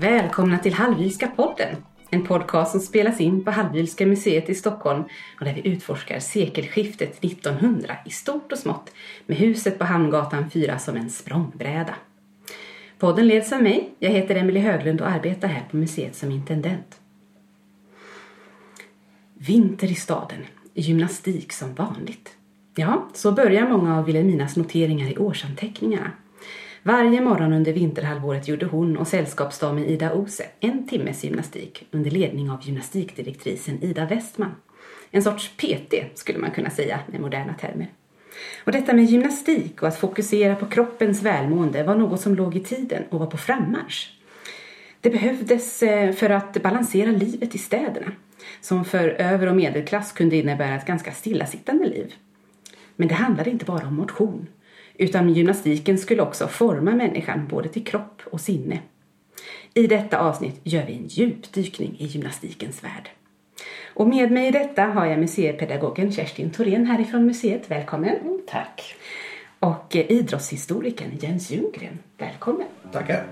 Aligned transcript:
Välkomna 0.00 0.58
till 0.58 0.74
Hallwylska 0.74 1.26
podden. 1.26 1.76
En 2.10 2.26
podcast 2.26 2.70
som 2.70 2.80
spelas 2.80 3.20
in 3.20 3.44
på 3.44 3.50
Hallwylska 3.50 4.06
museet 4.06 4.50
i 4.50 4.54
Stockholm 4.54 5.04
och 5.38 5.44
där 5.44 5.54
vi 5.54 5.68
utforskar 5.68 6.18
sekelskiftet 6.18 7.24
1900 7.24 7.96
i 8.04 8.10
stort 8.10 8.52
och 8.52 8.58
smått 8.58 8.92
med 9.26 9.36
huset 9.36 9.78
på 9.78 9.84
Hamngatan 9.84 10.50
4 10.50 10.78
som 10.78 10.96
en 10.96 11.10
språngbräda. 11.10 11.94
Podden 12.98 13.28
leds 13.28 13.52
av 13.52 13.62
mig. 13.62 13.90
Jag 13.98 14.10
heter 14.10 14.34
Emelie 14.34 14.62
Höglund 14.62 15.00
och 15.00 15.08
arbetar 15.08 15.48
här 15.48 15.64
på 15.70 15.76
museet 15.76 16.16
som 16.16 16.30
intendent. 16.30 17.00
Vinter 19.34 19.90
i 19.90 19.94
staden. 19.94 20.46
Gymnastik 20.74 21.52
som 21.52 21.74
vanligt. 21.74 22.36
Ja, 22.74 23.08
så 23.14 23.32
börjar 23.32 23.68
många 23.68 23.98
av 23.98 24.04
Vilhelminas 24.04 24.56
noteringar 24.56 25.10
i 25.10 25.18
årsanteckningarna. 25.18 26.10
Varje 26.88 27.20
morgon 27.20 27.52
under 27.52 27.72
vinterhalvåret 27.72 28.48
gjorde 28.48 28.66
hon 28.66 28.96
och 28.96 29.08
sällskapsdamen 29.08 29.84
Ida 29.84 30.14
Ose 30.14 30.44
en 30.60 30.86
timmes 30.86 31.24
gymnastik 31.24 31.86
under 31.90 32.10
ledning 32.10 32.50
av 32.50 32.66
gymnastikdirektrisen 32.66 33.82
Ida 33.82 34.06
Westman. 34.06 34.54
En 35.10 35.22
sorts 35.22 35.50
PT 35.56 35.94
skulle 36.14 36.38
man 36.38 36.50
kunna 36.50 36.70
säga 36.70 37.00
med 37.06 37.20
moderna 37.20 37.54
termer. 37.54 37.92
Och 38.64 38.72
detta 38.72 38.92
med 38.92 39.04
gymnastik 39.04 39.82
och 39.82 39.88
att 39.88 39.98
fokusera 39.98 40.56
på 40.56 40.66
kroppens 40.66 41.22
välmående 41.22 41.82
var 41.82 41.94
något 41.94 42.20
som 42.20 42.34
låg 42.34 42.56
i 42.56 42.60
tiden 42.60 43.02
och 43.10 43.20
var 43.20 43.26
på 43.26 43.36
frammarsch. 43.36 44.10
Det 45.00 45.10
behövdes 45.10 45.82
eh, 45.82 46.12
för 46.12 46.30
att 46.30 46.62
balansera 46.62 47.10
livet 47.10 47.54
i 47.54 47.58
städerna, 47.58 48.12
som 48.60 48.84
för 48.84 49.08
över 49.08 49.46
och 49.46 49.56
medelklass 49.56 50.12
kunde 50.12 50.36
innebära 50.36 50.74
ett 50.74 50.86
ganska 50.86 51.12
stillasittande 51.12 51.84
liv. 51.84 52.14
Men 52.96 53.08
det 53.08 53.14
handlade 53.14 53.50
inte 53.50 53.64
bara 53.64 53.86
om 53.86 53.96
motion, 53.96 54.46
utan 54.98 55.34
gymnastiken 55.34 55.98
skulle 55.98 56.22
också 56.22 56.48
forma 56.48 56.90
människan 56.90 57.46
både 57.48 57.68
till 57.68 57.84
kropp 57.84 58.22
och 58.24 58.40
sinne. 58.40 58.78
I 59.74 59.86
detta 59.86 60.18
avsnitt 60.18 60.60
gör 60.64 60.86
vi 60.86 60.92
en 60.92 61.06
djupdykning 61.06 61.96
i 61.98 62.06
gymnastikens 62.06 62.84
värld. 62.84 63.10
Och 63.94 64.08
med 64.08 64.30
mig 64.30 64.48
i 64.48 64.50
detta 64.50 64.82
har 64.82 65.06
jag 65.06 65.18
museipedagogen 65.18 66.12
Kerstin 66.12 66.50
Thorén 66.50 66.86
härifrån 66.86 67.26
museet. 67.26 67.70
Välkommen! 67.70 68.16
Mm, 68.16 68.40
tack! 68.46 68.94
Och 69.58 69.96
idrottshistorikern 69.96 71.10
Jens 71.20 71.50
Ljunggren. 71.50 71.98
Välkommen! 72.18 72.66
Tackar! 72.92 73.26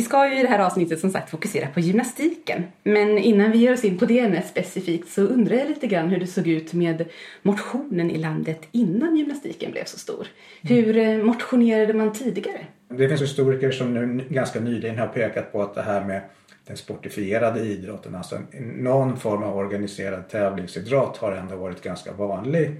Vi 0.00 0.04
ska 0.04 0.30
ju 0.30 0.38
i 0.38 0.42
det 0.42 0.48
här 0.48 0.58
avsnittet 0.58 1.00
som 1.00 1.10
sagt 1.10 1.30
fokusera 1.30 1.66
på 1.66 1.80
gymnastiken. 1.80 2.62
Men 2.82 3.18
innan 3.18 3.52
vi 3.52 3.58
ger 3.58 3.72
oss 3.72 3.84
in 3.84 3.98
på 3.98 4.04
det 4.04 4.18
ämnet 4.18 4.46
specifikt 4.46 5.08
så 5.08 5.22
undrar 5.22 5.56
jag 5.56 5.68
lite 5.68 5.86
grann 5.86 6.08
hur 6.08 6.20
det 6.20 6.26
såg 6.26 6.46
ut 6.48 6.72
med 6.72 7.08
motionen 7.42 8.10
i 8.10 8.18
landet 8.18 8.60
innan 8.72 9.16
gymnastiken 9.16 9.72
blev 9.72 9.84
så 9.84 9.98
stor. 9.98 10.26
Hur 10.62 10.96
eh, 10.96 11.16
motionerade 11.16 11.94
man 11.94 12.12
tidigare? 12.12 12.66
Det 12.88 13.08
finns 13.08 13.22
historiker 13.22 13.70
som 13.70 13.94
nu 13.94 14.24
ganska 14.28 14.60
nyligen 14.60 14.98
har 14.98 15.06
pekat 15.06 15.52
på 15.52 15.62
att 15.62 15.74
det 15.74 15.82
här 15.82 16.04
med 16.04 16.20
den 16.66 16.76
sportifierade 16.76 17.60
idrotten, 17.60 18.14
alltså 18.14 18.38
någon 18.76 19.16
form 19.16 19.42
av 19.42 19.56
organiserad 19.56 20.28
tävlingsidrott 20.28 21.16
har 21.16 21.32
ändå 21.32 21.56
varit 21.56 21.82
ganska 21.82 22.12
vanlig 22.12 22.70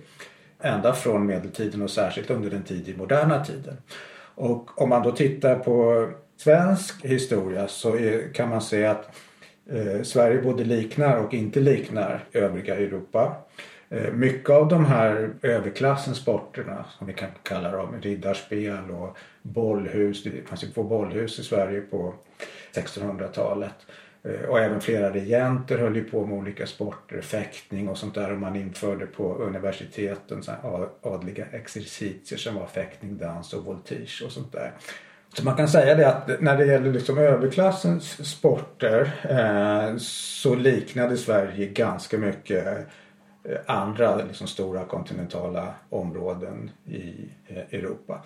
ända 0.61 0.95
från 0.95 1.27
medeltiden 1.27 1.83
och 1.83 1.91
särskilt 1.91 2.31
under 2.31 2.51
den 2.51 2.63
tid 2.63 2.89
i 2.89 2.97
moderna 2.97 3.45
tiden. 3.45 3.77
Och 4.35 4.83
om 4.83 4.89
man 4.89 5.03
då 5.03 5.13
tittar 5.13 5.59
på 5.59 6.07
svensk 6.41 7.05
historia 7.05 7.69
så 7.69 7.97
är, 7.97 8.35
kan 8.35 8.49
man 8.49 8.63
säga 8.63 8.91
att 8.91 9.17
eh, 9.71 10.03
Sverige 10.03 10.43
både 10.43 10.65
liknar 10.65 11.17
och 11.17 11.35
inte 11.35 11.61
liknar 11.61 12.25
övriga 12.33 12.77
Europa. 12.77 13.37
Eh, 13.89 14.13
mycket 14.13 14.51
av 14.51 14.69
de 14.69 14.85
här 14.85 15.31
överklassens 15.43 16.19
sporterna 16.19 16.85
som 16.99 17.07
vi 17.07 17.13
kan 17.13 17.29
kalla 17.43 17.71
dem, 17.71 17.95
riddarspel 18.03 18.91
och 18.91 19.17
bollhus. 19.43 20.25
Det 20.25 20.49
fanns 20.49 20.65
ju 20.65 20.69
två 20.69 20.83
bollhus 20.83 21.39
i 21.39 21.43
Sverige 21.43 21.81
på 21.81 22.15
1600-talet. 22.75 23.75
Eh, 24.23 24.49
och 24.49 24.61
även 24.61 24.81
flera 24.81 25.11
regenter 25.11 25.79
höll 25.79 25.97
ju 25.97 26.05
på 26.05 26.27
med 26.27 26.39
olika 26.39 26.67
sporter, 26.67 27.21
fäktning 27.21 27.89
och 27.89 27.99
sånt 27.99 28.15
där. 28.15 28.33
Och 28.33 28.39
man 28.39 28.57
införde 28.57 29.07
på 29.07 29.35
universiteten 29.35 30.43
så 30.43 30.53
adliga 31.03 31.47
exercitier 31.53 32.39
som 32.39 32.55
var 32.55 32.67
fäktning, 32.67 33.19
dans 33.19 33.55
och 33.55 33.65
voltige 33.65 34.23
och 34.25 34.33
sånt 34.33 34.53
där. 34.53 34.73
Så 35.35 35.45
man 35.45 35.57
kan 35.57 35.69
säga 35.69 35.95
det 35.95 36.09
att 36.09 36.41
när 36.41 36.57
det 36.57 36.67
gäller 36.67 36.93
liksom 36.93 37.19
överklassens 37.19 38.31
sporter 38.31 39.13
eh, 39.23 39.97
så 39.99 40.55
liknade 40.55 41.17
Sverige 41.17 41.67
ganska 41.67 42.19
mycket 42.19 42.67
eh, 43.45 43.59
andra 43.67 44.17
liksom 44.17 44.47
stora 44.47 44.85
kontinentala 44.85 45.75
områden 45.91 46.71
i 46.85 47.29
eh, 47.47 47.79
Europa. 47.79 48.23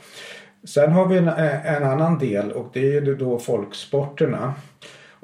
Sen 0.65 0.92
har 0.92 1.09
vi 1.09 1.19
en, 1.19 1.28
eh, 1.28 1.75
en, 1.75 1.84
annan 1.84 2.19
del 2.19 2.53
och 2.53 2.70
det 2.72 2.97
är 2.97 3.15
då 3.15 3.38
folksporterna. 3.38 4.54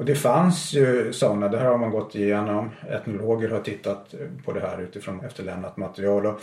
Och 0.00 0.06
det 0.06 0.14
fanns 0.14 0.72
ju 0.72 1.12
sådana, 1.12 1.48
det 1.48 1.58
här 1.58 1.66
har 1.66 1.78
man 1.78 1.90
gått 1.90 2.14
igenom. 2.14 2.70
Etnologer 2.88 3.48
har 3.48 3.60
tittat 3.60 4.14
på 4.44 4.52
det 4.52 4.60
här 4.60 4.80
utifrån 4.80 5.24
efterlämnat 5.24 5.76
material. 5.76 6.26
Och 6.26 6.40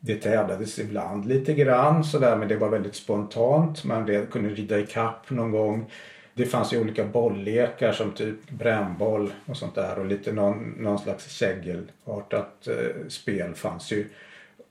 det 0.00 0.14
tävlades 0.14 0.78
ibland 0.78 1.26
lite 1.26 1.54
grann 1.54 2.04
sådär 2.04 2.36
men 2.36 2.48
det 2.48 2.56
var 2.56 2.68
väldigt 2.68 2.94
spontant. 2.94 3.84
Man 3.84 4.26
kunde 4.30 4.48
rida 4.48 4.78
i 4.78 4.86
kapp 4.86 5.30
någon 5.30 5.50
gång. 5.50 5.90
Det 6.34 6.46
fanns 6.46 6.72
ju 6.72 6.80
olika 6.80 7.04
bolllekar 7.04 7.92
som 7.92 8.12
typ 8.12 8.50
brännboll 8.50 9.32
och 9.46 9.56
sånt 9.56 9.74
där 9.74 9.98
och 9.98 10.06
lite 10.06 10.32
någon, 10.32 10.74
någon 10.78 10.98
slags 10.98 11.30
kägelartat 11.30 12.68
eh, 12.68 13.08
spel 13.08 13.54
fanns 13.54 13.92
ju 13.92 14.06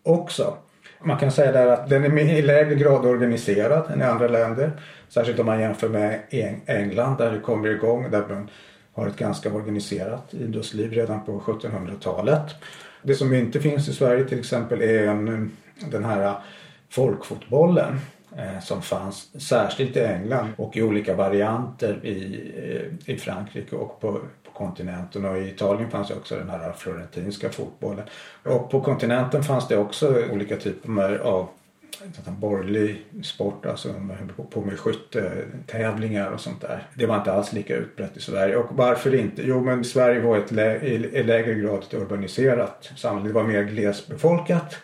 också. 0.03 0.57
Man 1.04 1.18
kan 1.18 1.32
säga 1.32 1.52
där 1.52 1.68
att 1.68 1.90
den 1.90 2.04
är 2.04 2.20
i 2.20 2.42
lägre 2.42 2.76
grad 2.76 3.06
organiserad 3.06 3.92
än 3.92 4.02
i 4.02 4.04
andra 4.04 4.28
länder. 4.28 4.72
Särskilt 5.10 5.40
om 5.40 5.46
man 5.46 5.60
jämför 5.60 5.90
med 5.90 6.20
England 6.66 7.18
där 7.18 7.32
det 7.32 7.40
kommer 7.40 7.70
igång, 7.70 8.12
där 8.12 8.24
man 8.30 8.50
har 8.94 9.08
ett 9.08 9.18
ganska 9.18 9.54
organiserat 9.54 10.34
idrottsliv 10.34 10.94
redan 10.94 11.26
på 11.26 11.40
1700-talet. 11.40 12.56
Det 13.02 13.16
som 13.16 13.34
inte 13.34 13.59
finns 13.59 13.88
i 13.88 13.94
Sverige 13.94 14.26
till 14.26 14.40
exempel 14.40 14.82
är 14.82 15.08
en, 15.08 15.52
den 15.92 16.06
här 16.06 16.36
folkfotbollen 16.90 18.00
eh, 18.38 18.59
som 18.62 18.82
fanns 18.82 19.42
särskilt 19.48 19.98
i 19.98 20.00
England 20.00 20.48
och 20.58 20.78
i 20.78 20.82
olika 20.82 21.16
varianter 21.16 22.06
i, 22.06 22.52
eh, 22.56 23.14
i 23.14 23.18
Frankrike 23.18 23.76
och 23.76 24.02
på, 24.02 24.12
på 24.44 24.49
kontinenten 24.59 25.25
och 25.25 25.38
i 25.38 25.50
Italien 25.50 25.92
fanns 25.92 26.12
ju 26.12 26.14
också 26.14 26.36
den 26.36 26.50
här 26.50 26.74
florentinska 26.78 27.50
fotbollen. 27.50 28.06
Och 28.44 28.72
på 28.72 28.81
kontinenten 28.81 29.44
fanns 29.44 29.68
det 29.68 29.78
också 29.78 30.24
olika 30.31 30.58
typer 30.58 31.18
av 31.18 31.50
borgerlig 32.25 33.06
sport, 33.24 33.66
alltså 33.66 33.94
på 34.50 34.62
med 34.62 34.80
skyttetävlingar 34.80 36.31
och 36.31 36.40
sånt 36.40 36.62
där. 36.62 36.88
Det 36.94 37.06
var 37.06 37.18
inte 37.18 37.34
alls 37.34 37.53
lika 37.53 37.75
utbrett 37.75 38.18
i 38.18 38.20
Sverige. 38.20 38.56
Och 38.56 38.78
varför 38.78 39.16
inte? 39.16 39.42
Jo 39.46 39.62
men 39.62 39.84
Sverige 39.84 40.22
var 40.22 40.38
ett 40.38 40.52
lä 40.52 40.80
i 40.80 41.24
lägre 41.24 41.53
grad 41.53 41.84
ett 41.84 41.94
urbaniserat 41.94 42.91
samhälle. 42.96 43.28
Det 43.30 43.34
var 43.34 43.44
mer 43.44 43.64
glesbefolkat. 43.64 44.76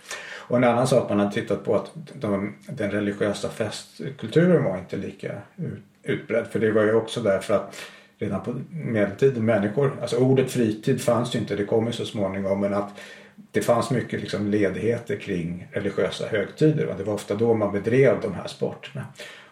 Och 0.47 0.57
en 0.57 0.63
annan 0.63 0.87
sak 0.87 1.09
man 1.09 1.19
har 1.19 1.31
tittat 1.31 1.65
på 1.65 1.75
att 1.75 1.91
de, 2.13 2.55
den 2.67 2.91
religiösa 2.91 3.49
festkulturen 3.49 4.63
var 4.63 4.77
inte 4.77 4.97
lika 4.97 5.31
ut, 5.55 5.83
utbredd. 6.03 6.47
För 6.47 6.59
det 6.59 6.71
var 6.71 6.83
ju 6.83 6.93
också 6.93 7.21
därför 7.21 7.55
att 7.55 7.75
redan 8.17 8.41
på 8.41 8.55
medeltiden 8.71 9.45
människor, 9.45 9.97
alltså 10.01 10.17
ordet 10.17 10.51
fritid 10.51 11.01
fanns 11.01 11.35
ju 11.35 11.39
inte, 11.39 11.55
det 11.55 11.65
kom 11.65 11.87
ju 11.87 11.91
så 11.91 12.05
småningom 12.05 12.59
men 12.59 12.73
att 12.73 12.99
det 13.51 13.61
fanns 13.61 13.91
mycket 13.91 14.21
liksom 14.21 14.47
ledigheter 14.47 15.15
kring 15.15 15.67
religiösa 15.71 16.27
högtider 16.27 16.85
och 16.87 16.97
det 16.97 17.03
var 17.03 17.13
ofta 17.13 17.35
då 17.35 17.53
man 17.53 17.71
bedrev 17.71 18.21
de 18.21 18.33
här 18.33 18.47
sporterna. 18.47 19.05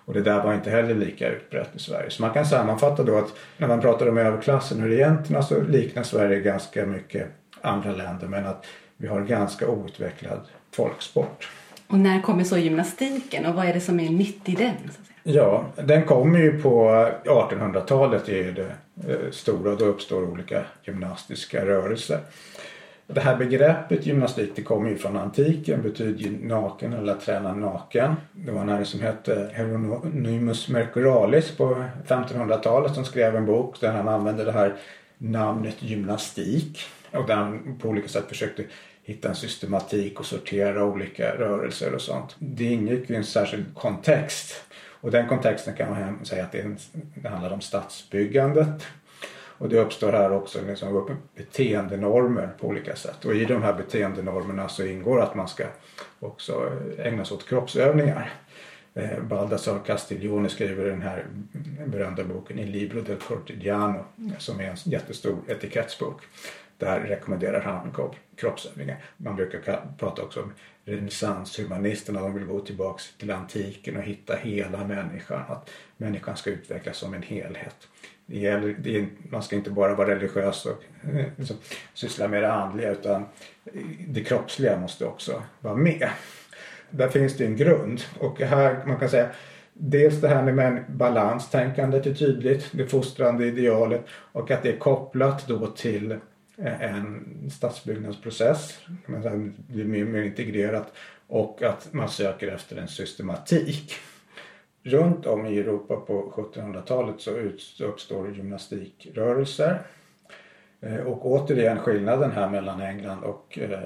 Och 0.05 0.13
det 0.13 0.21
där 0.21 0.43
var 0.43 0.53
inte 0.53 0.69
heller 0.69 0.95
lika 0.95 1.29
utbrett 1.29 1.69
i 1.75 1.79
Sverige. 1.79 2.09
Så 2.09 2.21
man 2.21 2.33
kan 2.33 2.45
sammanfatta 2.45 3.03
då 3.03 3.17
att 3.17 3.33
när 3.57 3.67
man 3.67 3.81
pratar 3.81 4.09
om 4.09 4.17
överklassen 4.17 4.83
och 4.83 4.89
regenterna 4.89 5.43
så 5.43 5.61
liknar 5.61 6.03
Sverige 6.03 6.39
ganska 6.39 6.85
mycket 6.85 7.27
andra 7.61 7.91
länder 7.91 8.27
men 8.27 8.45
att 8.45 8.65
vi 8.97 9.07
har 9.07 9.21
ganska 9.21 9.67
outvecklad 9.67 10.39
folksport. 10.71 11.49
Och 11.87 11.99
när 11.99 12.21
kommer 12.21 12.43
så 12.43 12.57
gymnastiken 12.57 13.45
och 13.45 13.55
vad 13.55 13.65
är 13.65 13.73
det 13.73 13.81
som 13.81 13.99
är 13.99 14.09
nytt 14.09 14.49
i 14.49 14.55
den? 14.55 14.75
Ja, 15.25 15.65
den 15.75 16.05
kommer 16.05 16.39
ju 16.39 16.61
på 16.61 16.89
1800-talet 17.25 18.29
är 18.29 18.51
det 18.51 18.71
eh, 19.11 19.31
stora 19.31 19.71
och 19.71 19.77
då 19.77 19.85
uppstår 19.85 20.23
olika 20.23 20.61
gymnastiska 20.83 21.65
rörelser. 21.65 22.19
Det 23.07 23.21
här 23.21 23.37
begreppet 23.37 24.05
gymnastik 24.05 24.51
det 24.55 24.61
kommer 24.61 24.89
ju 24.89 24.97
från 24.97 25.17
antiken, 25.17 25.81
betyder 25.81 26.19
ju 26.19 26.47
naken 26.47 26.93
eller 26.93 27.15
träna 27.15 27.53
naken. 27.53 28.15
Det 28.31 28.51
var 28.51 28.61
en 28.61 28.69
herre 28.69 28.85
som 28.85 29.01
hette 29.01 29.49
Hieronymus 29.55 30.69
Mercuralis 30.69 31.51
på 31.51 31.83
1500-talet 32.07 32.93
som 32.93 33.05
skrev 33.05 33.35
en 33.35 33.45
bok 33.45 33.79
där 33.79 33.91
han 33.91 34.07
använde 34.07 34.43
det 34.43 34.51
här 34.51 34.75
namnet 35.17 35.83
gymnastik 35.83 36.79
och 37.11 37.27
där 37.27 37.35
han 37.35 37.79
på 37.81 37.87
olika 37.87 38.07
sätt 38.07 38.25
försökte 38.27 38.63
hitta 39.03 39.29
en 39.29 39.35
systematik 39.35 40.19
och 40.19 40.25
sortera 40.25 40.85
olika 40.85 41.35
rörelser 41.35 41.93
och 41.93 42.01
sånt. 42.01 42.35
Det 42.39 42.63
ingick 42.63 43.09
i 43.09 43.15
en 43.15 43.23
särskild 43.23 43.65
kontext 43.75 44.55
och 45.03 45.11
den 45.11 45.27
kontexten 45.27 45.73
kan 45.73 45.89
man 45.89 46.25
säga 46.25 46.43
att 46.43 46.51
det, 46.51 47.29
handlar 47.29 47.51
om 47.51 47.61
stadsbyggandet 47.61 48.85
Och 49.57 49.69
det 49.69 49.79
uppstår 49.79 50.11
här 50.11 50.31
också 50.31 50.59
liksom 50.67 51.19
beteendenormer 51.35 52.49
på 52.59 52.67
olika 52.67 52.95
sätt. 52.95 53.25
Och 53.25 53.35
i 53.35 53.45
de 53.45 53.63
här 53.63 53.73
beteendenormerna 53.73 54.69
så 54.69 54.85
ingår 54.85 55.21
att 55.21 55.35
man 55.35 55.47
ska 55.47 55.63
också 56.19 56.71
ägna 56.97 57.25
sig 57.25 57.35
åt 57.35 57.47
kroppsövningar. 57.47 58.33
Eh, 58.93 59.23
Baldassar 59.23 59.79
Castiglione 59.85 60.49
skriver 60.49 60.85
den 60.85 61.01
här 61.01 61.25
berömda 61.85 62.23
boken 62.23 62.59
I 62.59 62.65
libro 62.65 63.01
del 63.01 63.17
cortigiano 63.17 64.05
som 64.37 64.59
är 64.59 64.69
en 64.69 64.77
jättestor 64.83 65.37
etikettsbok. 65.47 66.21
Där 66.77 66.99
rekommenderar 66.99 67.61
han 67.61 68.11
kroppsövningar. 68.35 68.97
Man 69.17 69.35
brukar 69.35 69.81
prata 69.97 70.21
också 70.21 70.41
om 70.41 70.53
renässanshumanisterna. 70.85 72.21
De 72.21 72.33
vill 72.33 72.45
gå 72.45 72.59
tillbaks 72.59 73.13
till 73.17 73.31
antiken 73.31 73.97
och 73.97 74.03
hitta 74.03 74.35
hela 74.35 74.87
människan. 74.87 75.41
Att 75.47 75.69
människan 75.97 76.37
ska 76.37 76.49
utvecklas 76.49 76.97
som 76.97 77.13
en 77.13 77.23
helhet. 77.23 77.87
Det 78.25 78.39
gäller, 78.39 78.75
det 78.79 78.97
är, 78.97 79.07
man 79.29 79.43
ska 79.43 79.55
inte 79.55 79.69
bara 79.69 79.95
vara 79.95 80.15
religiös 80.15 80.65
och 80.65 80.83
liksom, 81.37 81.57
syssla 81.93 82.27
med 82.27 82.43
det 82.43 82.51
andliga 82.51 82.91
utan 82.91 83.25
det 84.07 84.23
kroppsliga 84.23 84.79
måste 84.79 85.05
också 85.05 85.43
vara 85.59 85.75
med. 85.75 86.09
Där 86.89 87.09
finns 87.09 87.37
det 87.37 87.45
en 87.45 87.55
grund 87.55 88.01
och 88.19 88.39
här 88.39 88.85
man 88.85 88.99
kan 88.99 89.09
säga 89.09 89.29
Dels 89.75 90.21
det 90.21 90.27
här 90.27 90.51
med 90.51 90.83
balanstänkandet 90.87 92.05
är 92.05 92.13
tydligt, 92.13 92.69
det 92.71 92.87
fostrande 92.87 93.45
idealet 93.45 94.05
och 94.09 94.51
att 94.51 94.63
det 94.63 94.69
är 94.69 94.77
kopplat 94.77 95.47
då 95.47 95.67
till 95.67 96.19
Eh, 96.57 96.81
en 96.81 97.49
stadsbyggnadsprocess. 97.51 98.79
Det 99.07 99.81
är 99.81 99.85
mer, 99.85 100.05
mer 100.05 100.21
integrerat 100.23 100.93
och 101.27 101.63
att 101.63 101.93
man 101.93 102.09
söker 102.09 102.47
efter 102.47 102.77
en 102.77 102.87
systematik. 102.87 103.93
Runt 104.83 105.25
om 105.25 105.45
i 105.45 105.59
Europa 105.59 105.95
på 105.95 106.33
1700-talet 106.35 107.21
så 107.21 107.31
uppstår 107.85 108.35
gymnastikrörelser. 108.35 109.81
Eh, 110.81 110.99
och 110.99 111.25
återigen 111.25 111.79
skillnaden 111.79 112.31
här 112.31 112.49
mellan 112.49 112.81
England 112.81 113.23
och 113.23 113.59
eh, 113.59 113.79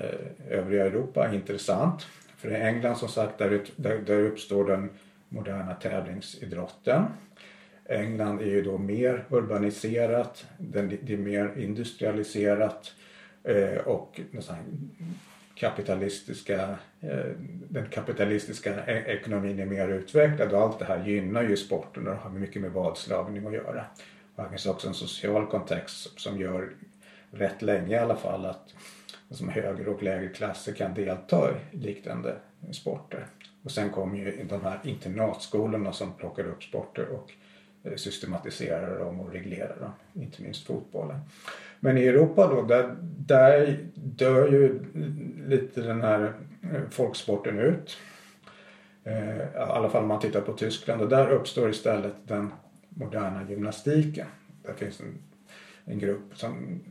övriga 0.50 0.86
Europa 0.86 1.28
är 1.28 1.34
intressant. 1.34 2.08
För 2.38 2.52
i 2.52 2.56
England 2.56 2.96
som 2.96 3.10
sagt 3.10 3.38
där, 3.38 3.62
där 4.06 4.20
uppstår 4.20 4.66
den 4.68 4.90
moderna 5.30 5.74
tävlingsidrotten. 5.74 7.04
England 7.90 8.42
är 8.42 8.46
ju 8.46 8.62
då 8.62 8.78
mer 8.78 9.26
urbaniserat, 9.30 10.46
det 10.58 11.14
är 11.14 11.18
mer 11.18 11.54
industrialiserat 11.58 12.94
eh, 13.44 13.78
och 13.78 14.20
kapitalistiska, 15.56 16.78
eh, 17.02 17.26
den 17.70 17.86
kapitalistiska 17.90 18.86
e-, 18.86 19.04
ekonomin 19.08 19.60
är 19.60 19.66
mer 19.66 19.88
utvecklad 19.88 20.54
och 20.54 20.62
allt 20.62 20.80
det 20.80 20.86
här 20.86 21.06
gynnar 21.06 21.44
ju 21.44 21.58
sporten 21.58 22.08
och 22.08 22.16
har 22.16 22.30
mycket 22.30 22.62
med 22.62 22.72
vadslagning 22.72 23.48
att 23.48 23.54
göra. 23.54 23.86
Och 24.36 24.44
det 24.44 24.50
finns 24.50 24.66
också 24.66 24.88
en 24.88 24.94
social 24.94 25.48
kontext 25.48 26.20
som 26.20 26.40
gör 26.40 26.70
rätt 27.32 27.62
länge 27.62 27.96
i 27.96 28.00
alla 28.00 28.16
fall 28.16 28.46
att 28.46 28.74
som 29.30 29.50
högre 29.50 29.90
och 29.90 30.04
lägre 30.04 30.28
klasser 30.28 30.74
kan 30.74 30.94
delta 30.94 31.52
i 31.72 31.78
liknande 31.78 32.36
sporter. 32.72 33.28
Och 33.64 33.72
sen 33.72 33.90
kommer 33.90 34.18
ju 34.18 34.44
de 34.44 34.62
här 34.62 34.80
internatskolorna 34.84 35.94
som 35.94 36.14
plockar 36.14 36.44
upp 36.44 36.64
sporter 36.64 37.06
och 37.10 37.34
Eh, 37.92 37.96
systematiserar 37.96 39.00
dem 39.00 39.20
och 39.20 39.32
reglerar 39.32 39.76
dem, 39.80 39.92
inte 40.14 40.42
minst 40.42 40.68
fotbollen. 40.68 41.20
Men 41.80 41.98
i 41.98 42.08
Europa 42.08 42.48
då, 42.48 42.62
där, 42.62 42.96
där 43.02 43.80
dör 43.94 44.48
ju 44.48 44.80
lite 45.48 45.82
den 45.82 46.02
här 46.02 46.34
eh, 46.64 46.90
folksporten 46.90 47.60
ut. 47.60 47.98
Eh, 49.04 49.38
I 49.38 49.58
alla 49.58 49.90
fall 49.90 50.02
om 50.02 50.08
man 50.08 50.20
tittar 50.20 50.42
på 50.42 50.54
Tyskland 50.54 51.02
och 51.02 51.10
där 51.10 51.30
uppstår 51.30 51.70
istället 51.70 52.14
den 52.24 52.54
moderna 52.90 53.50
gymnastiken. 53.50 54.28
Där 54.64 54.74
finns 54.74 55.00
en, 55.00 55.18
en 55.86 56.00
grupp 56.00 56.38
som 56.38 56.82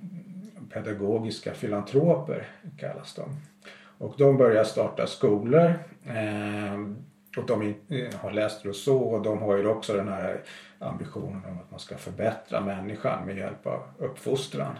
pedagogiska 0.70 1.54
filantroper 1.54 2.48
kallas 2.78 3.14
de. 3.14 3.36
Och 3.98 4.14
de 4.18 4.36
börjar 4.36 4.64
starta 4.64 5.06
skolor 5.06 5.74
eh, 6.06 6.78
och 7.38 7.46
de 7.46 7.74
eh, 7.88 8.14
har 8.20 8.30
läst 8.30 8.64
Rousseau 8.64 8.98
och 8.98 9.22
de 9.22 9.38
har 9.38 9.56
ju 9.56 9.66
också 9.66 9.92
den 9.96 10.08
här 10.08 10.42
ambitionen 10.78 11.44
om 11.44 11.58
att 11.58 11.70
man 11.70 11.80
ska 11.80 11.96
förbättra 11.96 12.60
människan 12.60 13.26
med 13.26 13.36
hjälp 13.36 13.66
av 13.66 13.82
uppfostran. 13.98 14.78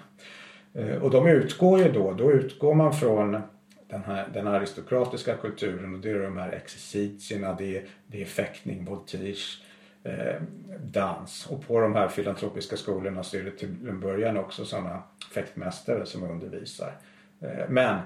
Eh, 0.75 1.03
och 1.03 1.11
de 1.11 1.27
utgår 1.27 1.83
ju 1.83 1.93
då, 1.93 2.13
då 2.13 2.33
utgår 2.33 2.75
man 2.75 2.93
från 2.95 3.43
den, 3.89 4.05
här, 4.05 4.29
den 4.35 4.47
aristokratiska 4.47 5.37
kulturen 5.37 5.95
och 5.95 6.01
det 6.01 6.11
är 6.11 6.23
de 6.23 6.37
här 6.37 6.53
exercitierna, 6.53 7.55
det 7.55 7.77
är, 7.77 7.85
det 8.07 8.23
är 8.23 8.27
fäktning, 8.27 8.85
voltige, 8.85 9.63
eh, 10.05 10.43
dans. 10.85 11.47
Och 11.47 11.67
på 11.67 11.81
de 11.81 11.95
här 11.95 12.09
filantropiska 12.09 12.77
skolorna 12.77 13.23
så 13.23 13.37
är 13.37 13.43
det 13.43 13.51
till 13.51 13.89
en 13.89 14.01
början 14.01 14.37
också 14.37 14.65
sådana 14.65 15.03
fäktmästare 15.35 16.07
som 16.07 16.23
undervisar. 16.23 16.93
Eh, 17.41 17.69
men 17.69 17.99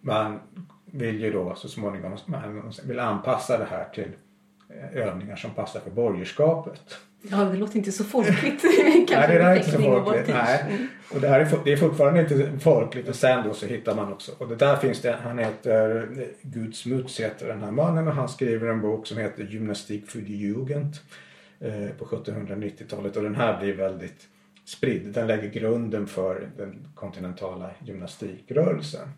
man 0.00 0.40
vill 0.94 1.20
ju 1.20 1.32
då 1.32 1.54
så 1.54 1.68
småningom 1.68 2.16
man 2.26 2.72
vill 2.84 2.98
anpassa 2.98 3.58
det 3.58 3.64
här 3.70 3.84
till 3.94 4.12
eh, 4.70 5.02
övningar 5.02 5.36
som 5.36 5.50
passar 5.50 5.80
för 5.80 5.90
borgerskapet. 5.90 6.98
Ja, 7.30 7.36
det 7.36 7.56
låter 7.56 7.76
inte 7.76 7.92
så 7.92 8.04
folkligt. 8.04 8.64
Nej, 8.64 9.06
det 9.08 9.14
är 9.18 9.56
inte 9.56 9.70
så 9.70 9.78
folkligt. 9.78 10.28
Nej. 10.28 10.88
Och 11.14 11.20
det, 11.20 11.28
här 11.28 11.40
är, 11.40 11.58
det 11.64 11.72
är 11.72 11.76
fortfarande 11.76 12.20
inte 12.20 12.58
folkligt 12.58 13.08
och 13.08 13.14
sen 13.14 13.48
då 13.48 13.54
så 13.54 13.66
hittar 13.66 13.94
man 13.94 14.12
också, 14.12 14.32
och 14.38 14.48
det 14.48 14.56
där 14.56 14.76
finns 14.76 15.00
det, 15.00 15.18
han 15.22 15.38
heter 15.38 16.08
Gud 16.42 16.76
Smuts 16.76 17.20
heter 17.20 17.48
den 17.48 17.62
här 17.62 17.70
mannen 17.70 18.08
och 18.08 18.14
han 18.14 18.28
skriver 18.28 18.68
en 18.68 18.80
bok 18.80 19.06
som 19.06 19.18
heter 19.18 19.44
Gymnastik 19.44 20.10
för 20.10 20.18
die 20.18 20.36
Jugend 20.36 20.96
eh, 21.60 21.88
på 21.98 22.04
1790-talet 22.04 23.16
och 23.16 23.22
den 23.22 23.34
här 23.34 23.60
blir 23.60 23.74
väldigt 23.74 24.28
spridd. 24.64 25.12
Den 25.12 25.26
lägger 25.26 25.48
grunden 25.48 26.06
för 26.06 26.48
den 26.56 26.88
kontinentala 26.94 27.70
gymnastikrörelsen. 27.84 29.08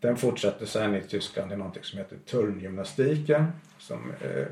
Den 0.00 0.16
fortsatte 0.16 0.66
sen 0.66 0.94
i 0.94 1.02
Tyskland 1.02 1.52
i 1.52 1.56
någonting 1.56 1.84
som 1.84 1.98
heter 1.98 2.16
turngymnastiken 2.16 3.46
som 3.78 4.12
eh, 4.20 4.46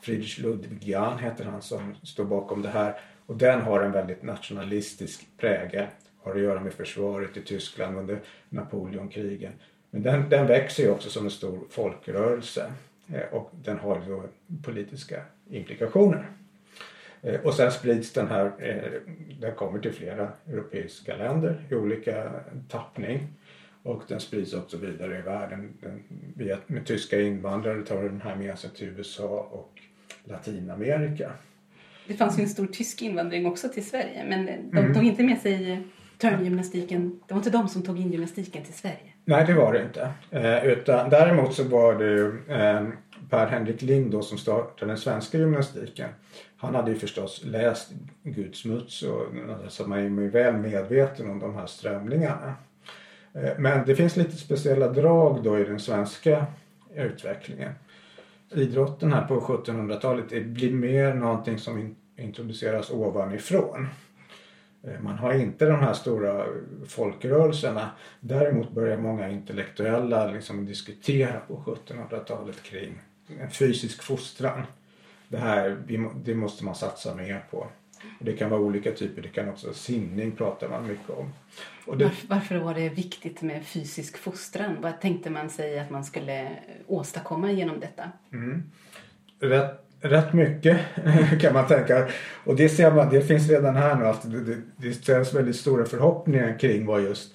Friedrich 0.00 0.38
Ludwig 0.38 0.88
Jahn 0.88 1.18
heter 1.18 1.44
han 1.44 1.62
som 1.62 1.94
står 2.02 2.24
bakom 2.24 2.62
det 2.62 2.68
här. 2.68 3.00
Och 3.26 3.36
den 3.36 3.60
har 3.60 3.82
en 3.82 3.92
väldigt 3.92 4.22
nationalistisk 4.22 5.26
prägel. 5.36 5.86
Har 6.22 6.34
att 6.34 6.40
göra 6.40 6.60
med 6.60 6.72
försvaret 6.72 7.36
i 7.36 7.42
Tyskland 7.42 7.98
under 7.98 8.20
Napoleonkrigen. 8.48 9.52
Men 9.90 10.02
den, 10.02 10.28
den 10.28 10.46
växer 10.46 10.82
ju 10.82 10.90
också 10.90 11.10
som 11.10 11.24
en 11.24 11.30
stor 11.30 11.60
folkrörelse. 11.70 12.72
Eh, 13.12 13.34
och 13.34 13.50
den 13.52 13.78
har 13.78 13.96
ju 13.96 14.22
politiska 14.62 15.22
implikationer. 15.50 16.30
Eh, 17.22 17.40
och 17.40 17.54
sen 17.54 17.72
sprids 17.72 18.12
den 18.12 18.28
här, 18.28 18.52
eh, 18.58 19.00
den 19.40 19.54
kommer 19.54 19.78
till 19.78 19.92
flera 19.92 20.32
europeiska 20.48 21.16
länder 21.16 21.66
i 21.70 21.74
olika 21.74 22.32
tappning. 22.68 23.28
Och 23.82 24.02
den 24.08 24.20
sprids 24.20 24.54
också 24.54 24.76
vidare 24.76 25.18
i 25.18 25.22
världen. 25.22 25.72
Den, 25.80 26.02
via, 26.36 26.58
med 26.66 26.86
tyska 26.86 27.20
invandrare 27.20 27.82
tar 27.82 28.02
den 28.02 28.20
här 28.20 28.36
med 28.36 28.58
sig 28.58 28.70
till 28.70 28.88
USA 28.88 29.48
och 29.50 29.82
Latinamerika. 30.24 31.32
Det 32.06 32.14
fanns 32.14 32.38
ju 32.38 32.42
en 32.42 32.48
stor 32.48 32.66
tysk 32.66 33.02
invandring 33.02 33.46
också 33.46 33.68
till 33.68 33.86
Sverige 33.86 34.24
men 34.28 34.46
de 34.46 34.78
mm. 34.78 34.94
tog 34.94 35.04
inte 35.04 35.22
med 35.22 35.38
sig 35.38 35.82
törngymnastiken. 36.18 37.20
Det 37.26 37.34
var 37.34 37.38
inte 37.38 37.50
de 37.50 37.68
som 37.68 37.82
tog 37.82 37.98
in 37.98 38.12
gymnastiken 38.12 38.64
till 38.64 38.74
Sverige. 38.74 39.12
Nej 39.24 39.46
det 39.46 39.54
var 39.54 39.72
det 39.72 39.82
inte. 39.82 40.12
Eh, 40.30 40.66
utan, 40.66 41.10
däremot 41.10 41.54
så 41.54 41.64
var 41.64 41.94
det 41.94 42.04
ju 42.04 42.26
eh, 42.48 42.86
Per-Henrik 43.30 43.82
Lind 43.82 44.10
då, 44.10 44.22
som 44.22 44.38
startade 44.38 44.90
den 44.90 44.98
svenska 44.98 45.38
gymnastiken. 45.38 46.08
Han 46.56 46.74
hade 46.74 46.90
ju 46.90 46.96
förstås 46.96 47.42
läst 47.44 47.92
Gudsmuts 48.22 49.02
och 49.02 49.26
så 49.68 49.86
man 49.86 49.98
är 49.98 50.22
ju 50.22 50.30
väl 50.30 50.54
medveten 50.54 51.30
om 51.30 51.38
de 51.38 51.54
här 51.54 51.66
strömningarna. 51.66 52.54
Eh, 53.32 53.58
men 53.58 53.86
det 53.86 53.96
finns 53.96 54.16
lite 54.16 54.36
speciella 54.36 54.88
drag 54.88 55.42
då 55.42 55.58
i 55.58 55.64
den 55.64 55.80
svenska 55.80 56.46
utvecklingen. 56.94 57.72
Idrotten 58.54 59.12
här 59.12 59.26
på 59.26 59.40
1700-talet 59.40 60.46
blir 60.46 60.72
mer 60.72 61.14
någonting 61.14 61.58
som 61.58 61.96
introduceras 62.16 62.90
ovanifrån. 62.90 63.88
Eh, 64.82 65.00
man 65.00 65.18
har 65.18 65.32
inte 65.32 65.66
de 65.66 65.80
här 65.80 65.92
stora 65.92 66.46
folkrörelserna. 66.86 67.90
Däremot 68.20 68.72
börjar 68.72 68.96
många 68.96 69.28
intellektuella 69.28 70.26
liksom 70.26 70.66
diskutera 70.66 71.40
på 71.40 71.56
1700-talet 71.56 72.62
kring 72.62 73.00
en 73.40 73.50
fysisk 73.50 74.02
fostran. 74.02 74.62
Det 75.28 75.38
här 75.38 75.82
det 76.24 76.34
måste 76.34 76.64
man 76.64 76.74
satsa 76.74 77.14
mer 77.14 77.44
på. 77.50 77.66
Det 78.18 78.32
kan 78.32 78.50
vara 78.50 78.60
olika 78.60 78.92
typer, 78.92 79.22
det 79.22 79.28
kan 79.28 79.48
också 79.48 79.72
simning 79.72 80.32
pratar 80.32 80.68
man 80.68 80.86
mycket 80.86 81.10
om. 81.10 81.32
Det... 81.98 82.04
Varför, 82.04 82.26
varför 82.28 82.58
var 82.58 82.74
det 82.74 82.88
viktigt 82.88 83.42
med 83.42 83.66
fysisk 83.66 84.18
fostran? 84.18 84.76
Vad 84.80 85.00
tänkte 85.00 85.30
man 85.30 85.50
sig 85.50 85.78
att 85.78 85.90
man 85.90 86.04
skulle 86.04 86.50
åstadkomma 86.86 87.52
genom 87.52 87.80
detta? 87.80 88.10
Mm. 88.32 88.62
Rätt, 89.40 89.80
rätt 90.00 90.32
mycket 90.32 90.80
kan 91.40 91.54
man 91.54 91.66
tänka. 91.66 92.08
Och 92.44 92.56
det, 92.56 92.68
ser 92.68 92.92
man, 92.92 93.10
det 93.10 93.22
finns 93.22 93.48
redan 93.48 93.76
här 93.76 93.96
nu. 93.96 94.04
Alltså 94.04 94.28
det, 94.28 94.44
det, 94.44 94.62
det 94.76 94.92
ställs 94.94 95.34
väldigt 95.34 95.56
stora 95.56 95.84
förhoppningar 95.84 96.58
kring 96.58 96.86
vad 96.86 97.02
just 97.02 97.34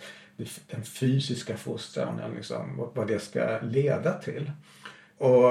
den 0.68 0.84
fysiska 0.84 1.58
fostran, 1.58 2.22
liksom, 2.36 2.90
vad 2.94 3.08
det 3.08 3.20
ska 3.20 3.60
leda 3.62 4.14
till. 4.14 4.52
Och 5.18 5.50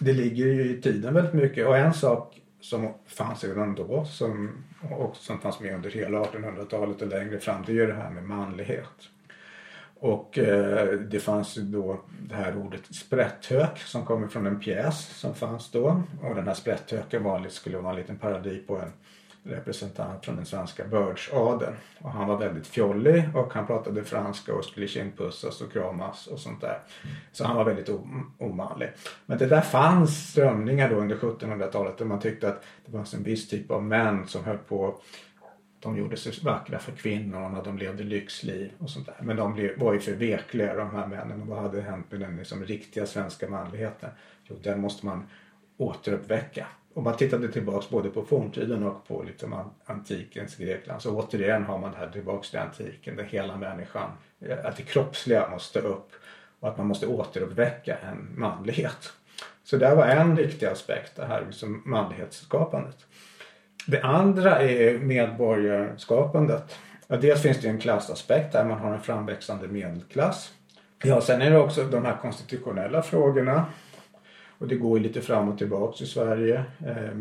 det 0.00 0.12
ligger 0.12 0.46
ju 0.46 0.76
i 0.78 0.82
tiden 0.82 1.14
väldigt 1.14 1.34
mycket. 1.34 1.66
Och 1.66 1.76
en 1.76 1.94
sak 1.94 2.40
som 2.64 2.88
fanns 3.06 3.44
redan 3.44 3.74
då 3.74 4.04
som, 4.04 4.64
och 4.90 5.16
som 5.16 5.40
fanns 5.40 5.60
med 5.60 5.74
under 5.74 5.90
hela 5.90 6.24
1800-talet 6.24 7.02
och 7.02 7.08
längre 7.08 7.38
fram. 7.38 7.62
Det 7.66 7.72
är 7.72 7.74
ju 7.74 7.86
det 7.86 7.94
här 7.94 8.10
med 8.10 8.24
manlighet. 8.24 9.08
Och 10.00 10.38
eh, 10.38 10.98
det 10.98 11.20
fanns 11.20 11.58
ju 11.58 11.62
då 11.62 12.00
det 12.28 12.34
här 12.34 12.56
ordet 12.56 12.94
sprätthök 12.94 13.78
som 13.78 14.04
kommer 14.04 14.28
från 14.28 14.46
en 14.46 14.60
pjäs 14.60 15.18
som 15.18 15.34
fanns 15.34 15.70
då. 15.70 16.02
Och 16.22 16.34
den 16.34 16.46
här 16.46 16.54
sprätthöken 16.54 17.22
var, 17.22 17.48
skulle 17.48 17.78
vara 17.78 17.92
en 17.92 17.98
liten 17.98 18.18
parodi 18.18 18.58
på 18.58 18.76
en 18.76 18.92
representant 19.44 20.24
från 20.24 20.36
den 20.36 20.46
svenska 20.46 20.84
bördsadeln. 20.84 21.74
Och 21.98 22.10
han 22.10 22.28
var 22.28 22.38
väldigt 22.38 22.66
fjollig 22.66 23.24
och 23.34 23.54
han 23.54 23.66
pratade 23.66 24.04
franska 24.04 24.54
och 24.54 24.64
skulle 24.64 24.88
kindpussas 24.88 25.60
och 25.60 25.72
kramas 25.72 26.26
och 26.26 26.38
sånt 26.38 26.60
där. 26.60 26.78
Så 27.32 27.44
han 27.44 27.56
var 27.56 27.64
väldigt 27.64 27.90
omanlig. 28.38 28.90
Men 29.26 29.38
det 29.38 29.46
där 29.46 29.60
fanns 29.60 30.30
strömningar 30.30 30.90
då 30.90 30.96
under 30.96 31.16
1700-talet 31.16 31.98
där 31.98 32.04
man 32.04 32.20
tyckte 32.20 32.48
att 32.48 32.64
det 32.86 32.92
fanns 32.92 33.14
en 33.14 33.22
viss 33.22 33.48
typ 33.48 33.70
av 33.70 33.82
män 33.82 34.26
som 34.28 34.44
höll 34.44 34.58
på 34.58 35.00
de 35.84 35.96
gjorde 35.96 36.16
sig 36.16 36.32
vackra 36.42 36.78
för 36.78 36.92
kvinnorna, 36.92 37.62
de 37.62 37.78
levde 37.78 38.02
lyxliv 38.02 38.72
och 38.78 38.90
sånt 38.90 39.06
där. 39.06 39.16
Men 39.20 39.36
de 39.36 39.54
blev, 39.54 39.78
var 39.78 39.92
ju 39.92 40.00
för 40.00 40.12
vekliga 40.12 40.74
de 40.74 40.90
här 40.90 41.06
männen. 41.06 41.42
Och 41.42 41.46
vad 41.46 41.62
hade 41.62 41.80
hänt 41.80 42.10
med 42.10 42.20
den 42.20 42.36
liksom, 42.36 42.64
riktiga 42.64 43.06
svenska 43.06 43.48
manligheten? 43.48 44.10
Jo, 44.44 44.56
den 44.62 44.80
måste 44.80 45.06
man 45.06 45.26
återuppväcka. 45.76 46.66
Om 46.94 47.04
man 47.04 47.16
tittade 47.16 47.52
tillbaks 47.52 47.88
både 47.88 48.10
på 48.10 48.24
forntiden 48.24 48.82
och 48.82 49.08
på 49.08 49.22
liksom 49.22 49.72
antikens 49.84 50.56
Grekland 50.56 51.02
så 51.02 51.16
återigen 51.16 51.64
har 51.64 51.78
man 51.78 51.90
det 51.90 51.98
här 51.98 52.10
tillbaks 52.10 52.50
till 52.50 52.58
antiken 52.58 53.16
där 53.16 53.24
hela 53.24 53.56
människan, 53.56 54.10
eh, 54.40 54.58
att 54.64 54.76
det 54.76 54.82
kroppsliga 54.82 55.50
måste 55.50 55.80
upp 55.80 56.12
och 56.60 56.68
att 56.68 56.78
man 56.78 56.86
måste 56.86 57.06
återuppväcka 57.06 57.96
en 57.96 58.40
manlighet. 58.40 59.12
Så 59.64 59.76
det 59.76 59.94
var 59.94 60.06
en 60.06 60.34
viktig 60.34 60.66
aspekt, 60.66 61.16
det 61.16 61.26
här 61.26 61.44
liksom 61.46 61.82
manlighetsskapandet. 61.84 62.96
Det 63.86 64.02
andra 64.02 64.62
är 64.62 64.98
medborgarskapandet. 64.98 66.78
Ja, 67.06 67.16
dels 67.16 67.42
finns 67.42 67.60
det 67.60 67.68
en 67.68 67.78
klassaspekt 67.78 68.52
där 68.52 68.64
man 68.64 68.78
har 68.78 68.92
en 68.92 69.00
framväxande 69.00 69.68
medelklass. 69.68 70.52
Ja, 71.02 71.20
sen 71.20 71.42
är 71.42 71.50
det 71.50 71.58
också 71.58 71.84
de 71.84 72.04
här 72.04 72.16
konstitutionella 72.16 73.02
frågorna. 73.02 73.66
Och 74.58 74.68
det 74.68 74.76
går 74.76 74.98
ju 74.98 75.04
lite 75.04 75.20
fram 75.20 75.48
och 75.48 75.58
tillbaks 75.58 76.00
i 76.00 76.06
Sverige 76.06 76.64
eh, 76.86 77.18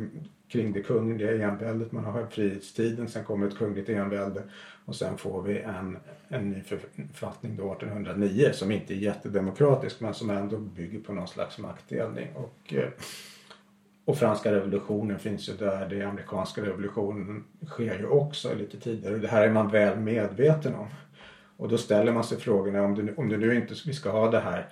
kring 0.47 0.73
det 0.73 0.81
kungliga 0.81 1.47
enväldet. 1.47 1.91
Man 1.91 2.03
har 2.03 2.25
frihetstiden, 2.25 3.07
sen 3.07 3.23
kommer 3.23 3.47
ett 3.47 3.57
kungligt 3.57 3.89
envälde 3.89 4.43
och 4.85 4.95
sen 4.95 5.17
får 5.17 5.41
vi 5.41 5.59
en, 5.59 5.97
en 6.27 6.49
ny 6.49 6.61
författning 6.61 7.57
då 7.57 7.73
1809 7.73 8.49
som 8.53 8.71
inte 8.71 8.93
är 8.93 8.97
jättedemokratisk 8.97 10.01
men 10.01 10.13
som 10.13 10.29
ändå 10.29 10.57
bygger 10.57 10.99
på 10.99 11.13
någon 11.13 11.27
slags 11.27 11.57
maktdelning. 11.57 12.27
Och, 12.35 12.73
eh, 12.73 12.89
och 14.05 14.17
franska 14.17 14.51
revolutionen 14.51 15.19
finns 15.19 15.49
ju 15.49 15.53
där, 15.53 15.89
den 15.89 16.09
amerikanska 16.09 16.61
revolutionen 16.61 17.43
sker 17.67 17.99
ju 17.99 18.05
också 18.05 18.55
lite 18.55 18.79
tidigare 18.79 19.15
och 19.15 19.21
det 19.21 19.27
här 19.27 19.47
är 19.47 19.51
man 19.51 19.71
väl 19.71 19.99
medveten 19.99 20.75
om. 20.75 20.87
Och 21.57 21.69
då 21.69 21.77
ställer 21.77 22.13
man 22.13 22.23
sig 22.23 22.37
frågorna 22.37 22.83
om 22.83 22.95
det, 22.95 23.13
om 23.17 23.29
det 23.29 23.37
nu 23.37 23.55
inte 23.55 23.73
vi 23.85 23.93
ska 23.93 24.09
ha 24.09 24.31
det 24.31 24.39
här 24.39 24.67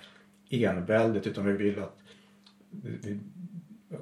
enväldet 0.50 1.26
utan 1.26 1.46
vi 1.46 1.52
vill 1.52 1.82
att 1.82 1.98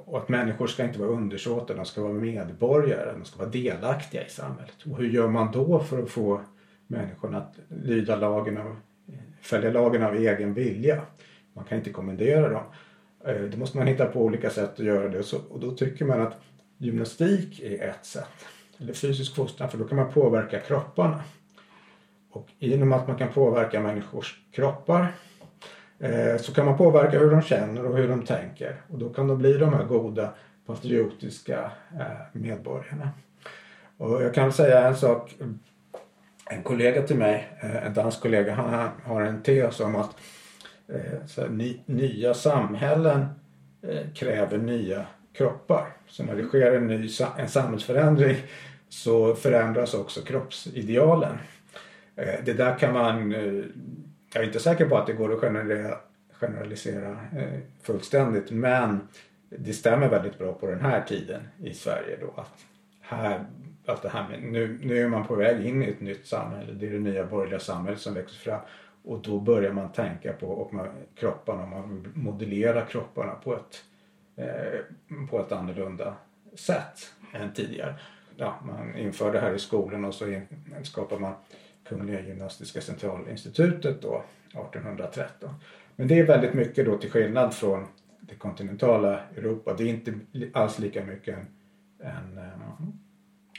och 0.05 0.19
att 0.19 0.29
människor 0.29 0.67
ska 0.67 0.85
inte 0.85 0.99
vara 0.99 1.11
undersåtar, 1.11 1.75
de 1.75 1.85
ska 1.85 2.03
vara 2.03 2.13
medborgare, 2.13 3.13
de 3.13 3.25
ska 3.25 3.39
vara 3.39 3.49
delaktiga 3.49 4.27
i 4.27 4.31
samhället. 4.31 4.87
Och 4.91 4.99
hur 4.99 5.09
gör 5.09 5.29
man 5.29 5.53
då 5.53 5.81
för 5.81 6.03
att 6.03 6.11
få 6.11 6.41
människorna 6.87 7.39
att 7.39 7.55
lyda 7.69 8.17
lagen 8.17 8.57
av, 8.57 8.77
följa 9.41 9.71
lagen 9.71 10.03
av 10.03 10.15
egen 10.15 10.55
vilja? 10.55 11.03
Man 11.53 11.65
kan 11.65 11.79
inte 11.79 11.91
kommendera 11.91 12.49
dem. 12.49 12.63
Eh, 13.25 13.43
då 13.43 13.59
måste 13.59 13.79
man 13.79 13.87
hitta 13.87 14.07
på 14.07 14.21
olika 14.21 14.51
sätt 14.51 14.73
att 14.73 14.87
göra 14.87 15.09
det 15.09 15.33
och 15.33 15.61
då 15.61 15.71
tycker 15.71 16.05
man 16.05 16.21
att 16.21 16.41
gymnastik 16.79 17.61
är 17.61 17.89
ett 17.89 18.07
sätt. 18.07 18.47
Eller 18.79 18.93
fysisk 18.93 19.35
fostran 19.35 19.71
för 19.71 19.79
då 19.79 19.85
kan 19.85 19.97
man 19.97 20.13
påverka 20.13 20.61
kropparna. 20.61 21.23
Och 22.31 22.49
genom 22.59 22.93
att 22.93 23.09
man 23.09 23.17
kan 23.17 23.29
påverka 23.29 23.81
människors 23.81 24.41
kroppar 24.53 25.13
Eh, 26.01 26.37
så 26.37 26.55
kan 26.55 26.67
man 26.67 26.77
påverka 26.77 27.19
hur 27.19 27.31
de 27.31 27.43
känner 27.43 27.85
och 27.85 27.97
hur 27.97 28.09
de 28.09 28.23
tänker. 28.23 28.77
Och 28.89 28.99
då 28.99 29.09
kan 29.09 29.29
de 29.29 29.39
bli 29.39 29.53
de 29.53 29.75
här 29.75 29.85
goda 29.85 30.33
patriotiska 30.67 31.71
eh, 31.95 32.07
medborgarna. 32.33 33.11
Och 33.97 34.23
jag 34.23 34.35
kan 34.35 34.53
säga 34.53 34.89
en 34.89 34.97
sak. 34.97 35.37
En 36.51 36.63
kollega 36.63 37.03
till 37.03 37.17
mig, 37.17 37.49
eh, 37.61 37.87
en 37.87 37.95
dansk 37.95 38.21
kollega, 38.21 38.55
han 38.55 38.91
har 39.05 39.21
en 39.23 39.43
tes 39.43 39.81
om 39.81 39.97
att 39.97 40.11
så 41.27 41.47
nya 41.87 42.35
samhällen 42.35 43.27
kräver 44.15 44.59
nya 44.59 45.07
kroppar. 45.33 45.87
Så 46.07 46.25
när 46.25 46.37
det 46.37 46.43
sker 46.43 46.73
en 46.73 46.87
ny 46.87 47.09
en 47.39 47.49
samhällsförändring 47.49 48.37
så 48.89 49.35
förändras 49.35 49.95
också 49.95 50.21
kroppsidealen. 50.21 51.39
Det 52.45 52.53
där 52.53 52.79
kan 52.79 52.93
man, 52.93 53.35
jag 54.35 54.43
är 54.43 54.47
inte 54.47 54.61
säker 54.61 54.89
på 54.89 54.97
att 54.97 55.07
det 55.07 55.13
går 55.13 55.33
att 55.33 55.41
generalisera 56.33 57.11
eh, 57.11 57.61
fullständigt 57.83 58.51
men 58.51 59.09
det 59.49 59.73
stämmer 59.73 60.09
väldigt 60.09 60.39
bra 60.39 60.53
på 60.53 60.67
den 60.67 60.81
här 60.81 61.03
tiden 61.03 61.43
i 61.63 61.75
Sverige 61.75 62.19
då 62.21 62.41
att 62.41 62.67
här, 63.01 63.45
att 63.87 64.03
det 64.03 64.09
här 64.09 64.29
med, 64.29 64.43
nu, 64.43 64.79
nu 64.83 64.99
är 64.99 65.09
man 65.09 65.27
på 65.27 65.35
väg 65.35 65.67
in 65.67 65.83
i 65.83 65.87
ett 65.87 66.01
nytt 66.01 66.27
samhälle, 66.27 66.73
det 66.73 66.87
är 66.87 66.91
det 66.91 66.99
nya 66.99 67.27
borgerliga 67.27 67.61
samhället 67.61 68.01
som 68.01 68.15
växer 68.15 68.37
fram 68.37 68.61
och 69.03 69.23
då 69.23 69.41
börjar 69.41 69.73
man 69.73 69.93
tänka 69.93 70.33
på 70.33 70.47
och 70.47 70.75
man, 70.75 70.89
kropparna, 71.15 71.67
man 71.67 72.13
modellerar 72.15 72.87
kropparna 72.87 73.33
på 73.33 73.55
ett, 73.55 73.85
eh, 74.37 74.81
på 75.31 75.41
ett 75.41 75.53
annorlunda 75.53 76.15
sätt 76.55 77.13
än 77.33 77.53
tidigare. 77.53 77.95
Ja, 78.37 78.59
man 78.63 78.97
inför 78.97 79.33
det 79.33 79.41
här 79.41 79.55
i 79.55 79.59
skolan 79.59 80.05
och 80.05 80.15
så 80.15 80.29
in, 80.29 80.47
skapar 80.83 81.19
man 81.19 81.35
Kungliga 81.91 82.21
Gymnastiska 82.21 82.81
Centralinstitutet 82.81 84.03
då 84.03 84.25
1813. 84.49 85.55
Men 85.97 86.09
det 86.09 86.19
är 86.19 86.27
väldigt 86.27 86.55
mycket 86.55 86.87
då 86.87 86.99
till 86.99 87.11
skillnad 87.11 87.55
från 87.55 87.87
det 88.21 88.35
kontinentala 88.35 89.21
Europa. 89.37 89.75
Det 89.75 89.83
är 89.83 89.89
inte 89.89 90.15
alls 90.53 90.79
lika 90.79 91.05
mycket 91.05 91.39
en, 91.39 91.47
en 92.07 92.39
um, 92.39 92.93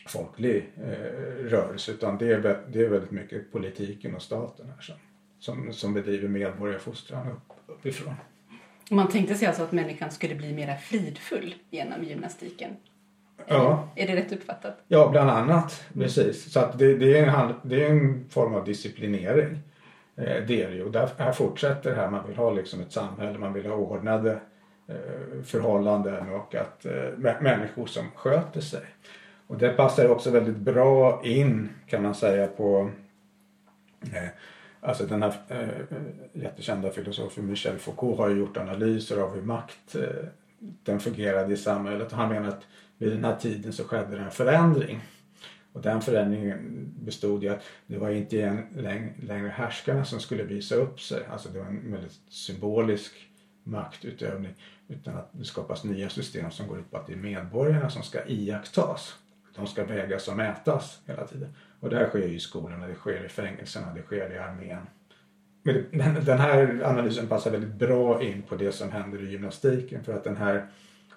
folklig 0.08 0.72
eh, 0.78 1.46
rörelse 1.50 1.92
utan 1.92 2.18
det 2.18 2.32
är, 2.32 2.62
det 2.68 2.86
är 2.86 2.90
väldigt 2.90 3.12
mycket 3.12 3.52
politiken 3.52 4.16
och 4.16 4.22
staten 4.22 4.66
här 4.76 4.82
som 4.82 4.96
som, 5.42 5.74
som 5.74 5.94
bedriver 5.94 6.28
medborgarfostran 6.28 7.28
upp, 7.28 7.54
uppifrån. 7.68 8.14
Man 8.90 9.08
tänkte 9.08 9.36
sig 9.36 9.48
alltså 9.48 9.64
att 9.64 9.72
människan 9.72 10.12
skulle 10.12 10.36
bli 10.36 10.54
mer 10.54 10.78
fridfull 10.78 11.56
genom 11.70 12.04
gymnastiken? 12.04 12.76
Ja. 13.48 13.90
Är 13.96 14.08
det 14.08 14.16
rätt 14.16 14.32
uppfattat? 14.32 14.78
Ja, 14.88 15.10
bland 15.12 15.30
annat. 15.30 15.84
Precis. 15.94 16.52
Så 16.52 16.60
att 16.60 16.80
det, 16.80 16.98
det, 16.98 17.18
är 17.18 17.28
en, 17.28 17.54
det 17.64 17.86
är 17.86 17.90
en 17.90 18.30
form 18.30 18.56
av 18.56 18.66
disciplinering. 18.66 19.60
Eh, 20.16 20.44
det 20.48 20.64
är 20.64 20.70
det 20.70 20.76
ju. 20.76 20.90
Där, 20.90 21.10
här 21.18 21.32
fortsätter 21.32 21.90
det 21.90 21.96
här. 21.96 22.10
Man 22.10 22.28
vill 22.28 22.38
ha 22.38 22.52
liksom 22.52 22.82
ett 22.82 22.92
samhälle, 22.92 23.40
man 23.40 23.54
vill 23.54 23.66
ha 23.66 23.76
ordnade 23.76 24.32
eh, 24.88 25.44
förhållanden 25.44 26.30
och 26.30 26.56
att 26.56 26.86
eh, 26.86 27.34
människor 27.42 27.86
som 27.86 28.12
sköter 28.16 28.62
sig. 28.62 28.84
Och 29.48 29.58
det 29.58 29.70
passar 29.70 30.10
också 30.10 30.32
väldigt 30.32 30.58
bra 30.58 31.22
in 31.24 31.70
kan 31.88 32.04
man 32.04 32.16
säga 32.16 32.48
på 32.48 32.90
eh, 34.02 34.30
Alltså 34.84 35.06
den 35.06 35.24
här 35.24 35.34
eh, 35.48 36.42
jättekända 36.42 36.92
filosofen 36.92 37.48
Michel 37.48 37.78
Foucault 37.78 38.18
har 38.18 38.30
ju 38.30 38.38
gjort 38.38 38.58
analyser 38.58 39.18
av 39.18 39.36
hur 39.36 39.42
makt 39.42 39.96
eh, 39.96 40.26
den 40.60 41.00
fungerade 41.00 41.54
i 41.54 41.58
samhället 41.58 42.12
och 42.12 42.18
han 42.18 42.30
menar 42.30 42.50
att 42.50 42.68
vid 43.02 43.12
den 43.12 43.26
här 43.26 43.36
tiden 43.36 43.74
så 43.74 43.84
skedde 43.84 44.16
det 44.16 44.22
en 44.22 44.32
förändring. 44.32 45.02
Och 45.74 45.82
den 45.82 46.02
förändringen 46.02 46.90
bestod 47.00 47.44
i 47.44 47.50
att 47.50 47.64
det 47.88 47.98
var 47.98 48.10
inte 48.10 48.64
längre 49.22 49.50
härskarna 49.50 50.06
som 50.06 50.20
skulle 50.20 50.44
visa 50.44 50.76
upp 50.76 51.02
sig, 51.02 51.26
alltså 51.32 51.50
det 51.50 51.60
var 51.60 51.66
en 51.66 51.92
väldigt 51.92 52.20
symbolisk 52.30 53.12
maktutövning, 53.64 54.54
utan 54.88 55.18
att 55.18 55.30
det 55.32 55.46
skapas 55.46 55.84
nya 55.84 56.10
system 56.10 56.52
som 56.52 56.68
går 56.68 56.80
ut 56.80 56.92
på 56.92 56.98
att 56.98 57.08
det 57.08 57.14
är 57.14 57.18
medborgarna 57.18 57.90
som 57.90 58.04
ska 58.04 58.26
iakttas. 58.26 59.16
De 59.56 59.68
ska 59.68 59.86
vägas 59.86 60.28
och 60.28 60.38
mätas 60.38 61.02
hela 61.08 61.28
tiden. 61.28 61.50
Och 61.80 61.90
det 61.90 61.96
här 61.96 62.10
sker 62.10 62.28
ju 62.28 62.36
i 62.36 62.40
skolorna, 62.40 62.88
det 62.88 62.96
sker 62.96 63.26
i 63.26 63.30
fängelserna, 63.30 63.94
det 63.94 64.02
sker 64.02 64.34
i 64.34 64.38
armén. 64.38 64.88
Men 65.92 66.26
den 66.26 66.40
här 66.40 66.82
analysen 66.84 67.28
passar 67.28 67.52
väldigt 67.52 67.74
bra 67.74 68.24
in 68.24 68.42
på 68.42 68.56
det 68.56 68.72
som 68.72 68.92
händer 68.92 69.24
i 69.24 69.32
gymnastiken 69.32 70.04
för 70.04 70.14
att 70.14 70.24
den 70.24 70.38
här, 70.38 70.68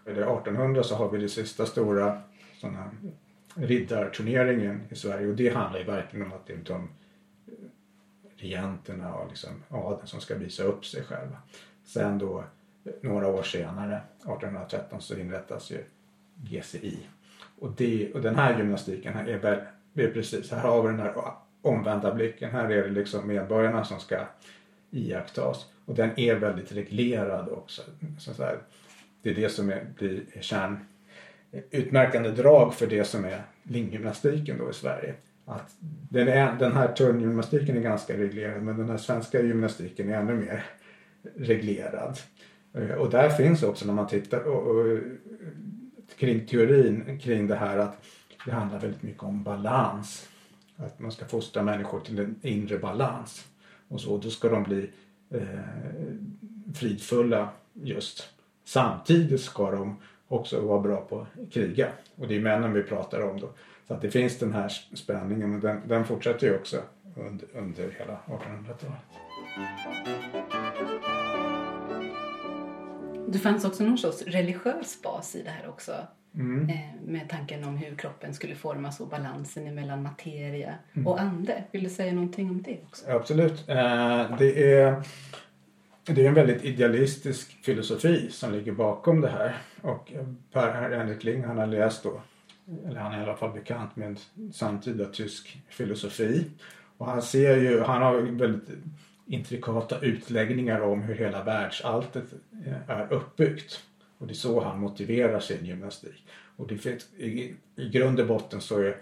1800 0.06 0.82
så 0.82 0.94
har 0.94 1.10
vi 1.10 1.18
den 1.18 1.28
sista 1.28 1.66
stora 1.66 2.20
såna 2.60 2.90
riddarturneringen 3.54 4.80
i 4.90 4.94
Sverige 4.94 5.28
och 5.28 5.34
det 5.34 5.48
handlar 5.48 5.80
ju 5.80 5.86
verkligen 5.86 6.26
om 6.26 6.32
att 6.32 6.46
det 6.46 6.52
är 6.52 6.58
de 6.64 6.88
regenterna 8.36 9.14
och 9.14 9.28
liksom 9.28 9.50
adeln 9.68 10.06
som 10.06 10.20
ska 10.20 10.34
visa 10.34 10.62
upp 10.62 10.86
sig 10.86 11.02
själva. 11.02 11.36
Sen 11.84 12.18
då 12.18 12.44
några 13.00 13.28
år 13.28 13.42
senare, 13.42 14.00
1813, 14.18 15.00
så 15.00 15.18
inrättas 15.18 15.70
ju 15.70 15.84
GCI. 16.36 16.98
Och, 17.58 17.72
det, 17.76 18.12
och 18.12 18.20
den 18.20 18.36
här 18.36 18.58
gymnastiken 18.58 19.16
är 19.16 19.38
väl 19.38 19.60
det 19.92 20.04
är 20.04 20.10
precis, 20.10 20.50
här 20.50 20.60
har 20.60 20.82
vi 20.82 20.88
den 20.88 21.00
här 21.00 21.14
omvända 21.62 22.14
blicken. 22.14 22.50
Här 22.50 22.70
är 22.70 22.82
det 22.82 22.90
liksom 22.90 23.26
medborgarna 23.26 23.84
som 23.84 24.00
ska 24.00 24.26
iakttas. 24.90 25.66
Och 25.84 25.94
den 25.94 26.20
är 26.20 26.34
väldigt 26.34 26.72
reglerad 26.72 27.48
också. 27.48 27.82
Så 28.18 28.42
här, 28.42 28.58
det 29.24 29.30
är 29.30 29.34
det 29.34 29.48
som 29.48 29.70
är, 29.70 29.86
blir 29.98 30.22
kärn, 30.40 30.78
utmärkande 31.70 32.30
drag 32.30 32.74
för 32.74 32.86
det 32.86 33.04
som 33.04 33.24
är 33.24 33.42
linggymnastiken 33.62 34.58
då 34.58 34.70
i 34.70 34.74
Sverige. 34.74 35.14
Att 35.44 35.74
den, 36.10 36.28
är, 36.28 36.58
den 36.58 36.72
här 36.72 36.92
turngymnastiken 36.92 37.76
är 37.76 37.80
ganska 37.80 38.16
reglerad 38.16 38.62
men 38.62 38.76
den 38.76 38.88
här 38.88 38.96
svenska 38.96 39.42
gymnastiken 39.42 40.10
är 40.10 40.18
ännu 40.18 40.34
mer 40.34 40.64
reglerad. 41.36 42.18
Eh, 42.74 42.90
och 42.90 43.10
där 43.10 43.30
finns 43.30 43.62
också 43.62 43.86
när 43.86 43.94
man 43.94 44.06
tittar 44.06 44.40
och, 44.40 44.76
och, 44.76 44.98
kring 46.16 46.46
teorin 46.46 47.18
kring 47.18 47.46
det 47.46 47.56
här 47.56 47.78
att 47.78 48.04
det 48.44 48.52
handlar 48.52 48.78
väldigt 48.78 49.02
mycket 49.02 49.22
om 49.22 49.42
balans. 49.42 50.28
Att 50.76 51.00
man 51.00 51.12
ska 51.12 51.24
fostra 51.24 51.62
människor 51.62 52.00
till 52.00 52.18
en 52.18 52.36
inre 52.42 52.78
balans. 52.78 53.48
Och 53.88 54.00
så, 54.00 54.18
då 54.18 54.30
ska 54.30 54.48
de 54.48 54.62
bli 54.62 54.90
eh, 55.30 55.42
fridfulla 56.74 57.48
just. 57.72 58.33
Samtidigt 58.64 59.40
ska 59.40 59.70
de 59.70 59.96
också 60.28 60.60
vara 60.60 60.80
bra 60.80 61.00
på 61.00 61.20
att 61.20 61.52
kriga. 61.52 61.88
Och 62.16 62.28
det 62.28 62.36
är 62.36 62.40
männen 62.40 62.72
vi 62.72 62.82
pratar 62.82 63.20
om 63.30 63.40
då. 63.40 63.50
Så 63.88 63.94
att 63.94 64.02
det 64.02 64.10
finns 64.10 64.38
den 64.38 64.52
här 64.52 64.68
spänningen 64.94 65.54
och 65.54 65.60
den, 65.60 65.80
den 65.88 66.04
fortsätter 66.04 66.46
ju 66.46 66.54
också 66.56 66.76
under, 67.16 67.46
under 67.54 67.90
hela 67.98 68.18
1800-talet. 68.26 68.98
Det 73.28 73.38
fanns 73.38 73.64
också 73.64 73.84
någon 73.84 73.98
sorts 73.98 74.22
religiös 74.22 75.02
bas 75.02 75.36
i 75.36 75.42
det 75.42 75.50
här 75.50 75.68
också. 75.68 75.92
Mm. 76.34 76.68
Eh, 76.68 77.06
med 77.06 77.28
tanken 77.28 77.64
om 77.64 77.76
hur 77.76 77.96
kroppen 77.96 78.34
skulle 78.34 78.54
formas 78.54 79.00
och 79.00 79.08
balansen 79.08 79.74
mellan 79.74 80.02
materia 80.02 80.74
mm. 80.92 81.06
och 81.06 81.20
ande. 81.20 81.64
Vill 81.72 81.84
du 81.84 81.90
säga 81.90 82.12
någonting 82.12 82.50
om 82.50 82.62
det 82.62 82.78
också? 82.86 83.10
Absolut. 83.10 83.68
Eh, 83.68 84.38
det 84.38 84.74
är 84.74 85.02
det 86.06 86.24
är 86.24 86.28
en 86.28 86.34
väldigt 86.34 86.64
idealistisk 86.64 87.64
filosofi 87.64 88.30
som 88.30 88.52
ligger 88.52 88.72
bakom 88.72 89.20
det 89.20 89.28
här. 89.28 89.56
Och 89.80 90.12
Per-Henrik 90.52 91.24
Ling 91.24 91.44
han 91.44 91.58
har 91.58 91.66
läst 91.66 92.02
då, 92.02 92.20
eller 92.86 93.00
han 93.00 93.12
är 93.12 93.20
i 93.20 93.22
alla 93.22 93.36
fall 93.36 93.52
bekant 93.52 93.96
med 93.96 94.20
samtida 94.52 95.04
tysk 95.04 95.62
filosofi. 95.68 96.44
Och 96.98 97.06
han 97.06 97.22
ser 97.22 97.56
ju, 97.56 97.80
han 97.80 98.02
har 98.02 98.20
väldigt 98.20 98.68
intrikata 99.26 100.00
utläggningar 100.00 100.80
om 100.80 101.02
hur 101.02 101.14
hela 101.14 101.44
världsalltet 101.44 102.24
eh, 102.66 102.90
är 102.90 103.12
uppbyggt. 103.12 103.80
Och 104.18 104.26
det 104.26 104.32
är 104.32 104.34
så 104.34 104.64
han 104.64 104.80
motiverar 104.80 105.40
sin 105.40 105.64
gymnastik. 105.64 106.26
Och 106.56 106.66
det 106.66 106.78
finns, 106.78 107.12
i, 107.16 107.54
i 107.76 107.88
grund 107.88 108.20
och 108.20 108.26
botten 108.26 108.60
så 108.60 108.80
är 108.80 108.96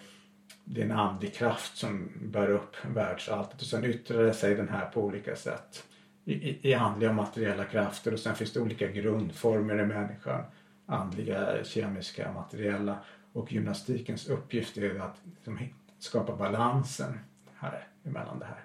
det 0.64 0.82
en 0.82 0.92
andlig 0.92 1.34
kraft 1.34 1.76
som 1.76 2.10
bär 2.22 2.50
upp 2.50 2.76
världsalltet 2.94 3.60
och 3.60 3.66
sen 3.66 3.84
yttrar 3.84 4.22
det 4.22 4.32
sig 4.32 4.54
den 4.54 4.68
här 4.68 4.86
på 4.86 5.04
olika 5.04 5.36
sätt 5.36 5.84
i, 6.24 6.70
i 6.70 6.74
andliga 6.74 7.10
och 7.10 7.16
materiella 7.16 7.64
krafter 7.64 8.12
och 8.12 8.18
sen 8.18 8.34
finns 8.34 8.52
det 8.52 8.60
olika 8.60 8.86
grundformer 8.86 9.82
i 9.82 9.86
människan. 9.86 10.44
Andliga, 10.86 11.64
kemiska, 11.64 12.32
materiella 12.32 12.98
och 13.32 13.52
gymnastikens 13.52 14.28
uppgift 14.28 14.78
är 14.78 15.00
att 15.00 15.20
liksom, 15.24 15.58
skapa 15.98 16.36
balansen 16.36 17.18
här, 17.54 17.86
emellan 18.04 18.38
det 18.38 18.44
här. 18.44 18.64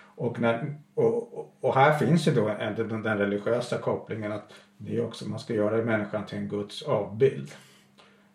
Och, 0.00 0.40
när, 0.40 0.74
och, 0.94 1.54
och 1.60 1.74
här 1.74 1.98
finns 1.98 2.28
ju 2.28 2.32
då 2.32 2.48
den, 2.76 3.02
den 3.02 3.18
religiösa 3.18 3.78
kopplingen 3.78 4.32
att 4.32 4.52
det 4.78 4.96
är 4.96 5.04
också, 5.04 5.28
man 5.28 5.38
ska 5.38 5.54
göra 5.54 5.84
människan 5.84 6.26
till 6.26 6.38
en 6.38 6.48
Guds 6.48 6.82
avbild. 6.82 7.50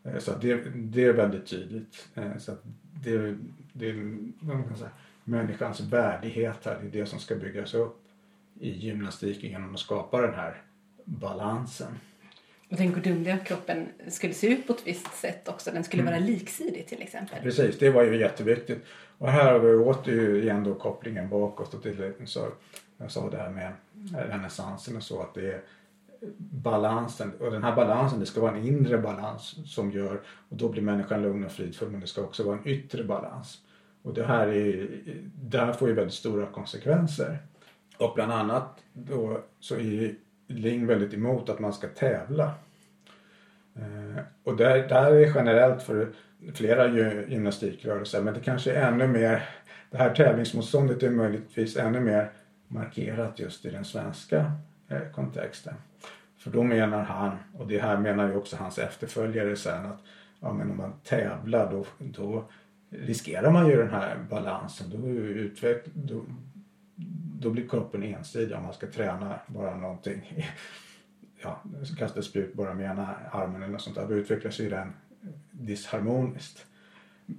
Eh, 0.04 0.18
så 0.18 0.32
det, 0.32 0.56
det 0.76 1.06
är 1.06 1.14
väldigt 1.14 1.48
tydligt. 1.48 2.08
Eh, 2.16 2.38
så 2.38 2.52
det, 3.04 3.38
det, 3.74 3.94
man 4.40 4.64
kan 4.64 4.78
säga, 4.78 4.92
människans 5.24 5.80
värdighet 5.80 6.66
här, 6.66 6.80
det 6.82 6.88
är 6.88 7.02
det 7.02 7.06
som 7.06 7.20
ska 7.20 7.36
byggas 7.36 7.74
upp 7.74 8.03
i 8.64 8.70
gymnastiken 8.70 9.50
genom 9.50 9.74
att 9.74 9.80
skapa 9.80 10.22
den 10.22 10.34
här 10.34 10.62
balansen. 11.06 12.00
Och 12.70 12.78
den 12.78 12.92
gudomliga 12.92 13.38
kroppen 13.38 13.88
skulle 14.08 14.34
se 14.34 14.48
ut 14.48 14.68
på 14.68 14.74
ett 14.74 14.88
visst 14.88 15.14
sätt 15.14 15.48
också. 15.48 15.72
Den 15.72 15.84
skulle 15.84 16.02
mm. 16.04 16.14
vara 16.14 16.26
liksidig 16.26 16.88
till 16.88 17.02
exempel. 17.02 17.42
Precis, 17.42 17.80
det 17.80 17.90
var 17.90 18.04
ju 18.04 18.20
jätteviktigt. 18.20 18.86
Och 19.18 19.30
här 19.30 19.52
har 19.52 19.60
vi 19.60 19.76
åter 19.76 20.42
igen 20.42 20.64
då 20.64 20.74
kopplingen 20.74 21.30
bakåt 21.30 21.74
och 21.74 21.84
till 21.84 22.14
så 22.26 22.48
jag 22.98 23.12
sa 23.12 23.30
det 23.30 23.38
här 23.38 23.50
med 23.50 23.74
renässansen 24.14 24.98
och 24.98 25.04
så 25.04 25.22
att 25.22 25.34
det 25.34 25.54
är 25.54 25.62
balansen 26.38 27.32
och 27.40 27.52
den 27.52 27.64
här 27.64 27.76
balansen 27.76 28.20
det 28.20 28.26
ska 28.26 28.42
vara 28.42 28.58
en 28.58 28.66
inre 28.66 28.98
balans 28.98 29.56
som 29.66 29.92
gör 29.92 30.22
och 30.50 30.58
då 30.58 30.70
blir 30.70 30.82
människan 30.82 31.22
lugn 31.22 31.44
och 31.44 31.52
fridfull 31.52 31.90
men 31.90 32.00
det 32.00 32.08
ska 32.08 32.22
också 32.22 32.44
vara 32.44 32.58
en 32.58 32.68
yttre 32.68 33.04
balans. 33.04 33.58
Och 34.02 34.14
det 34.14 34.26
här, 34.26 34.48
är, 34.48 34.88
det 35.36 35.58
här 35.58 35.74
får 35.74 35.88
ju 35.88 35.94
väldigt 35.94 36.14
stora 36.14 36.46
konsekvenser. 36.46 37.38
Och 37.98 38.12
bland 38.16 38.32
annat 38.32 38.84
då 38.94 39.40
så 39.60 39.76
är 39.76 40.16
Ling 40.48 40.88
väldigt 40.88 41.14
emot 41.14 41.50
att 41.50 41.60
man 41.60 41.74
ska 41.74 41.88
tävla. 41.88 42.52
Eh, 43.76 44.24
och 44.44 44.58
där, 44.58 44.88
där 44.88 45.12
är 45.12 45.32
generellt 45.36 45.84
för 45.84 46.14
flera 46.54 46.88
gymnastikrörelser 47.28 48.22
men 48.22 48.34
det 48.34 48.40
kanske 48.40 48.72
är 48.72 48.92
ännu 48.92 49.08
mer, 49.08 49.50
det 49.92 49.98
här 49.98 50.16
tävlingsmotståndet 50.16 51.04
är 51.04 51.10
möjligtvis 51.10 51.78
ännu 51.78 52.00
mer 52.00 52.32
markerat 52.68 53.40
just 53.40 53.66
i 53.66 53.70
den 53.70 53.86
svenska 53.86 54.52
eh, 54.88 55.12
kontexten. 55.16 55.74
För 56.38 56.52
då 56.52 56.64
menar 56.64 57.04
han, 57.04 57.38
och 57.54 57.68
det 57.68 57.80
här 57.80 57.98
menar 57.98 58.28
ju 58.28 58.36
också 58.36 58.56
hans 58.56 58.80
efterföljare 58.80 59.56
sen 59.56 59.86
att 59.86 60.00
ja, 60.40 60.54
men 60.54 60.72
om 60.72 60.78
man 60.78 60.94
tävlar 61.04 61.72
då, 61.72 61.86
då 62.00 62.46
riskerar 62.90 63.52
man 63.52 63.68
ju 63.68 63.78
den 63.78 63.90
här 63.90 64.18
balansen. 64.30 64.90
Då, 64.90 65.08
utveck, 65.18 65.86
då, 65.94 66.22
då 67.40 67.50
blir 67.50 67.68
kroppen 67.68 68.04
ensidig 68.04 68.58
om 68.58 68.64
man 68.64 68.74
ska 68.74 68.88
träna 68.88 69.40
bara 69.48 69.78
någonting. 69.78 70.48
Ja, 71.46 71.64
kasta 71.98 72.22
spjut 72.22 72.54
bara 72.54 72.74
med 72.74 72.92
ena 72.92 73.16
armen 73.32 73.64
eller 73.64 73.72
något 73.72 73.82
sånt 73.82 73.96
där. 73.96 74.08
Då 74.08 74.14
utvecklas 74.14 74.60
ju 74.60 74.70
den 74.70 74.94
disharmoniskt. 75.52 76.66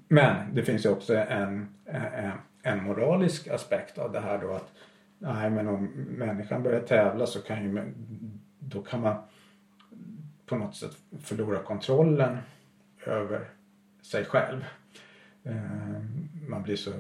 Men 0.09 0.55
det 0.55 0.63
finns 0.63 0.85
ju 0.85 0.89
också 0.89 1.17
en, 1.17 1.75
en, 2.63 2.85
moralisk 2.85 3.49
aspekt 3.49 3.99
av 3.99 4.13
det 4.13 4.21
här 4.21 4.39
då 4.39 4.53
att 4.53 4.73
nej 5.19 5.51
men 5.51 5.69
om 5.69 5.85
människan 6.19 6.63
börjar 6.63 6.81
tävla 6.81 7.27
så 7.27 7.41
kan 7.41 7.65
ju 7.65 7.93
då 8.59 8.83
kan 8.83 9.01
man 9.01 9.17
på 10.47 10.57
något 10.57 10.77
sätt 10.77 10.97
förlora 11.21 11.63
kontrollen 11.63 12.39
över 13.07 13.49
sig 14.03 14.25
själv. 14.25 14.65
Eh, 15.43 16.01
man 16.49 16.63
blir 16.63 16.77
så 16.77 16.93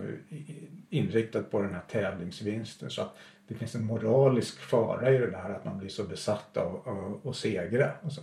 inriktat 0.94 1.50
på 1.50 1.62
den 1.62 1.74
här 1.74 1.83
tävlingsvinsten 1.90 2.90
så 2.90 3.02
att 3.02 3.16
det 3.48 3.54
finns 3.54 3.74
en 3.74 3.85
moralisk 3.85 4.61
fara 4.61 5.11
i 5.11 5.18
det 5.18 5.30
där 5.30 5.50
att 5.50 5.64
man 5.64 5.78
blir 5.78 5.88
så 5.88 6.04
besatt 6.04 6.57
av 6.57 7.20
att 7.24 7.37
segra. 7.37 7.90
Och, 8.02 8.12
så. 8.12 8.20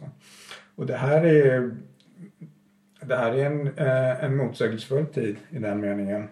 och 0.76 0.86
det 0.86 0.98
här 0.98 1.26
är, 1.26 1.72
det 3.02 3.16
här 3.16 3.32
är 3.32 3.46
en, 3.46 3.68
eh, 3.68 4.24
en 4.24 4.38
motsägelsefull 4.38 5.06
tid 5.06 5.38
i 5.50 5.60
den 5.60 5.80
meningen. 5.80 6.28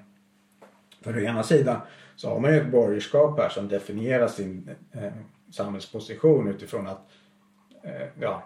För 1.02 1.17
å 1.17 1.19
ena 1.19 1.43
sidan 1.43 1.82
så 2.15 2.30
har 2.30 2.39
man 2.39 2.54
ju 2.54 2.62
ett 2.62 2.71
borgerskap 2.71 3.39
här 3.39 3.49
som 3.49 3.67
definierar 3.67 4.28
sin 4.28 4.69
eh, 4.91 5.13
samhällsposition 5.52 6.47
utifrån 6.47 6.88
att 6.88 7.10
eh, 7.84 8.08
ja, 8.19 8.43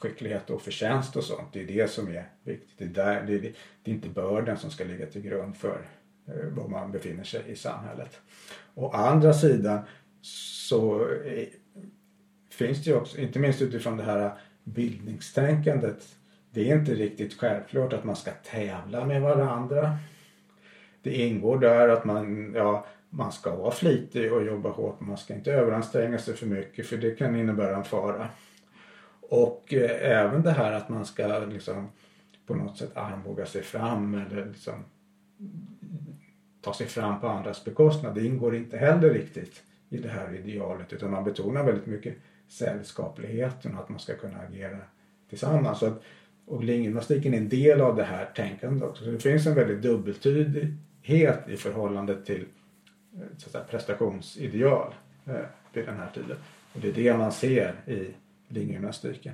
skicklighet 0.00 0.50
och 0.50 0.62
förtjänst 0.62 1.16
och 1.16 1.24
sånt. 1.24 1.48
Det 1.52 1.62
är 1.62 1.66
det 1.66 1.90
som 1.90 2.08
är 2.08 2.28
viktigt. 2.42 2.78
Det 2.78 2.84
är, 2.84 2.88
där, 2.88 3.22
det 3.26 3.34
är, 3.34 3.40
det 3.82 3.90
är 3.90 3.94
inte 3.94 4.08
börden 4.08 4.56
som 4.56 4.70
ska 4.70 4.84
ligga 4.84 5.06
till 5.06 5.22
grund 5.22 5.56
för 5.56 5.78
Eh, 6.26 6.48
var 6.48 6.68
man 6.68 6.92
befinner 6.92 7.24
sig 7.24 7.42
i 7.46 7.56
samhället. 7.56 8.20
Å 8.74 8.90
andra 8.90 9.32
sidan 9.32 9.78
så 10.20 11.08
eh, 11.08 11.48
finns 12.50 12.84
det 12.84 12.90
ju 12.90 12.96
också, 12.96 13.18
inte 13.18 13.38
minst 13.38 13.62
utifrån 13.62 13.96
det 13.96 14.04
här 14.04 14.32
bildningstänkandet, 14.64 16.16
det 16.50 16.70
är 16.70 16.78
inte 16.78 16.94
riktigt 16.94 17.34
självklart 17.34 17.92
att 17.92 18.04
man 18.04 18.16
ska 18.16 18.30
tävla 18.30 19.04
med 19.04 19.22
varandra. 19.22 19.98
Det 21.02 21.14
ingår 21.14 21.58
där 21.58 21.88
att 21.88 22.04
man, 22.04 22.52
ja, 22.54 22.86
man 23.10 23.32
ska 23.32 23.56
vara 23.56 23.70
flitig 23.70 24.32
och 24.32 24.44
jobba 24.44 24.70
hårt 24.70 25.00
men 25.00 25.08
man 25.08 25.18
ska 25.18 25.34
inte 25.34 25.52
överanstränga 25.52 26.18
sig 26.18 26.34
för 26.34 26.46
mycket 26.46 26.86
för 26.86 26.96
det 26.96 27.10
kan 27.10 27.36
innebära 27.36 27.76
en 27.76 27.84
fara. 27.84 28.28
Och 29.20 29.74
eh, 29.74 30.10
även 30.20 30.42
det 30.42 30.50
här 30.50 30.72
att 30.72 30.88
man 30.88 31.06
ska 31.06 31.38
liksom 31.38 31.88
på 32.46 32.54
något 32.54 32.78
sätt 32.78 32.96
armbåga 32.96 33.46
sig 33.46 33.62
fram 33.62 34.14
eller 34.14 34.46
liksom 34.46 34.84
ta 36.64 36.74
sig 36.74 36.86
fram 36.86 37.20
på 37.20 37.28
andras 37.28 37.64
bekostnad. 37.64 38.14
Det 38.14 38.26
ingår 38.26 38.56
inte 38.56 38.76
heller 38.76 39.10
riktigt 39.10 39.62
i 39.90 39.98
det 39.98 40.08
här 40.08 40.34
idealet 40.34 40.92
utan 40.92 41.10
man 41.10 41.24
betonar 41.24 41.64
väldigt 41.64 41.86
mycket 41.86 42.14
sällskapligheten 42.48 43.74
och 43.74 43.82
att 43.82 43.88
man 43.88 43.98
ska 43.98 44.14
kunna 44.14 44.38
agera 44.38 44.78
tillsammans. 45.28 45.78
Så 45.78 45.86
att, 45.86 46.02
och 46.46 46.64
linggymnastiken 46.64 47.34
är 47.34 47.38
en 47.38 47.48
del 47.48 47.80
av 47.80 47.96
det 47.96 48.04
här 48.04 48.30
tänkandet 48.36 48.82
också. 48.82 49.04
Så 49.04 49.10
det 49.10 49.18
finns 49.18 49.46
en 49.46 49.54
väldigt 49.54 49.82
dubbeltydighet 49.82 51.48
i 51.48 51.56
förhållande 51.56 52.24
till 52.24 52.46
eh, 53.14 53.20
så 53.38 53.46
att 53.46 53.52
säga, 53.52 53.64
prestationsideal 53.64 54.94
eh, 55.26 55.34
vid 55.72 55.86
den 55.86 55.96
här 55.96 56.10
tiden. 56.14 56.36
Och 56.72 56.80
det 56.80 56.88
är 56.88 56.92
det 56.92 57.16
man 57.16 57.32
ser 57.32 57.74
i 57.86 58.14
linggymnastiken. 58.48 59.32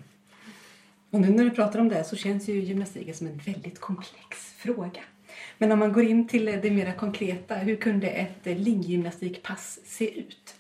Och 1.11 1.21
nu 1.21 1.31
när 1.31 1.45
du 1.45 1.51
pratar 1.51 1.79
om 1.79 1.88
det 1.88 2.05
så 2.05 2.16
känns 2.16 2.49
ju 2.49 2.61
gymnastiken 2.61 3.14
som 3.14 3.27
en 3.27 3.38
väldigt 3.38 3.81
komplex 3.81 4.53
fråga. 4.59 5.01
Men 5.61 5.73
om 5.73 5.79
man 5.79 5.92
går 5.92 6.03
in 6.03 6.29
till 6.29 6.44
det 6.44 6.70
mera 6.70 6.92
konkreta, 6.92 7.55
hur 7.55 7.77
kunde 7.77 8.07
ett 8.07 8.44
linggymnastikpass 8.44 9.79
se 9.85 10.20
ut? 10.20 10.55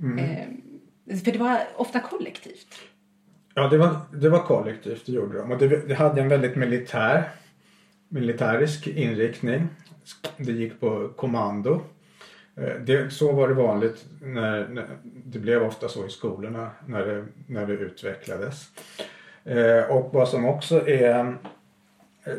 Mm. 0.00 0.18
Eh, 0.18 1.18
för 1.18 1.32
det 1.32 1.38
var 1.38 1.60
ofta 1.76 2.00
kollektivt. 2.00 2.74
Ja, 3.54 3.68
det 3.68 3.78
var, 3.78 3.96
det 4.12 4.28
var 4.28 4.42
kollektivt, 4.42 5.06
det 5.06 5.12
gjorde 5.12 5.38
de. 5.38 5.52
Och 5.52 5.58
det, 5.58 5.88
det 5.88 5.94
hade 5.94 6.20
en 6.20 6.28
väldigt 6.28 6.56
militär, 6.56 7.30
militärisk 8.08 8.86
inriktning. 8.86 9.68
Det 10.36 10.52
gick 10.52 10.80
på 10.80 11.08
kommando. 11.08 11.80
Eh, 12.56 12.74
det, 12.80 13.12
så 13.12 13.32
var 13.32 13.48
det 13.48 13.54
vanligt 13.54 14.04
när, 14.20 14.68
när, 14.68 14.86
det 15.02 15.38
blev 15.38 15.62
ofta 15.62 15.88
så 15.88 16.06
i 16.06 16.10
skolorna 16.10 16.70
när 16.86 17.06
det, 17.06 17.24
när 17.46 17.66
det 17.66 17.72
utvecklades. 17.72 18.70
Eh, 19.44 19.90
och 19.90 20.14
vad 20.14 20.28
som 20.28 20.44
också 20.44 20.88
är 20.88 21.36
eh, 22.24 22.34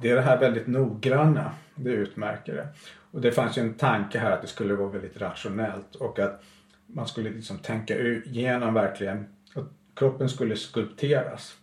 det 0.00 0.10
är 0.10 0.14
det 0.14 0.22
här 0.22 0.40
väldigt 0.40 0.66
noggranna, 0.66 1.52
det 1.74 1.90
utmärker 1.90 2.54
det. 2.54 2.68
Och 3.10 3.20
det 3.20 3.32
fanns 3.32 3.58
ju 3.58 3.62
en 3.62 3.74
tanke 3.74 4.18
här 4.18 4.30
att 4.30 4.42
det 4.42 4.48
skulle 4.48 4.74
vara 4.74 4.88
väldigt 4.88 5.20
rationellt 5.20 5.94
och 5.94 6.18
att 6.18 6.42
man 6.86 7.06
skulle 7.06 7.30
liksom 7.30 7.58
tänka 7.58 7.98
igenom 7.98 8.74
verkligen 8.74 9.26
att 9.54 9.68
kroppen 9.94 10.28
skulle 10.28 10.56
skulpteras. 10.56 11.56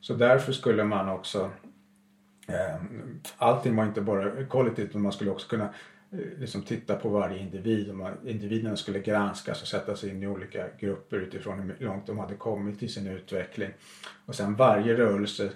Så 0.00 0.14
därför 0.14 0.52
skulle 0.52 0.84
man 0.84 1.08
också 1.08 1.50
eh, 2.48 2.82
allting 3.36 3.76
var 3.76 3.84
inte 3.84 4.00
bara 4.00 4.44
kollektivt 4.44 4.88
utan 4.88 5.02
man 5.02 5.12
skulle 5.12 5.30
också 5.30 5.48
kunna 5.48 5.68
eh, 6.12 6.18
liksom 6.38 6.62
titta 6.62 6.96
på 6.96 7.08
varje 7.08 7.38
individ. 7.38 7.88
Och 7.88 7.96
man, 7.96 8.12
individerna 8.24 8.76
skulle 8.76 9.00
granskas 9.00 9.62
och 9.62 9.68
sättas 9.68 10.04
in 10.04 10.22
i 10.22 10.26
olika 10.26 10.66
grupper 10.78 11.16
utifrån 11.16 11.58
hur 11.58 11.86
långt 11.86 12.06
de 12.06 12.18
hade 12.18 12.34
kommit 12.34 12.82
i 12.82 12.88
sin 12.88 13.06
utveckling. 13.06 13.70
Och 14.26 14.34
sen 14.34 14.54
varje 14.54 14.96
rörelse 14.96 15.50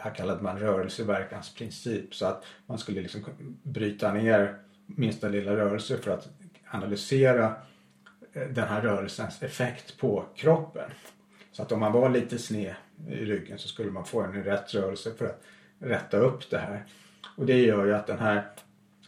här 0.00 0.14
kallade 0.14 0.42
man 0.42 0.58
rörelseverkansprincip 0.58 2.14
så 2.14 2.26
att 2.26 2.44
man 2.66 2.78
skulle 2.78 3.00
liksom 3.00 3.24
bryta 3.62 4.12
ner 4.12 4.56
minsta 4.86 5.28
lilla 5.28 5.56
rörelse 5.56 5.98
för 5.98 6.10
att 6.10 6.28
analysera 6.70 7.54
eh, 8.32 8.48
den 8.48 8.68
här 8.68 8.80
rörelsens 8.80 9.42
effekt 9.42 9.98
på 9.98 10.24
kroppen. 10.36 10.90
Så 11.52 11.62
att 11.62 11.72
om 11.72 11.80
man 11.80 11.92
var 11.92 12.10
lite 12.10 12.38
sned 12.38 12.74
i 13.08 13.24
ryggen 13.24 13.58
så 13.58 13.68
skulle 13.68 13.90
man 13.90 14.04
få 14.04 14.20
en 14.20 14.44
rätt 14.44 14.74
rörelse 14.74 15.14
för 15.18 15.24
att 15.24 15.42
rätta 15.78 16.16
upp 16.16 16.50
det 16.50 16.58
här. 16.58 16.84
Och 17.36 17.46
det 17.46 17.58
gör 17.58 17.86
ju 17.86 17.94
att 17.94 18.06
den 18.06 18.18
här 18.18 18.44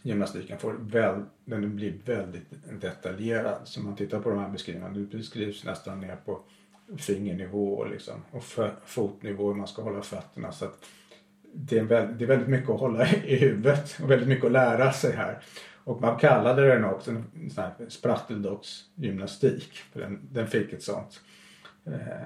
gymnastiken 0.01 0.59
får 0.59 0.73
väl, 0.73 1.23
den 1.45 1.75
blir 1.75 1.93
väldigt 2.05 2.47
detaljerad. 2.81 3.61
Så 3.63 3.79
om 3.79 3.85
man 3.85 3.95
tittar 3.95 4.19
på 4.19 4.29
de 4.29 4.39
här 4.39 4.49
beskrivningarna, 4.49 4.93
det 4.93 5.17
beskrivs 5.17 5.63
nästan 5.63 5.99
ner 5.99 6.15
på 6.15 6.41
fingernivå 6.97 7.85
liksom, 7.85 8.23
och 8.31 8.43
fotnivå 8.85 9.47
hur 9.47 9.55
man 9.55 9.67
ska 9.67 9.81
hålla 9.81 10.01
fötterna. 10.01 10.51
Så 10.51 10.65
att 10.65 10.85
det, 11.53 11.77
är 11.77 11.83
väldigt, 11.83 12.19
det 12.19 12.25
är 12.25 12.27
väldigt 12.27 12.49
mycket 12.49 12.69
att 12.69 12.79
hålla 12.79 13.07
i 13.07 13.35
huvudet 13.35 13.97
och 14.03 14.11
väldigt 14.11 14.27
mycket 14.27 14.45
att 14.45 14.51
lära 14.51 14.91
sig 14.91 15.15
här. 15.15 15.39
Och 15.83 16.01
man 16.01 16.19
kallade 16.19 16.67
den 16.67 16.85
också 16.85 17.11
en 17.11 17.49
sån 17.49 17.63
här 17.63 17.89
spratteldocksgymnastik. 17.89 19.73
För 19.93 19.99
den, 19.99 20.19
den 20.31 20.47
fick 20.47 20.73
ett 20.73 20.83
sånt 20.83 21.21
eh, 21.85 22.21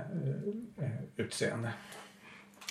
eh, 0.85 0.91
utseende. 1.15 1.69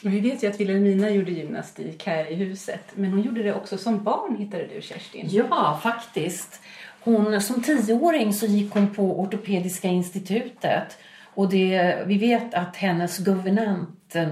Och 0.04 0.12
vi 0.12 0.20
vet 0.20 0.42
ju 0.42 0.48
att 0.48 0.60
Wilhelmina 0.60 1.10
gjorde 1.10 1.30
gymnastik 1.30 2.06
här 2.06 2.30
i 2.30 2.34
huset. 2.34 2.82
Men 2.94 3.10
hon 3.10 3.22
gjorde 3.22 3.42
det 3.42 3.54
också 3.54 3.78
som 3.78 4.04
barn 4.04 4.36
hittade 4.36 4.66
du 4.74 4.82
Kerstin. 4.82 5.26
Ja, 5.30 5.80
faktiskt. 5.82 6.60
Hon, 7.00 7.40
som 7.40 7.62
tioåring 7.62 8.32
så 8.32 8.46
gick 8.46 8.72
hon 8.72 8.94
på 8.94 9.20
Ortopediska 9.20 9.88
institutet 9.88 10.98
och 11.36 11.48
det, 11.48 11.98
vi 12.06 12.18
vet 12.18 12.54
att 12.54 12.76
hennes 12.76 13.18
guvernant 13.18 14.14
eh, 14.14 14.28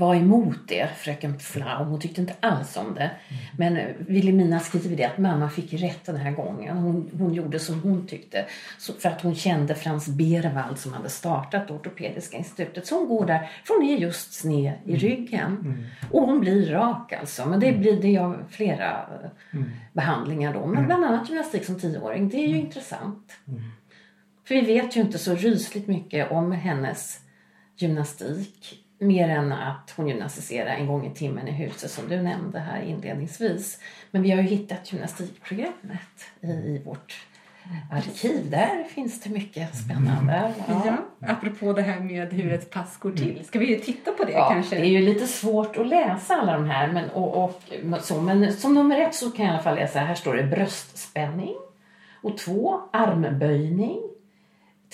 var 0.00 0.14
emot 0.14 0.58
det, 0.68 0.88
fröken 0.96 1.38
Flaum. 1.38 1.88
Hon 1.88 2.00
tyckte 2.00 2.20
inte 2.20 2.34
alls 2.40 2.76
om 2.76 2.94
det. 2.94 3.10
Mm. 3.28 3.42
Men 3.56 3.94
Wilhelmina 3.98 4.60
skriver 4.60 4.96
det 4.96 5.04
att 5.04 5.18
mamma 5.18 5.50
fick 5.50 5.72
rätt 5.72 6.06
den 6.06 6.16
här 6.16 6.30
gången. 6.30 6.76
Hon, 6.76 7.10
hon 7.18 7.34
gjorde 7.34 7.58
som 7.58 7.80
hon 7.80 8.06
tyckte. 8.06 8.46
Så, 8.78 8.92
för 8.92 9.08
att 9.08 9.20
hon 9.20 9.34
kände 9.34 9.74
Frans 9.74 10.08
Berwald 10.08 10.78
som 10.78 10.92
hade 10.92 11.08
startat 11.08 11.70
Ortopediska 11.70 12.36
institutet. 12.36 12.86
Så 12.86 12.98
hon 12.98 13.08
går 13.08 13.26
där, 13.26 13.50
för 13.64 13.74
hon 13.74 13.88
är 13.88 13.96
just 13.96 14.32
sned 14.32 14.72
i 14.84 14.88
mm. 14.88 15.00
ryggen. 15.00 15.56
Mm. 15.64 15.84
Och 16.10 16.22
hon 16.22 16.40
blir 16.40 16.70
rak 16.72 17.12
alltså. 17.12 17.46
Men 17.46 17.60
det 17.60 17.72
blir 17.72 18.02
det 18.02 18.18
av 18.18 18.36
flera 18.50 19.06
mm. 19.52 19.70
behandlingar 19.92 20.54
då. 20.54 20.66
Men 20.66 20.86
bland 20.86 21.04
annat 21.04 21.28
gymnastik 21.28 21.64
som 21.64 21.80
tioåring. 21.80 22.28
Det 22.28 22.36
är 22.36 22.48
ju 22.48 22.56
intressant. 22.58 23.32
För 24.50 24.54
vi 24.54 24.60
vet 24.60 24.96
ju 24.96 25.00
inte 25.00 25.18
så 25.18 25.34
rysligt 25.34 25.86
mycket 25.86 26.30
om 26.30 26.52
hennes 26.52 27.18
gymnastik. 27.76 28.84
Mer 28.98 29.28
än 29.28 29.52
att 29.52 29.92
hon 29.96 30.08
gymnastiserar 30.08 30.66
en 30.66 30.86
gång 30.86 31.06
i 31.06 31.14
timmen 31.14 31.48
i 31.48 31.50
huset 31.50 31.90
som 31.90 32.08
du 32.08 32.22
nämnde 32.22 32.58
här 32.58 32.82
inledningsvis. 32.82 33.78
Men 34.10 34.22
vi 34.22 34.30
har 34.30 34.42
ju 34.42 34.48
hittat 34.48 34.92
gymnastikprogrammet 34.92 36.30
i 36.40 36.82
vårt 36.84 37.26
arkiv. 37.92 38.50
Där 38.50 38.84
finns 38.84 39.20
det 39.20 39.30
mycket 39.30 39.76
spännande. 39.76 40.52
Ja. 40.68 40.82
ja, 40.86 40.96
apropå 41.20 41.72
det 41.72 41.82
här 41.82 42.00
med 42.00 42.32
hur 42.32 42.52
ett 42.52 42.70
pass 42.70 42.96
går 42.96 43.12
till. 43.12 43.44
Ska 43.44 43.58
vi 43.58 43.80
titta 43.80 44.12
på 44.12 44.24
det 44.24 44.32
ja, 44.32 44.50
kanske? 44.52 44.76
Det 44.76 44.86
är 44.86 45.00
ju 45.00 45.02
lite 45.02 45.26
svårt 45.26 45.76
att 45.76 45.86
läsa 45.86 46.34
alla 46.34 46.52
de 46.52 46.64
här. 46.64 46.92
Men, 46.92 47.10
och, 47.10 47.44
och, 47.44 47.62
så, 48.00 48.20
men 48.20 48.52
som 48.52 48.74
nummer 48.74 49.00
ett 49.00 49.14
så 49.14 49.30
kan 49.30 49.44
jag 49.44 49.52
i 49.52 49.54
alla 49.54 49.62
fall 49.62 49.76
läsa. 49.76 50.00
Här 50.00 50.14
står 50.14 50.34
det 50.34 50.42
bröstspänning. 50.42 51.54
Och 52.22 52.38
två 52.38 52.80
armböjning. 52.92 54.09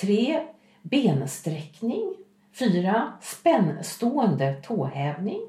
3. 0.00 0.42
bensträckning. 0.82 2.14
4. 2.52 3.12
spännstående 3.20 4.54
tåhävning. 4.54 5.40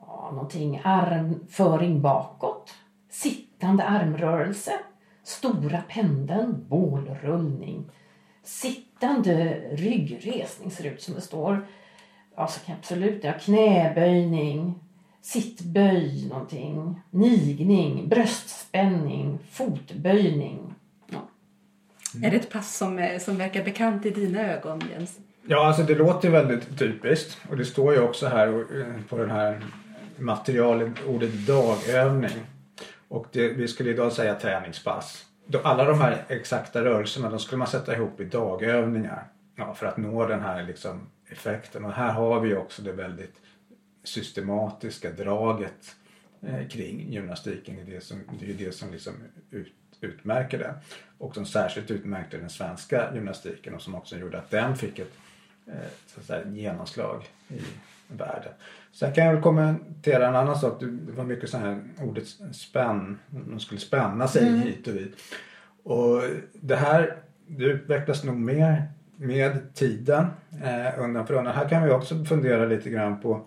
Ja, 0.00 0.30
någonting 0.32 0.80
armföring 0.84 2.00
bakåt. 2.00 2.74
Sittande 3.10 3.84
armrörelse. 3.84 4.72
Stora 5.22 5.82
pendeln, 5.88 6.64
bålrullning. 6.68 7.90
Sittande 8.42 9.54
ryggresning 9.72 10.70
ser 10.70 10.84
det 10.84 10.90
ut 10.90 11.02
som 11.02 11.14
det 11.14 11.20
står. 11.20 11.66
Ja, 12.36 12.46
så 12.46 12.60
kan 12.60 12.76
absolut, 12.76 13.24
ja, 13.24 13.32
knäböjning, 13.32 14.74
sittböj 15.20 16.28
någonting, 16.28 17.00
nigning, 17.10 18.08
bröstspänning, 18.08 19.38
fotböjning. 19.50 20.74
Mm. 22.18 22.26
Är 22.26 22.30
det 22.30 22.36
ett 22.36 22.50
pass 22.50 22.76
som, 22.76 23.18
som 23.20 23.36
verkar 23.36 23.64
bekant 23.64 24.06
i 24.06 24.10
dina 24.10 24.52
ögon, 24.52 24.82
Jens? 24.92 25.18
Ja, 25.46 25.66
alltså 25.66 25.82
det 25.82 25.94
låter 25.94 26.30
väldigt 26.30 26.78
typiskt 26.78 27.38
och 27.48 27.56
det 27.56 27.64
står 27.64 27.94
ju 27.94 28.00
också 28.00 28.26
här 28.26 28.48
eh, 28.48 29.02
på 29.08 29.18
den 29.18 29.30
här 29.30 29.60
materialet 30.16 30.92
ordet 31.06 31.32
dagövning. 31.46 32.46
Och 33.08 33.26
det, 33.32 33.48
vi 33.48 33.68
skulle 33.68 33.90
idag 33.90 34.12
säga 34.12 34.34
träningspass. 34.34 35.26
Alla 35.62 35.84
de 35.84 36.00
här 36.00 36.24
exakta 36.28 36.84
rörelserna 36.84 37.30
de 37.30 37.38
skulle 37.38 37.58
man 37.58 37.66
sätta 37.66 37.96
ihop 37.96 38.20
i 38.20 38.24
dagövningar 38.24 39.24
ja, 39.56 39.74
för 39.74 39.86
att 39.86 39.96
nå 39.96 40.26
den 40.26 40.40
här 40.40 40.62
liksom 40.62 41.00
effekten. 41.30 41.84
Och 41.84 41.92
här 41.92 42.12
har 42.12 42.40
vi 42.40 42.54
också 42.54 42.82
det 42.82 42.92
väldigt 42.92 43.34
systematiska 44.04 45.10
draget 45.10 45.96
eh, 46.42 46.68
kring 46.68 47.12
gymnastiken. 47.12 47.76
Det 47.76 47.82
är 47.82 47.94
det 47.94 48.00
som, 48.00 48.20
det 48.40 48.50
är 48.50 48.54
det 48.54 48.72
som 48.72 48.92
liksom 48.92 49.12
ut, 49.50 49.72
utmärker 50.00 50.58
det. 50.58 50.74
Och 51.18 51.34
som 51.34 51.46
särskilt 51.46 51.90
utmärkte 51.90 52.36
den 52.36 52.50
svenska 52.50 53.14
gymnastiken 53.14 53.74
och 53.74 53.82
som 53.82 53.94
också 53.94 54.16
gjorde 54.16 54.38
att 54.38 54.50
den 54.50 54.76
fick 54.76 54.98
ett 54.98 55.18
Eh, 55.68 55.88
så 56.06 56.20
att 56.20 56.26
säga, 56.26 56.48
genomslag 56.50 57.28
i 57.48 57.60
världen. 58.08 58.52
Sen 58.92 59.12
kan 59.12 59.24
jag 59.24 59.32
väl 59.32 59.42
kommentera 59.42 60.28
en 60.28 60.36
annan 60.36 60.58
sak. 60.58 60.80
Det 60.80 61.12
var 61.12 61.24
mycket 61.24 61.50
så 61.50 61.58
här 61.58 61.80
ordet 62.00 62.24
spänn. 62.52 63.18
Man 63.30 63.60
skulle 63.60 63.80
spänna 63.80 64.28
sig 64.28 64.48
mm. 64.48 64.60
hit 64.60 64.86
och 64.86 64.94
dit. 64.94 65.16
Och 65.82 66.22
det 66.52 66.76
här 66.76 67.16
det 67.46 67.64
utvecklas 67.64 68.24
nog 68.24 68.36
mer 68.36 68.82
med 69.16 69.74
tiden 69.74 70.26
eh, 70.62 71.02
undan 71.02 71.26
för 71.26 71.34
undan. 71.34 71.54
Här 71.54 71.68
kan 71.68 71.84
vi 71.84 71.90
också 71.90 72.24
fundera 72.24 72.66
lite 72.66 72.90
grann 72.90 73.20
på 73.20 73.46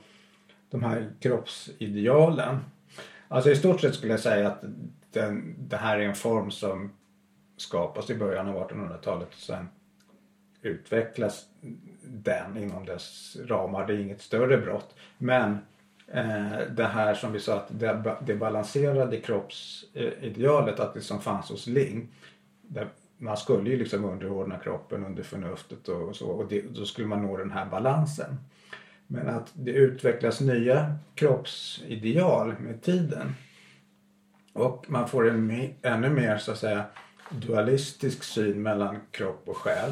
de 0.69 0.83
här 0.83 1.09
kroppsidealen. 1.19 2.59
Alltså 3.27 3.51
i 3.51 3.55
stort 3.55 3.81
sett 3.81 3.95
skulle 3.95 4.13
jag 4.13 4.19
säga 4.19 4.47
att 4.47 4.63
den, 5.11 5.55
det 5.57 5.77
här 5.77 5.99
är 5.99 6.07
en 6.07 6.15
form 6.15 6.51
som 6.51 6.91
skapas 7.61 8.09
i 8.09 8.15
början 8.15 8.47
av 8.47 8.69
1800-talet 8.69 9.27
och 9.27 9.39
sen 9.39 9.69
utvecklas 10.61 11.45
den 12.03 12.57
inom 12.57 12.85
dess 12.85 13.37
ramar. 13.45 13.87
Det 13.87 13.93
är 13.93 13.99
inget 13.99 14.21
större 14.21 14.57
brott. 14.57 14.95
Men 15.17 15.57
eh, 16.07 16.59
det 16.75 16.85
här 16.85 17.13
som 17.13 17.31
vi 17.31 17.39
sa 17.39 17.55
att 17.55 17.79
det, 17.79 18.15
det 18.21 18.35
balanserade 18.35 19.17
kroppsidealet 19.17 20.79
att 20.79 20.93
det 20.93 21.01
som 21.01 21.21
fanns 21.21 21.49
hos 21.49 21.67
Ling. 21.67 22.07
Man 23.17 23.37
skulle 23.37 23.69
ju 23.69 23.77
liksom 23.77 24.05
underordna 24.05 24.57
kroppen 24.57 25.05
under 25.05 25.23
förnuftet 25.23 25.87
och 25.87 26.15
så 26.15 26.27
och 26.27 26.47
det, 26.49 26.61
då 26.61 26.85
skulle 26.85 27.07
man 27.07 27.21
nå 27.21 27.37
den 27.37 27.51
här 27.51 27.65
balansen. 27.65 28.37
Men 29.07 29.29
att 29.29 29.51
det 29.53 29.71
utvecklas 29.71 30.41
nya 30.41 30.95
kroppsideal 31.15 32.55
med 32.59 32.81
tiden. 32.81 33.35
Och 34.53 34.85
man 34.89 35.07
får 35.07 35.29
en 35.29 35.69
ännu 35.81 36.09
mer 36.09 36.37
så 36.37 36.51
att 36.51 36.57
säga 36.57 36.85
dualistisk 37.31 38.23
syn 38.23 38.61
mellan 38.61 38.99
kropp 39.11 39.43
och 39.45 39.57
själ. 39.57 39.91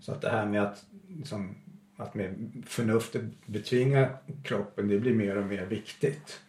Så 0.00 0.12
att 0.12 0.20
det 0.20 0.28
här 0.28 0.46
med 0.46 0.62
att, 0.62 0.84
liksom, 1.08 1.54
att 1.96 2.14
med 2.14 2.52
förnuftet 2.66 3.22
betvinga 3.46 4.08
kroppen 4.42 4.88
det 4.88 4.98
blir 4.98 5.14
mer 5.14 5.36
och 5.36 5.46
mer 5.46 5.66
viktigt. 5.66 6.40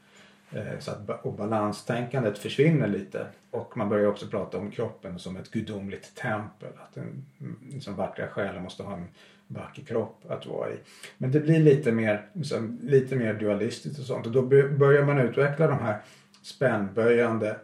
Eh, 0.51 0.79
så 0.79 0.91
att, 0.91 1.25
och 1.25 1.33
balanstänkandet 1.33 2.37
försvinner 2.37 2.87
lite 2.87 3.27
och 3.51 3.77
man 3.77 3.89
börjar 3.89 4.07
också 4.07 4.27
prata 4.27 4.57
om 4.57 4.71
kroppen 4.71 5.19
som 5.19 5.37
ett 5.37 5.51
gudomligt 5.51 6.15
tempel. 6.15 6.71
Att 6.77 6.95
den 6.95 7.25
liksom, 7.73 7.95
vackra 7.95 8.27
själen 8.27 8.63
måste 8.63 8.83
ha 8.83 8.93
en 8.93 9.07
vacker 9.47 9.83
kropp 9.83 10.23
att 10.27 10.45
vara 10.45 10.69
i. 10.69 10.77
Men 11.17 11.31
det 11.31 11.39
blir 11.39 11.59
lite 11.59 11.91
mer, 11.91 12.25
liksom, 12.33 12.79
lite 12.83 13.15
mer 13.15 13.33
dualistiskt 13.33 13.99
och 13.99 14.05
sånt 14.05 14.25
och 14.25 14.31
då 14.31 14.41
börjar 14.77 15.05
man 15.05 15.19
utveckla 15.19 15.67
de 15.67 15.79
här 15.79 16.01
spännböjande 16.41 17.55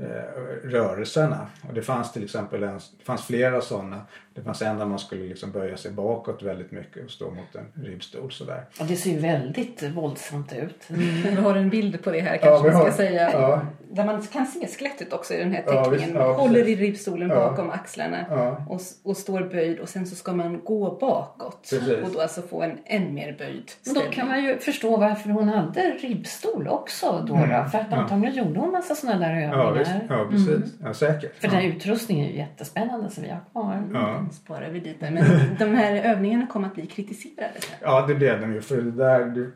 Eh, 0.00 0.68
rörelserna. 0.68 1.46
Och 1.68 1.74
det 1.74 1.82
fanns 1.82 2.12
till 2.12 2.24
exempel 2.24 2.62
en, 2.62 2.74
det 2.98 3.04
fanns 3.04 3.26
flera 3.26 3.60
sådana. 3.60 4.00
Det 4.40 4.44
fanns 4.44 4.62
en 4.62 4.78
där 4.78 4.86
man 4.86 4.98
skulle 4.98 5.24
liksom 5.24 5.50
böja 5.50 5.76
sig 5.76 5.90
bakåt 5.90 6.42
väldigt 6.42 6.72
mycket 6.72 7.04
och 7.04 7.10
stå 7.10 7.30
mot 7.30 7.54
en 7.54 7.84
ribbstol 7.84 8.32
sådär. 8.32 8.64
Ja, 8.78 8.84
det 8.84 8.96
ser 8.96 9.10
ju 9.10 9.18
väldigt 9.18 9.82
våldsamt 9.82 10.52
ut. 10.52 10.90
Mm. 10.90 11.00
Vi 11.22 11.34
har 11.34 11.56
en 11.56 11.70
bild 11.70 12.02
på 12.04 12.10
det 12.10 12.20
här 12.20 12.36
kanske 12.36 12.68
ja, 12.68 12.84
vi 12.84 12.90
ska 12.90 12.96
säga. 12.96 13.32
Ja. 13.32 13.62
Där 13.92 14.04
man 14.04 14.22
kan 14.22 14.46
se 14.46 14.66
skelettet 14.66 15.12
också 15.12 15.34
i 15.34 15.38
den 15.38 15.52
här 15.52 15.62
teckningen. 15.62 16.14
Ja, 16.14 16.28
visst, 16.28 16.40
Håller 16.40 16.68
i 16.68 16.76
ribbstolen 16.76 17.28
bakom 17.28 17.70
axlarna 17.70 18.26
och, 18.68 18.80
och 19.02 19.16
står 19.16 19.40
böjd 19.40 19.78
och 19.78 19.88
sen 19.88 20.06
så 20.06 20.16
ska 20.16 20.32
man 20.32 20.60
gå 20.64 20.98
bakåt. 21.00 21.70
Precis. 21.70 22.04
Och 22.04 22.12
då 22.12 22.20
alltså 22.20 22.42
få 22.42 22.62
en 22.62 22.78
än 22.84 23.14
mer 23.14 23.36
böjd 23.38 23.70
ställning. 23.70 24.04
Då 24.04 24.10
kan 24.10 24.28
man 24.28 24.44
ju 24.44 24.58
förstå 24.58 24.96
varför 24.96 25.30
hon 25.30 25.48
hade 25.48 25.80
ribbstol 25.80 26.68
också 26.68 27.24
Dora. 27.28 27.44
Mm. 27.44 27.70
För 27.70 27.78
att 27.78 27.92
antagligen 27.92 28.34
gjorde 28.36 28.60
hon 28.60 28.70
massa 28.70 28.94
sådana 28.94 29.18
där 29.18 29.34
övningar. 29.34 30.06
Ja, 30.08 30.26
precis. 30.30 30.48
Mm. 30.48 30.70
Ja, 30.84 30.94
säkert. 30.94 31.40
För 31.40 31.48
den 31.48 31.56
här 31.56 31.66
utrustningen 31.66 32.26
är 32.26 32.30
ju 32.30 32.36
jättespännande 32.36 33.10
som 33.10 33.22
vi 33.22 33.30
har 33.30 33.40
kvar. 33.52 33.82
Ja. 33.92 34.26
Sparar 34.32 34.70
vi 34.70 34.80
där. 34.80 35.10
Men 35.10 35.16
de 35.58 35.64
här 35.64 35.94
övningarna 35.96 36.46
kom 36.46 36.64
att 36.64 36.74
bli 36.74 36.86
kritiserade. 36.86 37.54
Ja, 37.80 38.06
det 38.06 38.14
blev 38.14 38.40
de 38.40 38.54
ju. 38.54 38.60
För 38.60 38.76
det 38.76 38.90
där, 38.90 39.50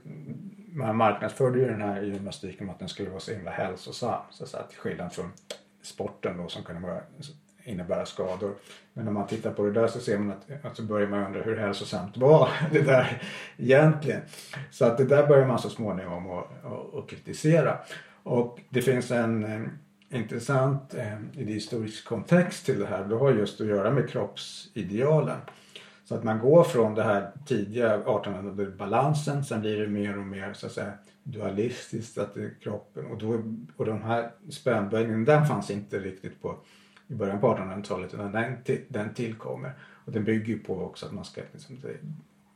man 0.72 0.96
marknadsförde 0.96 1.58
ju 1.58 1.66
den 1.66 1.82
här 1.82 2.02
gymnastiken 2.02 2.70
att 2.70 2.78
den 2.78 2.88
skulle 2.88 3.10
vara 3.10 3.20
så 3.20 3.32
himla 3.32 3.50
hälsosam. 3.50 4.20
Så 4.30 4.46
säga, 4.46 4.62
till 4.62 4.78
skillnad 4.78 5.12
från 5.12 5.32
sporten 5.82 6.37
då 6.37 6.48
som 6.48 6.62
kunde 6.62 6.82
vara, 6.82 7.00
innebära 7.64 8.06
skador. 8.06 8.54
Men 8.92 9.04
när 9.04 9.12
man 9.12 9.26
tittar 9.26 9.50
på 9.50 9.62
det 9.62 9.72
där 9.72 9.87
så 9.87 10.00
ser 10.00 10.18
man 10.18 10.37
att, 10.37 10.64
att 10.64 10.76
så 10.76 10.82
börjar 10.82 11.08
man 11.08 11.26
undra 11.26 11.42
hur 11.42 11.56
hälsosamt 11.56 12.16
var 12.16 12.48
det 12.72 12.82
där 12.82 13.22
egentligen. 13.56 14.20
Så 14.70 14.84
att 14.84 14.98
det 14.98 15.04
där 15.04 15.26
börjar 15.26 15.46
man 15.46 15.58
så 15.58 15.70
småningom 15.70 16.30
att 16.94 17.08
kritisera. 17.08 17.78
Och 18.22 18.60
det 18.68 18.82
finns 18.82 19.10
en 19.10 19.70
intressant 20.14 20.94
eh, 20.94 21.18
i 21.37 21.44
historisk 21.44 22.05
kontext 22.05 22.66
till 22.66 22.79
det 22.79 22.87
här. 22.87 23.05
Det 23.05 23.16
har 23.16 23.33
just 23.33 23.61
att 23.61 23.66
göra 23.66 23.90
med 23.90 24.11
kroppsidealen. 24.11 25.38
Så 26.05 26.14
att 26.14 26.24
man 26.24 26.38
går 26.38 26.64
från 26.64 26.94
det 26.94 27.03
här 27.03 27.31
tidiga 27.46 27.98
1800-balansen, 27.98 29.42
sen 29.42 29.61
blir 29.61 29.81
det 29.81 29.88
mer 29.88 30.18
och 30.18 30.27
mer 30.27 30.53
så 30.53 30.66
att 30.66 30.72
säga 30.72 30.92
dualistiskt, 31.22 32.18
att 32.18 32.35
det 32.35 32.44
är 32.44 32.55
kroppen 32.62 33.07
och, 33.07 33.18
då, 33.18 33.42
och 33.77 33.85
den 33.85 34.03
här 34.03 34.31
spännböjningen 34.50 35.24
den 35.24 35.46
fanns 35.46 35.70
inte 35.70 35.98
riktigt 35.98 36.42
på 36.42 36.59
i 37.09 37.14
början 37.14 37.40
på 37.40 37.55
1800-talet 37.55 38.14
utan 38.14 38.33
den, 38.33 38.57
den 38.88 39.14
tillkommer. 39.14 39.72
Och 40.05 40.12
den 40.12 40.24
bygger 40.24 40.46
ju 40.46 40.59
på 40.59 40.83
också 40.83 41.07
att 41.07 41.12
man 41.12 41.24
ska, 41.24 41.40
liksom, 41.53 41.81
det, 41.81 41.96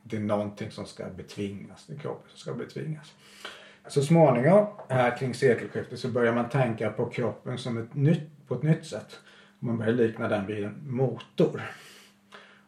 det 0.03 0.15
är 0.15 0.21
någonting 0.21 0.71
som 0.71 0.85
ska 0.85 1.05
betvingas, 1.09 1.85
det 1.87 1.93
är 1.93 1.97
kroppen 1.97 2.29
som 2.29 2.39
ska 2.39 2.53
betvingas. 2.53 3.13
Så 3.89 4.01
småningom, 4.01 4.67
här 4.89 5.17
kring 5.17 5.33
sekelskiftet, 5.33 5.99
så 5.99 6.07
börjar 6.07 6.33
man 6.33 6.49
tänka 6.49 6.89
på 6.89 7.05
kroppen 7.05 7.57
som 7.57 7.77
ett 7.77 7.95
nytt, 7.95 8.47
på 8.47 8.55
ett 8.55 8.63
nytt 8.63 8.85
sätt. 8.85 9.19
Man 9.59 9.77
börjar 9.77 9.93
likna 9.93 10.27
den 10.27 10.45
vid 10.45 10.63
en 10.63 10.75
motor. 10.87 11.61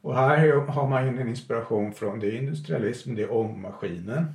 Och 0.01 0.15
här 0.15 0.53
har 0.53 0.87
man 0.87 1.03
ju 1.03 1.21
en 1.21 1.29
inspiration 1.29 1.93
från 1.93 2.19
det 2.19 2.27
är 2.27 2.35
industrialism, 2.35 3.15
det 3.15 3.23
är 3.23 3.33
ångmaskinen. 3.33 4.25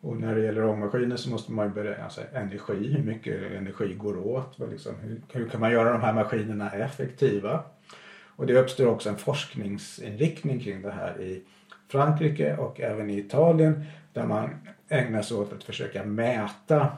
Och 0.00 0.16
när 0.16 0.34
det 0.34 0.42
gäller 0.42 0.64
ångmaskiner 0.64 1.16
så 1.16 1.30
måste 1.30 1.52
man 1.52 1.66
ju 1.66 1.74
beräkna 1.74 2.04
alltså, 2.04 2.20
energi, 2.32 2.92
hur 2.92 3.02
mycket 3.02 3.52
energi 3.52 3.94
går 3.94 4.26
åt, 4.26 4.58
liksom, 4.70 4.94
hur, 5.02 5.20
hur 5.32 5.48
kan 5.48 5.60
man 5.60 5.72
göra 5.72 5.92
de 5.92 6.00
här 6.00 6.12
maskinerna 6.12 6.70
effektiva? 6.70 7.62
Och 8.26 8.46
det 8.46 8.58
uppstår 8.58 8.86
också 8.86 9.08
en 9.08 9.16
forskningsinriktning 9.16 10.60
kring 10.60 10.82
det 10.82 10.90
här 10.90 11.20
i 11.20 11.42
Frankrike 11.88 12.56
och 12.56 12.80
även 12.80 13.10
i 13.10 13.18
Italien 13.18 13.84
där 14.18 14.26
man 14.26 14.50
ägnar 14.88 15.22
sig 15.22 15.36
åt 15.36 15.52
att 15.52 15.64
försöka 15.64 16.04
mäta 16.04 16.92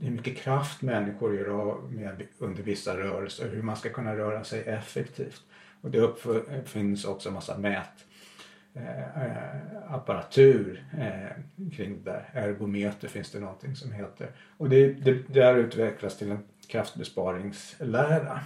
hur 0.00 0.10
mycket 0.10 0.36
kraft 0.36 0.82
människor 0.82 1.36
gör 1.36 1.48
av 1.48 1.92
med 1.92 2.22
under 2.38 2.62
vissa 2.62 2.96
rörelser 2.96 3.48
hur 3.48 3.62
man 3.62 3.76
ska 3.76 3.88
kunna 3.88 4.16
röra 4.16 4.44
sig 4.44 4.60
effektivt. 4.60 5.42
Och 5.80 5.90
det 5.90 6.14
finns 6.64 7.04
också 7.04 7.28
en 7.28 7.34
massa 7.34 7.58
mätapparatur 8.74 10.84
eh, 10.98 11.24
eh, 11.24 11.30
kring 11.76 12.02
det 12.04 12.10
där. 12.10 12.30
Ergometer 12.32 13.08
finns 13.08 13.30
det 13.30 13.40
någonting 13.40 13.76
som 13.76 13.92
heter. 13.92 14.28
Och 14.56 14.68
det, 14.68 14.92
det, 14.92 15.28
där 15.28 15.56
utvecklas 15.56 16.18
till 16.18 16.30
en 16.30 16.44
kraftbesparingslära. 16.66 18.40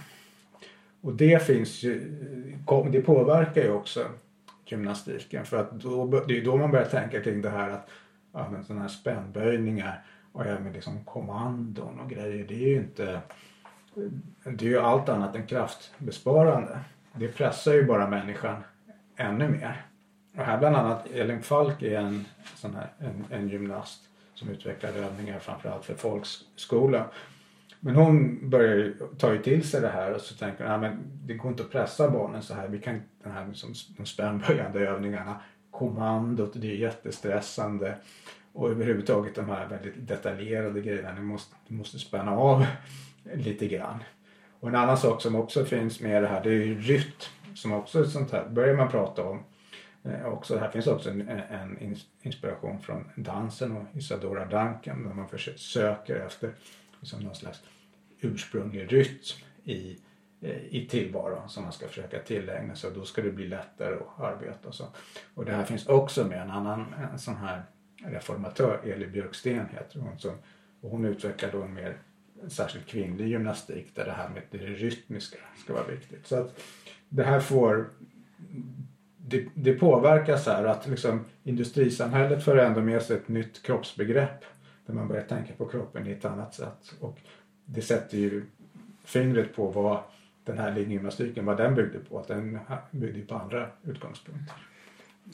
Och 1.01 1.13
det 1.13 1.43
finns 1.43 1.83
ju, 1.83 1.99
det 2.91 3.01
påverkar 3.01 3.63
ju 3.63 3.71
också 3.71 4.05
gymnastiken 4.65 5.45
för 5.45 5.57
att 5.57 5.71
då, 5.71 6.23
det 6.27 6.37
är 6.37 6.45
då 6.45 6.57
man 6.57 6.71
börjar 6.71 6.85
tänka 6.85 7.21
kring 7.21 7.41
det 7.41 7.49
här 7.49 7.69
att 7.69 7.89
ja, 8.35 8.63
sådana 8.63 8.81
här 8.81 8.89
spännböjningar 8.89 10.03
och 10.31 10.45
även 10.45 10.73
liksom 10.73 11.03
kommandon 11.03 11.99
och 11.99 12.09
grejer. 12.09 12.45
Det 12.47 12.55
är 12.55 12.67
ju 12.67 12.77
inte, 12.77 13.21
det 14.43 14.65
är 14.65 14.69
ju 14.69 14.79
allt 14.79 15.09
annat 15.09 15.35
än 15.35 15.45
kraftbesparande. 15.47 16.79
Det 17.13 17.27
pressar 17.27 17.73
ju 17.73 17.85
bara 17.85 18.09
människan 18.09 18.63
ännu 19.15 19.49
mer. 19.49 19.85
Och 20.37 20.43
här 20.43 20.57
bland 20.57 20.75
annat 20.75 21.07
Elin 21.07 21.41
Falk 21.41 21.81
är 21.81 21.99
en, 21.99 22.25
sån 22.55 22.75
här, 22.75 22.93
en, 22.97 23.25
en 23.29 23.49
gymnast 23.49 24.09
som 24.33 24.49
utvecklar 24.49 24.89
övningar 24.89 25.39
framförallt 25.39 25.85
för 25.85 25.95
folkskola. 25.95 27.05
Men 27.79 27.95
hon 27.95 28.49
börjar 28.49 28.75
ju, 28.75 28.93
tar 29.17 29.33
ju 29.33 29.41
till 29.41 29.69
sig 29.69 29.81
det 29.81 29.89
här 29.89 30.13
och 30.13 30.21
så 30.21 30.35
tänker 30.35 30.69
hon 30.69 30.83
att 30.83 30.93
det 31.23 31.33
går 31.33 31.51
inte 31.51 31.63
att 31.63 31.71
pressa 31.71 32.09
barnen 32.09 32.41
så 32.41 32.53
här. 32.53 32.67
Vi 32.67 32.79
kan 32.79 33.01
den 33.23 33.31
här 33.31 33.47
liksom, 33.47 33.73
de 33.97 34.05
spännböjande 34.05 34.79
övningarna, 34.79 35.41
kommandot, 35.77 36.51
det 36.53 36.71
är 36.71 36.75
jättestressande. 36.75 37.97
Och 38.53 38.69
överhuvudtaget 38.69 39.35
de 39.35 39.49
här 39.49 39.67
väldigt 39.67 40.07
detaljerade 40.07 40.81
grejerna, 40.81 41.13
ni 41.13 41.21
måste, 41.21 41.55
ni 41.67 41.77
måste 41.77 41.99
spänna 41.99 42.31
av 42.31 42.65
lite 43.33 43.67
grann. 43.67 44.03
Och 44.59 44.69
en 44.69 44.75
annan 44.75 44.97
sak 44.97 45.21
som 45.21 45.35
också 45.35 45.65
finns 45.65 45.99
med 45.99 46.23
det 46.23 46.27
här, 46.27 46.43
det 46.43 46.49
är 46.49 46.53
ju 46.53 46.81
rytm 46.81 47.11
som 47.55 47.71
också 47.71 47.99
är 47.99 48.03
sånt 48.03 48.31
här, 48.31 48.49
börjar 48.49 48.75
man 48.75 48.89
prata 48.89 49.23
om. 49.23 49.43
Eh, 50.03 50.25
också, 50.25 50.57
här 50.57 50.69
finns 50.69 50.87
också 50.87 51.09
en, 51.09 51.29
en, 51.29 51.95
inspiration 52.21 52.79
från 52.79 53.09
dansen 53.15 53.71
och 53.71 53.83
Isadora 53.93 54.45
Duncan 54.45 55.03
där 55.03 55.13
man 55.13 55.29
försöker, 55.29 55.59
söker 55.59 56.15
efter 56.15 56.53
liksom 56.99 57.19
någon 57.19 57.35
slags 57.35 57.63
ursprunglig 58.19 58.93
rytm 58.93 59.43
i, 59.63 59.97
Eh, 60.45 60.65
i 60.69 60.87
tillvaron 60.89 61.49
som 61.49 61.63
man 61.63 61.71
ska 61.71 61.87
försöka 61.87 62.19
tillägna 62.19 62.75
sig 62.75 62.89
och 62.89 62.95
då 62.95 63.05
ska 63.05 63.21
det 63.21 63.31
bli 63.31 63.47
lättare 63.47 63.95
att 63.95 64.19
arbeta. 64.19 64.67
Och, 64.67 64.75
så. 64.75 64.85
och 65.33 65.45
det 65.45 65.51
här 65.51 65.63
finns 65.63 65.87
också 65.87 66.23
med 66.23 66.41
en 66.41 66.51
annan 66.51 66.95
en 67.13 67.19
sån 67.19 67.35
här 67.35 67.63
reformatör, 68.03 68.81
Eli 68.83 69.07
Björksten 69.07 69.65
heter 69.71 69.99
hon, 69.99 70.19
som, 70.19 70.31
och 70.81 70.89
hon 70.89 71.05
utvecklar 71.05 71.51
då 71.51 71.61
en 71.61 71.73
mer 71.73 71.97
särskilt 72.47 72.85
kvinnlig 72.85 73.27
gymnastik 73.27 73.95
där 73.95 74.05
det 74.05 74.11
här 74.11 74.29
med 74.29 74.41
det 74.51 74.57
rytmiska 74.57 75.37
ska 75.63 75.73
vara 75.73 75.87
viktigt. 75.87 76.27
Så 76.27 76.35
att 76.35 76.59
det 77.09 77.23
här 77.23 77.39
får 77.39 77.89
det, 79.17 79.47
det 79.53 79.73
påverkas 79.73 80.45
här 80.45 80.63
att 80.63 80.87
liksom 80.87 81.25
industrisamhället 81.43 82.43
för 82.43 82.57
ändå 82.57 82.81
med 82.81 83.01
sig 83.01 83.17
ett 83.17 83.27
nytt 83.27 83.63
kroppsbegrepp 83.63 84.45
där 84.85 84.93
man 84.93 85.07
börjar 85.07 85.23
tänka 85.23 85.53
på 85.53 85.65
kroppen 85.65 86.07
i 86.07 86.11
ett 86.11 86.25
annat 86.25 86.53
sätt 86.53 86.93
och 86.99 87.19
det 87.65 87.81
sätter 87.81 88.17
ju 88.17 88.45
fingret 89.05 89.55
på 89.55 89.67
vad 89.67 89.99
den 90.45 90.57
här 90.57 90.71
linggymnastiken, 90.71 91.45
vad 91.45 91.57
den 91.57 91.75
byggde 91.75 91.99
på, 91.99 92.19
att 92.19 92.27
den 92.27 92.59
byggde 92.91 93.21
på 93.21 93.35
andra 93.35 93.67
utgångspunkter. 93.83 94.55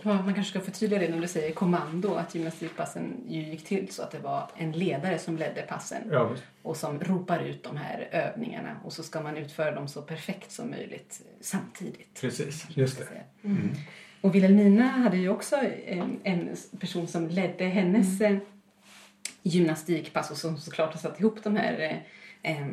Ja, 0.04 0.14
man 0.14 0.34
kanske 0.34 0.60
ska 0.60 0.60
förtydliga 0.60 1.00
det 1.00 1.10
när 1.10 1.22
du 1.22 1.28
säger 1.28 1.54
kommando, 1.54 2.14
att 2.14 2.36
gymnastikpassen 2.36 3.24
ju 3.28 3.42
gick 3.42 3.66
till 3.66 3.94
så 3.94 4.04
att 4.04 4.12
det 4.12 4.20
var 4.20 4.50
en 4.58 4.72
ledare 4.72 5.20
som 5.20 5.38
ledde 5.38 5.62
passen 5.62 6.02
ja. 6.12 6.36
och 6.62 6.78
som 6.78 7.00
ropar 7.00 7.40
ut 7.40 7.64
de 7.64 7.78
här 7.78 8.10
övningarna 8.12 8.76
och 8.84 8.94
så 8.94 9.04
ska 9.04 9.22
man 9.22 9.38
utföra 9.38 9.72
dem 9.72 9.88
så 9.88 10.02
perfekt 10.02 10.52
som 10.52 10.70
möjligt 10.70 11.22
samtidigt. 11.42 12.22
Precis, 12.22 12.68
just 12.70 12.98
det. 12.98 13.06
Mm. 13.44 13.58
Mm. 13.58 13.76
Och 14.22 14.36
Wilhelmina 14.36 14.84
hade 14.84 15.18
ju 15.18 15.30
också 15.30 15.56
en, 15.86 16.20
en 16.24 16.56
person 16.80 17.08
som 17.08 17.28
ledde 17.28 17.66
hennes 17.66 18.22
mm. 18.22 18.36
Eh, 18.36 18.42
gymnastikpass 19.44 20.32
och 20.32 20.38
som 20.38 20.58
såklart 20.58 20.94
har 20.94 21.00
satt 21.00 21.20
ihop 21.20 21.44
de 21.44 21.56
här 21.56 22.04
eh, 22.42 22.68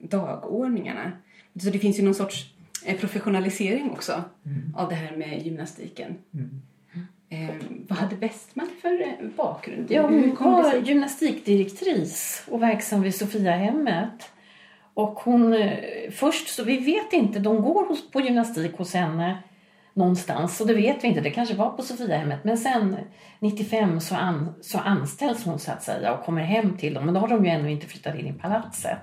dagordningarna. 0.00 1.12
Så 1.60 1.70
det 1.70 1.78
finns 1.78 1.98
ju 1.98 2.02
någon 2.02 2.14
sorts 2.14 2.52
en 2.84 2.98
professionalisering 2.98 3.90
också 3.90 4.24
mm. 4.46 4.74
av 4.76 4.88
det 4.88 4.94
här 4.94 5.16
med 5.16 5.42
gymnastiken. 5.42 6.14
Mm. 6.34 6.62
Eh, 7.28 7.54
vad 7.88 7.98
hade 7.98 8.16
Westman 8.16 8.68
för 8.82 9.00
eh, 9.00 9.28
bakgrund? 9.36 9.86
Ja, 9.90 10.02
hon 10.02 10.36
var 10.38 10.74
gymnastikdirektris 10.74 12.44
och 12.50 12.62
verksam 12.62 13.02
vid 13.02 13.14
Sofiahemmet. 13.14 14.30
Och 14.94 15.20
hon, 15.20 15.52
eh, 15.52 15.78
först 16.10 16.48
så 16.48 16.64
vi 16.64 16.78
vet 16.78 17.12
inte, 17.12 17.38
de 17.38 17.62
går 17.62 18.10
på 18.12 18.20
gymnastik 18.20 18.76
hos 18.76 18.94
henne 18.94 19.38
någonstans 19.94 20.60
och 20.60 20.66
det 20.66 20.74
vet 20.74 21.04
vi 21.04 21.08
inte, 21.08 21.20
det 21.20 21.30
kanske 21.30 21.54
var 21.54 21.70
på 21.70 21.82
Sofiahemmet. 21.82 22.44
Men 22.44 22.58
sen 22.58 22.96
95 23.38 24.00
så, 24.00 24.14
an, 24.14 24.54
så 24.60 24.78
anställs 24.78 25.44
hon 25.44 25.58
så 25.58 25.72
att 25.72 25.82
säga 25.82 26.14
och 26.14 26.24
kommer 26.24 26.42
hem 26.42 26.76
till 26.76 26.94
dem. 26.94 27.04
Men 27.04 27.14
då 27.14 27.20
har 27.20 27.28
de 27.28 27.44
ju 27.44 27.50
ännu 27.50 27.70
inte 27.70 27.86
flyttat 27.86 28.18
in 28.18 28.26
i 28.26 28.32
palatset. 28.32 28.98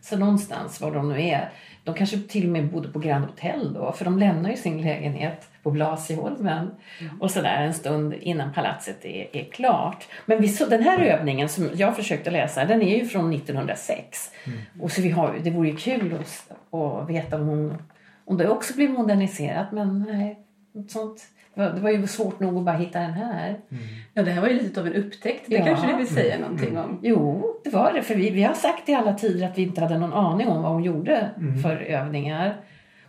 Så 0.00 0.16
någonstans 0.16 0.80
var 0.80 0.90
de 0.90 1.08
nu 1.08 1.22
är. 1.22 1.52
De 1.88 1.94
kanske 1.94 2.18
till 2.18 2.44
och 2.44 2.50
med 2.50 2.70
bodde 2.70 2.88
på 2.88 2.98
Grand 2.98 3.24
Hotel 3.24 3.74
då, 3.74 3.92
för 3.92 4.04
de 4.04 4.18
lämnar 4.18 4.50
ju 4.50 4.56
sin 4.56 4.82
lägenhet 4.82 5.48
på 5.62 5.70
Blasieholmen 5.70 6.70
mm. 7.00 7.20
och 7.20 7.30
sådär 7.30 7.62
en 7.62 7.74
stund 7.74 8.14
innan 8.14 8.52
palatset 8.52 9.04
är, 9.04 9.36
är 9.36 9.44
klart. 9.44 10.06
Men 10.26 10.40
vi, 10.40 10.48
så, 10.48 10.66
den 10.66 10.82
här 10.82 10.98
övningen 10.98 11.48
som 11.48 11.70
jag 11.74 11.96
försökte 11.96 12.30
läsa, 12.30 12.64
den 12.64 12.82
är 12.82 12.98
ju 12.98 13.04
från 13.04 13.32
1906. 13.32 14.30
Mm. 14.44 14.58
Och 14.80 14.92
så 14.92 15.02
vi 15.02 15.10
har, 15.10 15.38
det 15.42 15.50
vore 15.50 15.68
ju 15.68 15.76
kul 15.76 16.14
att, 16.20 16.52
att 16.80 17.10
veta 17.10 17.36
om, 17.36 17.46
hon, 17.46 17.82
om 18.24 18.36
det 18.36 18.48
också 18.48 18.74
blir 18.74 18.88
moderniserat, 18.88 19.72
men 19.72 20.06
nej, 20.08 20.38
något 20.72 20.90
sånt 20.90 21.22
det 21.58 21.80
var 21.80 21.90
ju 21.90 22.06
svårt 22.06 22.40
nog 22.40 22.58
att 22.58 22.64
bara 22.64 22.76
hitta 22.76 23.00
den 23.00 23.12
här. 23.12 23.48
Mm. 23.48 23.84
Ja, 24.14 24.22
det 24.22 24.30
här 24.30 24.40
var 24.40 24.48
ju 24.48 24.54
lite 24.54 24.80
av 24.80 24.86
en 24.86 24.94
upptäckt. 24.94 25.44
Det 25.46 25.56
ja. 25.56 25.64
kanske 25.64 25.86
du 25.86 25.96
vill 25.96 26.08
säga 26.08 26.34
mm. 26.34 26.40
någonting 26.40 26.78
om? 26.78 27.00
Jo, 27.02 27.54
det 27.64 27.70
var 27.70 27.92
det. 27.92 28.02
För 28.02 28.14
vi, 28.14 28.30
vi 28.30 28.42
har 28.42 28.54
sagt 28.54 28.88
i 28.88 28.94
alla 28.94 29.14
tider 29.14 29.46
att 29.46 29.58
vi 29.58 29.62
inte 29.62 29.80
hade 29.80 29.98
någon 29.98 30.12
aning 30.12 30.48
om 30.48 30.62
vad 30.62 30.72
hon 30.72 30.84
gjorde 30.84 31.30
mm. 31.36 31.62
för 31.62 31.76
övningar. 31.76 32.56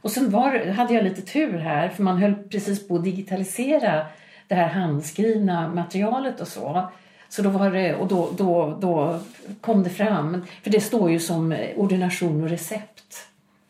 Och 0.02 0.12
sen 0.12 0.30
var, 0.30 0.66
hade 0.66 0.94
jag 0.94 1.04
lite 1.04 1.22
tur 1.22 1.58
här, 1.58 1.90
för 1.90 2.04
man 2.04 2.18
höll 2.18 2.36
precis 2.36 2.88
på 2.88 2.96
att 2.96 3.04
digitalisera 3.04 4.06
det 4.48 4.56
här 4.56 4.68
handskrivna 4.68 5.68
materialet 5.68 6.42
och 6.42 6.48
så. 6.48 6.90
Så 7.30 7.42
då 7.42 7.50
var 7.50 7.72
det, 7.72 7.96
och 7.96 8.08
då, 8.08 8.30
då, 8.38 8.78
då 8.82 9.20
kom 9.62 9.84
det 9.84 9.90
fram, 9.90 10.46
för 10.64 10.70
det 10.70 10.80
står 10.80 11.12
ju 11.12 11.20
som 11.20 11.56
ordination 11.76 12.44
och 12.44 12.50
recept. 12.50 12.99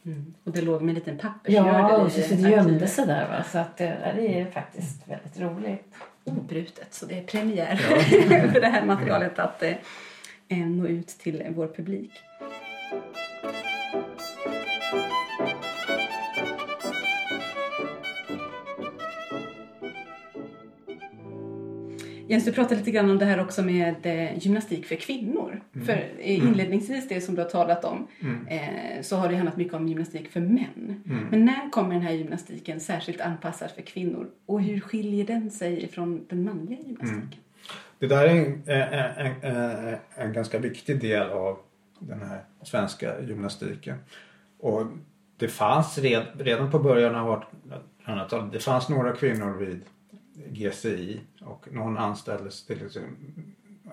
Mm. 0.10 0.34
Och 0.44 0.52
det 0.52 0.62
låg 0.62 0.82
med 0.82 0.90
en 0.90 0.96
liten 0.96 1.18
pappersgördel 1.18 1.74
Ja, 1.74 1.98
och 1.98 2.12
så, 2.12 2.36
det 2.36 2.50
gömde 2.50 2.88
sig 2.88 3.08
där. 3.08 3.30
Va? 3.30 3.44
Så 3.52 3.58
att, 3.58 3.78
det, 3.78 4.14
det 4.16 4.42
är 4.42 4.52
faktiskt 4.52 5.08
väldigt 5.08 5.40
roligt. 5.40 5.96
Obrutet, 6.24 6.94
så 6.94 7.06
det 7.06 7.18
är 7.18 7.24
premiär 7.24 7.82
ja. 7.90 8.00
för 8.54 8.62
det 8.62 8.68
här 8.68 8.86
materialet 8.86 9.40
att 9.40 9.64
eh, 9.64 10.58
nå 10.58 10.88
ut 10.88 11.08
till 11.08 11.44
vår 11.56 11.68
publik. 11.68 12.12
Jens, 22.30 22.46
du 22.46 22.52
pratade 22.52 22.76
lite 22.76 22.92
grann 22.92 23.10
om 23.10 23.18
det 23.18 23.26
här 23.26 23.40
också 23.40 23.64
med 23.64 24.06
eh, 24.06 24.38
gymnastik 24.38 24.86
för 24.86 24.96
kvinnor. 24.96 25.62
Mm. 25.76 25.86
För 25.86 25.94
mm. 25.94 26.20
inledningsvis 26.20 27.08
det 27.08 27.22
som 27.22 27.36
du 27.36 27.42
har 27.42 27.50
talat 27.50 27.86
om 27.86 28.08
mm. 28.20 28.48
eh, 28.48 29.02
så 29.02 29.16
har 29.16 29.30
det 29.30 29.36
handlat 29.36 29.58
mycket 29.58 29.74
om 29.74 29.88
gymnastik 29.88 30.32
för 30.32 30.40
män. 30.40 31.04
Mm. 31.06 31.28
Men 31.32 31.46
när 31.46 31.70
kommer 31.70 31.94
den 31.94 32.02
här 32.02 32.14
gymnastiken 32.14 32.80
särskilt 32.80 33.22
anpassad 33.22 33.72
för 33.72 33.82
kvinnor 33.82 34.30
och 34.46 34.62
hur 34.62 34.80
skiljer 34.80 35.26
den 35.26 35.52
sig 35.52 35.88
från 35.88 36.26
den 36.30 36.44
manliga 36.44 36.80
gymnastiken? 36.80 37.18
Mm. 37.18 37.30
Det 38.00 38.08
där 38.08 38.26
är 38.26 38.36
en, 38.36 38.64
en, 38.68 39.44
en, 39.44 39.98
en, 40.16 40.34
ganska 40.34 40.60
viktig 40.60 41.02
del 41.02 41.30
av 41.30 41.58
den 42.00 42.22
här 42.22 42.44
svenska 42.62 43.22
gymnastiken. 43.22 43.96
Och 44.60 44.86
det 45.38 45.48
fanns 45.48 45.98
red, 45.98 46.26
redan 46.38 46.72
på 46.72 46.80
början 46.80 47.16
av 47.16 47.44
1800-talet, 48.06 48.52
det 48.52 48.60
fanns 48.60 48.90
några 48.90 49.12
kvinnor 49.12 49.58
vid 49.58 49.82
GCI 50.48 51.20
och 51.46 51.68
någon 51.72 51.98
anställdes 51.98 52.66
till 52.66 52.86
exempel 52.86 53.44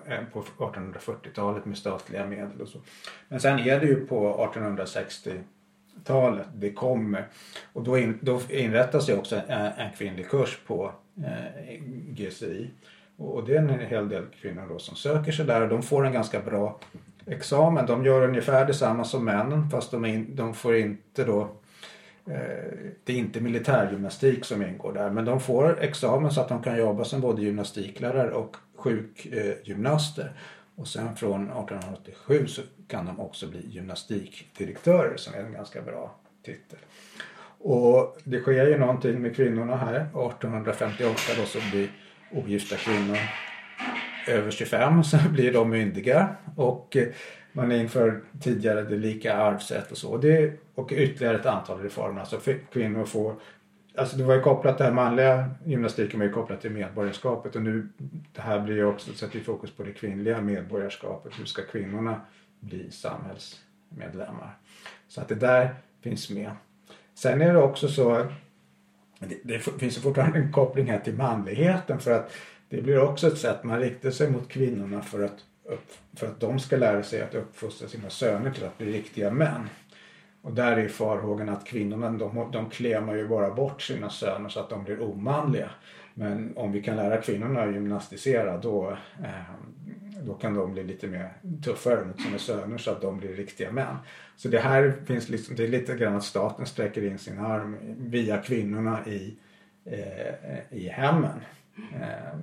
eh, 0.05 0.19
på 0.33 0.41
1840-talet 0.41 1.65
med 1.65 1.77
statliga 1.77 2.25
medel 2.25 2.61
och 2.61 2.67
så. 2.67 2.79
Men 3.27 3.39
sen 3.39 3.59
är 3.59 3.79
det 3.79 3.85
ju 3.85 4.05
på 4.05 4.49
1860-talet 4.53 6.47
det 6.55 6.73
kommer 6.73 7.27
och 7.73 7.83
då, 7.83 7.97
in, 7.97 8.19
då 8.21 8.41
inrättas 8.49 9.09
ju 9.09 9.17
också 9.17 9.35
en, 9.47 9.71
en 9.71 9.93
kvinnlig 9.97 10.29
kurs 10.29 10.59
på 10.67 10.91
eh, 11.17 11.79
GCI. 12.09 12.69
Och 13.17 13.43
det 13.45 13.55
är 13.55 13.59
en 13.59 13.79
hel 13.79 14.09
del 14.09 14.25
kvinnor 14.41 14.65
då 14.69 14.79
som 14.79 14.95
söker 14.95 15.31
sig 15.31 15.45
där 15.45 15.61
och 15.61 15.69
de 15.69 15.83
får 15.83 16.05
en 16.05 16.13
ganska 16.13 16.39
bra 16.39 16.79
examen. 17.25 17.85
De 17.85 18.05
gör 18.05 18.27
ungefär 18.27 18.65
detsamma 18.65 19.03
som 19.03 19.25
männen 19.25 19.69
fast 19.69 19.91
de, 19.91 20.05
in, 20.05 20.35
de 20.35 20.53
får 20.53 20.75
inte 20.75 21.23
då 21.23 21.49
Eh, 22.27 22.91
det 23.03 23.13
är 23.13 23.17
inte 23.17 23.41
militärgymnastik 23.41 24.45
som 24.45 24.63
ingår 24.63 24.93
där 24.93 25.09
men 25.09 25.25
de 25.25 25.39
får 25.39 25.79
examen 25.81 26.31
så 26.31 26.41
att 26.41 26.49
de 26.49 26.63
kan 26.63 26.77
jobba 26.77 27.03
som 27.03 27.21
både 27.21 27.41
gymnastiklärare 27.41 28.31
och 28.31 28.55
sjukgymnaster. 28.75 30.23
Eh, 30.23 30.81
och 30.81 30.87
sen 30.87 31.15
från 31.15 31.41
1887 31.43 32.47
så 32.47 32.61
kan 32.87 33.05
de 33.05 33.19
också 33.19 33.47
bli 33.47 33.67
gymnastikdirektörer 33.67 35.17
som 35.17 35.33
är 35.33 35.39
en 35.39 35.53
ganska 35.53 35.81
bra 35.81 36.15
titel. 36.45 36.79
Och 37.59 38.17
det 38.23 38.39
sker 38.39 38.67
ju 38.67 38.77
någonting 38.77 39.21
med 39.21 39.35
kvinnorna 39.35 39.75
här. 39.75 39.95
1858 39.95 41.21
då 41.37 41.45
så 41.45 41.59
blir 41.71 41.91
ogifta 42.31 42.75
kvinnor 42.75 43.17
över 44.27 44.51
25 44.51 45.03
så 45.03 45.17
blir 45.29 45.53
de 45.53 45.69
myndiga 45.69 46.29
och 46.55 46.97
eh, 46.97 47.07
man 47.57 47.71
inför 47.71 48.21
tidigare 48.41 48.83
det 48.83 48.95
lika 48.95 49.35
arvssätt 49.35 49.91
och 49.91 49.97
så. 49.97 50.17
Det, 50.17 50.53
och 50.75 50.91
ytterligare 50.91 51.35
ett 51.39 51.45
antal 51.45 51.79
reformer. 51.79 52.19
Alltså 52.19 52.39
kvinnor 52.71 53.05
får 53.05 53.35
Alltså 53.95 54.17
det 54.17 54.23
var 54.23 54.35
ju 54.35 54.41
kopplat, 54.41 54.77
det 54.77 54.83
här 54.83 54.91
manliga 54.91 55.49
gymnastiken 55.65 56.19
var 56.19 56.27
ju 56.27 56.33
kopplat 56.33 56.61
till 56.61 56.71
medborgarskapet 56.71 57.55
och 57.55 57.61
nu 57.61 57.87
det 58.33 58.41
här 58.41 58.59
blir 58.59 58.75
ju 58.75 58.85
också, 58.85 59.13
sätter 59.13 59.39
fokus 59.39 59.71
på 59.71 59.83
det 59.83 59.91
kvinnliga 59.91 60.41
medborgarskapet. 60.41 61.39
Hur 61.39 61.45
ska 61.45 61.61
kvinnorna 61.61 62.21
bli 62.59 62.91
samhällsmedlemmar? 62.91 64.57
Så 65.07 65.21
att 65.21 65.27
det 65.27 65.35
där 65.35 65.75
finns 66.01 66.29
med. 66.29 66.51
Sen 67.13 67.41
är 67.41 67.53
det 67.53 67.59
också 67.59 67.87
så, 67.87 68.27
det, 69.19 69.37
det 69.43 69.59
finns 69.59 69.97
ju 69.97 70.01
fortfarande 70.01 70.39
en 70.39 70.51
koppling 70.51 70.87
här 70.87 70.99
till 70.99 71.15
manligheten 71.15 71.99
för 71.99 72.11
att 72.11 72.31
det 72.69 72.81
blir 72.81 72.99
också 72.99 73.27
ett 73.27 73.37
sätt, 73.37 73.63
man 73.63 73.79
riktar 73.79 74.11
sig 74.11 74.31
mot 74.31 74.47
kvinnorna 74.47 75.01
för 75.01 75.23
att 75.23 75.45
för 76.15 76.27
att 76.27 76.39
de 76.39 76.59
ska 76.59 76.77
lära 76.77 77.03
sig 77.03 77.21
att 77.21 77.35
uppfostra 77.35 77.87
sina 77.87 78.09
söner 78.09 78.51
till 78.51 78.65
att 78.65 78.77
bli 78.77 78.91
riktiga 78.91 79.31
män. 79.31 79.69
Och 80.41 80.53
där 80.53 80.77
är 80.77 80.87
farhågan 80.87 81.49
att 81.49 81.65
kvinnorna 81.65 82.11
de, 82.11 82.49
de 82.51 82.69
klämar 82.69 83.15
ju 83.15 83.27
bara 83.27 83.53
bort 83.53 83.81
sina 83.81 84.09
söner 84.09 84.49
så 84.49 84.59
att 84.59 84.69
de 84.69 84.83
blir 84.83 85.01
omanliga. 85.01 85.69
Men 86.13 86.57
om 86.57 86.71
vi 86.71 86.83
kan 86.83 86.95
lära 86.95 87.21
kvinnorna 87.21 87.63
att 87.63 87.73
gymnastisera 87.73 88.57
då, 88.57 88.97
eh, 89.23 89.53
då 90.21 90.33
kan 90.33 90.53
de 90.53 90.73
bli 90.73 90.83
lite 90.83 91.07
mer 91.07 91.33
tuffare 91.63 92.05
mot 92.05 92.21
sina 92.21 92.37
söner 92.37 92.77
så 92.77 92.91
att 92.91 93.01
de 93.01 93.17
blir 93.17 93.33
riktiga 93.33 93.71
män. 93.71 93.95
Så 94.35 94.47
det 94.47 94.59
här 94.59 94.93
finns 95.05 95.29
liksom, 95.29 95.55
det 95.55 95.63
är 95.63 95.67
lite 95.67 95.95
grann 95.95 96.15
att 96.15 96.23
staten 96.23 96.65
sträcker 96.65 97.03
in 97.03 97.17
sin 97.17 97.39
arm 97.39 97.77
via 97.97 98.37
kvinnorna 98.37 98.99
i, 99.07 99.37
eh, 99.85 100.77
i 100.77 100.87
hemmen. 100.87 101.39
Eh, 101.93 102.37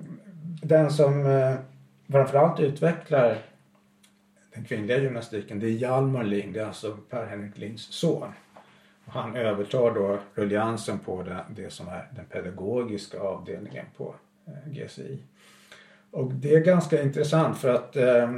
den 0.63 0.91
som 0.91 1.25
eh, 1.25 1.55
framförallt 2.09 2.59
utvecklar 2.59 3.37
den 4.53 4.63
kvinnliga 4.63 4.97
gymnastiken 4.97 5.59
det 5.59 5.67
är 5.67 5.71
Hjalmar 5.71 6.23
Ling, 6.23 6.53
det 6.53 6.59
är 6.59 6.65
alltså 6.65 6.97
Per-Henrik 7.09 7.57
Lings 7.57 7.81
son. 7.81 8.33
Han 9.07 9.35
övertar 9.35 9.95
då 9.95 10.19
ruljansen 10.33 10.99
på 10.99 11.23
det, 11.23 11.45
det 11.49 11.69
som 11.69 11.87
är 11.87 12.07
den 12.11 12.25
pedagogiska 12.25 13.19
avdelningen 13.19 13.85
på 13.97 14.15
eh, 14.47 14.71
GCI. 14.71 15.19
Och 16.11 16.33
det 16.33 16.55
är 16.55 16.59
ganska 16.59 17.01
intressant 17.01 17.57
för 17.57 17.73
att 17.73 17.95
eh, 17.95 18.33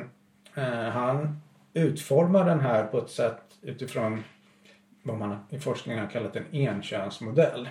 eh, 0.55 0.89
han 0.89 1.41
utformar 1.73 2.45
den 2.45 2.59
här 2.59 2.85
på 2.85 2.97
ett 2.97 3.09
sätt 3.09 3.41
utifrån 3.61 4.23
vad 5.03 5.17
man 5.17 5.37
i 5.49 5.59
forskningen 5.59 6.03
har 6.03 6.11
kallat 6.11 6.35
en 6.35 6.55
enkönsmodell. 6.55 7.69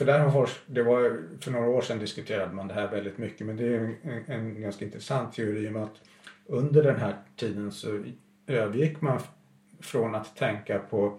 För 0.00 0.04
där 0.04 0.18
har 0.18 0.48
det 0.66 0.82
var 0.82 1.22
för 1.40 1.50
några 1.50 1.68
år 1.68 1.80
sedan 1.80 1.98
diskuterade 1.98 2.52
man 2.52 2.68
det 2.68 2.74
här 2.74 2.90
väldigt 2.90 3.18
mycket 3.18 3.46
men 3.46 3.56
det 3.56 3.64
är 3.64 3.96
en, 4.02 4.22
en, 4.26 4.62
ganska 4.62 4.84
intressant 4.84 5.32
teori 5.32 5.68
om 5.68 5.76
att 5.76 6.00
under 6.46 6.82
den 6.82 6.96
här 6.96 7.16
tiden 7.36 7.72
så 7.72 8.04
övergick 8.46 9.00
man 9.00 9.20
från 9.80 10.14
att 10.14 10.36
tänka 10.36 10.78
på 10.78 11.18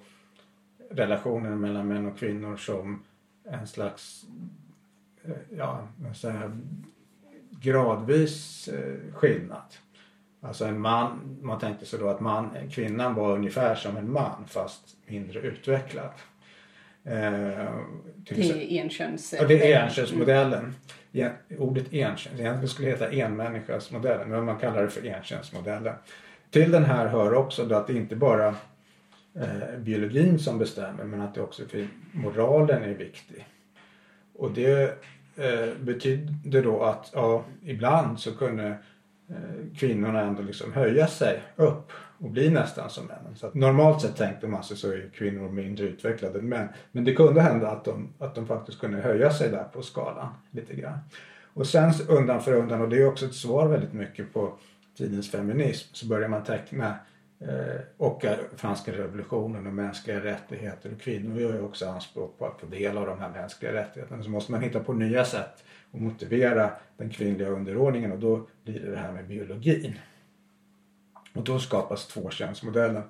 relationen 0.90 1.60
mellan 1.62 1.88
män 1.88 2.06
och 2.06 2.18
kvinnor 2.18 2.58
som 2.58 3.04
en 3.44 3.68
slags 3.68 4.26
eh, 5.24 5.58
ja, 5.58 5.88
säga, 6.16 6.58
gradvis 7.50 8.68
eh, 8.68 9.14
skillnad. 9.14 9.76
Alltså 10.40 10.66
en 10.66 10.80
man, 10.80 11.38
man 11.42 11.60
tänkte 11.60 11.86
sig 11.86 12.00
då 12.00 12.10
att 12.10 12.20
man, 12.20 12.50
kvinnan 12.72 13.16
var 13.16 13.36
ungefär 13.36 13.76
som 13.76 13.98
en 13.98 14.12
man 14.12 14.46
fast 14.48 14.98
mindre 15.06 15.40
utvecklad. 15.40 16.12
Eh, 17.04 17.14
det 18.30 18.50
är 18.50 18.72
enköns... 18.72 19.34
Ja, 19.38 19.48
det 19.48 19.74
är 19.74 19.84
enkönsmodellen. 19.84 20.74
Mm. 21.14 21.32
Ordet 21.58 21.94
enköns, 21.94 22.40
egentligen 22.40 22.68
skulle 22.68 22.88
det 22.88 22.92
heta 22.92 23.12
enmänniskasmodellen 23.12 24.30
men 24.30 24.46
man 24.46 24.60
kallar 24.60 24.82
det 24.82 24.90
för 24.90 25.06
enkönsmodellen. 25.06 25.96
Till 26.50 26.72
den 26.72 26.84
här 26.84 27.08
hör 27.08 27.34
också 27.34 27.66
då 27.66 27.76
att 27.76 27.88
det 27.88 27.94
inte 27.94 28.16
bara 28.16 28.48
eh, 29.36 29.78
biologin 29.78 30.40
som 30.40 30.60
bestämmer 30.60 31.04
men 31.04 31.22
att 31.22 31.36
det 31.36 31.42
också 31.42 31.66
för 31.66 31.88
moralen 32.12 32.84
är 32.84 32.94
viktig. 32.94 33.46
Och 34.34 34.52
det 34.52 34.82
eh, 35.36 35.70
betyder 35.80 36.64
då 36.64 36.84
att 36.84 37.10
ja, 37.14 37.44
ibland 37.64 38.20
så 38.20 38.32
kunde 38.32 38.78
Eh, 39.32 39.78
kvinnorna 39.78 40.22
ändå 40.22 40.42
liksom 40.42 40.74
höja 40.74 41.08
sig 41.08 41.42
upp 41.56 41.92
och 42.22 42.30
bli 42.30 42.50
nästan 42.50 42.90
som 42.90 43.06
männen. 43.06 43.36
Så 43.36 43.48
att 43.48 43.54
normalt 43.54 44.02
sett 44.02 44.16
tänkte 44.16 44.48
man 44.48 44.64
sig 44.64 44.78
så 44.78 44.92
är 44.92 45.10
kvinnor 45.14 45.50
mindre 45.50 45.86
utvecklade 45.86 46.40
än 46.40 46.50
män. 46.50 46.68
Men 46.92 47.04
det 47.04 47.14
kunde 47.14 47.42
hända 47.42 47.68
att 47.68 47.86
de, 47.86 48.14
att 48.20 48.36
de 48.36 48.48
faktiskt 48.48 48.80
kunde 48.80 49.02
höja 49.02 49.32
sig 49.32 49.50
där 49.50 49.64
på 49.64 49.82
skalan 49.82 50.30
lite 50.52 50.76
grann. 50.76 51.00
Och 51.54 51.68
sen 51.68 51.94
undan 52.08 52.42
för 52.42 52.54
undan, 52.54 52.82
och 52.82 52.90
det 52.90 53.02
är 53.02 53.08
också 53.08 53.26
ett 53.26 53.36
svar 53.36 53.68
väldigt 53.68 53.94
mycket 53.94 54.34
på 54.34 54.54
tidens 54.98 55.32
feminism, 55.32 55.90
så 55.94 56.08
börjar 56.08 56.28
man 56.28 56.44
teckna 56.44 56.96
Eh, 57.48 57.82
och 57.98 58.26
eh, 58.26 58.38
franska 58.56 58.92
revolutionen 58.92 59.68
och 59.68 59.74
mänskliga 59.74 60.24
rättigheter. 60.24 60.92
Och 60.92 61.02
kvinnor 61.02 61.40
gör 61.40 61.54
ju 61.54 61.62
också 61.62 61.90
anspråk 61.90 62.38
på 62.40 62.46
att 62.46 62.60
få 62.60 62.66
del 62.66 62.98
av 62.98 63.06
de 63.06 63.20
här 63.20 63.30
mänskliga 63.30 63.74
rättigheterna. 63.74 64.24
Så 64.24 64.30
måste 64.30 64.52
man 64.52 64.62
hitta 64.62 64.80
på 64.80 64.94
nya 64.94 65.26
sätt 65.26 65.64
att 65.92 66.02
motivera 66.02 66.72
den 66.98 67.10
kvinnliga 67.10 67.50
underordningen 67.50 68.12
och 68.12 68.20
då 68.20 68.48
blir 68.64 68.80
det 68.80 68.92
det 68.92 68.98
här 68.98 69.12
med 69.12 69.28
biologin. 69.28 69.94
Och 71.34 71.44
då 71.44 71.60
skapas 71.60 72.08
tvåkönsmodellen. 72.08 73.04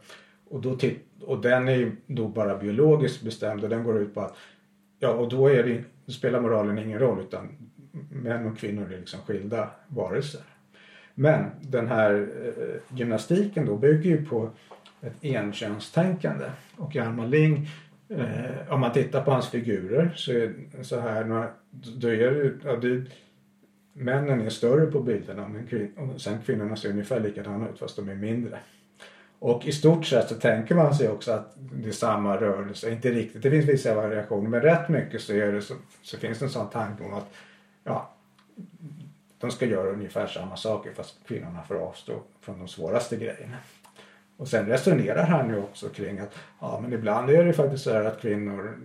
Och, 0.49 0.61
då 0.61 0.77
och 1.21 1.41
den 1.41 1.67
är 1.67 1.75
ju 1.75 1.95
då 2.07 2.27
bara 2.27 2.57
biologiskt 2.57 3.21
bestämd 3.21 3.63
och 3.63 3.69
den 3.69 3.83
går 3.83 4.01
ut 4.01 4.13
på 4.13 4.21
att 4.21 4.37
ja 4.99 5.09
och 5.09 5.29
då, 5.29 5.47
är 5.47 5.63
det, 5.63 5.83
då 6.05 6.11
spelar 6.11 6.41
moralen 6.41 6.77
ingen 6.77 6.99
roll 6.99 7.19
utan 7.19 7.49
män 8.11 8.45
och 8.45 8.57
kvinnor 8.57 8.93
är 8.93 8.97
liksom 8.97 9.19
skilda 9.19 9.69
varelser. 9.87 10.41
Men 11.15 11.45
den 11.61 11.87
här 11.87 12.27
eh, 12.45 12.97
gymnastiken 12.97 13.65
då 13.65 13.77
bygger 13.77 14.09
ju 14.09 14.25
på 14.25 14.49
ett 15.01 15.23
enkönstänkande. 15.23 16.45
Och 16.77 16.95
Hjalmar 16.95 17.27
Ling, 17.27 17.67
eh, 18.09 18.73
om 18.73 18.79
man 18.79 18.93
tittar 18.93 19.23
på 19.23 19.31
hans 19.31 19.49
figurer 19.49 20.13
så 20.15 20.31
är 20.31 20.53
så 20.81 20.99
här, 20.99 21.49
då 21.97 22.07
är 22.07 22.17
det, 22.17 22.53
ja, 22.63 22.75
det 22.75 23.05
männen 23.93 24.41
är 24.41 24.49
större 24.49 24.85
på 24.85 24.99
bilderna 24.99 25.47
men 25.47 25.67
kvin 25.67 25.91
och 25.97 26.21
sen 26.21 26.41
kvinnorna 26.45 26.75
ser 26.75 26.89
ungefär 26.89 27.19
likadana 27.19 27.69
ut 27.69 27.79
fast 27.79 27.95
de 27.95 28.09
är 28.09 28.15
mindre. 28.15 28.59
Och 29.39 29.65
i 29.65 29.71
stort 29.71 30.05
sett 30.05 30.29
så 30.29 30.35
tänker 30.35 30.75
man 30.75 30.95
sig 30.95 31.09
också 31.09 31.31
att 31.31 31.53
det 31.55 31.89
är 31.89 31.93
samma 31.93 32.37
rörelse. 32.37 32.91
Inte 32.91 33.11
riktigt, 33.11 33.41
det 33.41 33.51
finns 33.51 33.65
vissa 33.65 33.95
variationer 33.95 34.49
men 34.49 34.61
rätt 34.61 34.89
mycket 34.89 35.21
så, 35.21 35.33
är 35.33 35.51
det 35.51 35.61
så, 35.61 35.73
så 36.01 36.17
finns 36.17 36.39
det 36.39 36.45
en 36.45 36.51
sån 36.51 36.69
tanke 36.69 37.03
om 37.03 37.13
att 37.13 37.33
ja, 37.83 38.13
de 39.39 39.51
ska 39.51 39.65
göra 39.65 39.89
ungefär 39.89 40.27
samma 40.27 40.57
saker 40.57 40.91
fast 40.93 41.27
kvinnorna 41.27 41.63
får 41.63 41.75
avstå 41.75 42.21
från 42.41 42.59
de 42.59 42.67
svåraste 42.67 43.15
grejerna. 43.15 43.57
Och 44.37 44.47
sen 44.47 44.65
resonerar 44.65 45.23
han 45.23 45.49
ju 45.49 45.57
också 45.57 45.89
kring 45.89 46.19
att 46.19 46.35
ja 46.59 46.79
men 46.81 46.93
ibland 46.93 47.29
är 47.29 47.45
det 47.45 47.53
faktiskt 47.53 47.83
så 47.83 47.93
här 47.93 48.03
att 48.03 48.21
kvinnor 48.21 48.77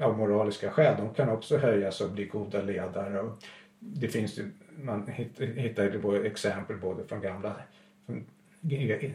av 0.00 0.18
moraliska 0.18 0.70
skäl 0.70 0.94
de 0.98 1.14
kan 1.14 1.28
också 1.28 1.58
höjas 1.58 2.00
och 2.00 2.10
bli 2.10 2.24
goda 2.24 2.62
ledare. 2.62 3.20
Och 3.20 3.38
det 3.84 4.08
finns 4.08 4.38
ju, 4.38 4.50
man 4.82 5.06
hittar 5.36 5.82
ju 5.82 6.26
exempel 6.26 6.76
både 6.76 7.04
från 7.04 7.20
gamla 7.20 7.54
från 8.06 8.24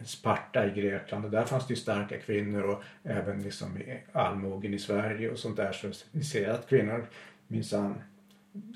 Sparta 0.04 0.66
i 0.66 0.80
Grekland 0.80 1.24
och 1.24 1.30
där 1.30 1.44
fanns 1.44 1.66
det 1.66 1.74
ju 1.74 1.80
starka 1.80 2.18
kvinnor 2.18 2.62
och 2.62 2.82
även 3.02 3.42
liksom 3.42 3.78
i 3.78 3.98
allmogen 4.12 4.74
i 4.74 4.78
Sverige 4.78 5.30
och 5.30 5.38
sånt 5.38 5.56
där 5.56 5.72
så 5.72 5.90
vi 6.12 6.24
ser 6.24 6.50
att 6.50 6.68
kvinnor 6.68 7.06
minsann 7.48 7.94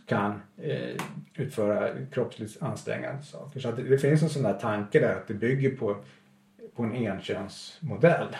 kan 0.06 0.42
eh, 0.56 0.96
utföra 1.34 1.90
kroppsligt 2.12 2.62
ansträngande 2.62 3.22
saker. 3.22 3.60
Så 3.60 3.72
det, 3.72 3.82
det, 3.82 3.98
finns 3.98 4.22
en 4.22 4.28
sån 4.28 4.42
där 4.42 4.54
tanke 4.54 5.00
där 5.00 5.16
att 5.16 5.28
det 5.28 5.34
bygger 5.34 5.76
på, 5.76 5.96
på 6.74 6.82
en 6.82 6.94
enkönsmodell. 6.94 8.36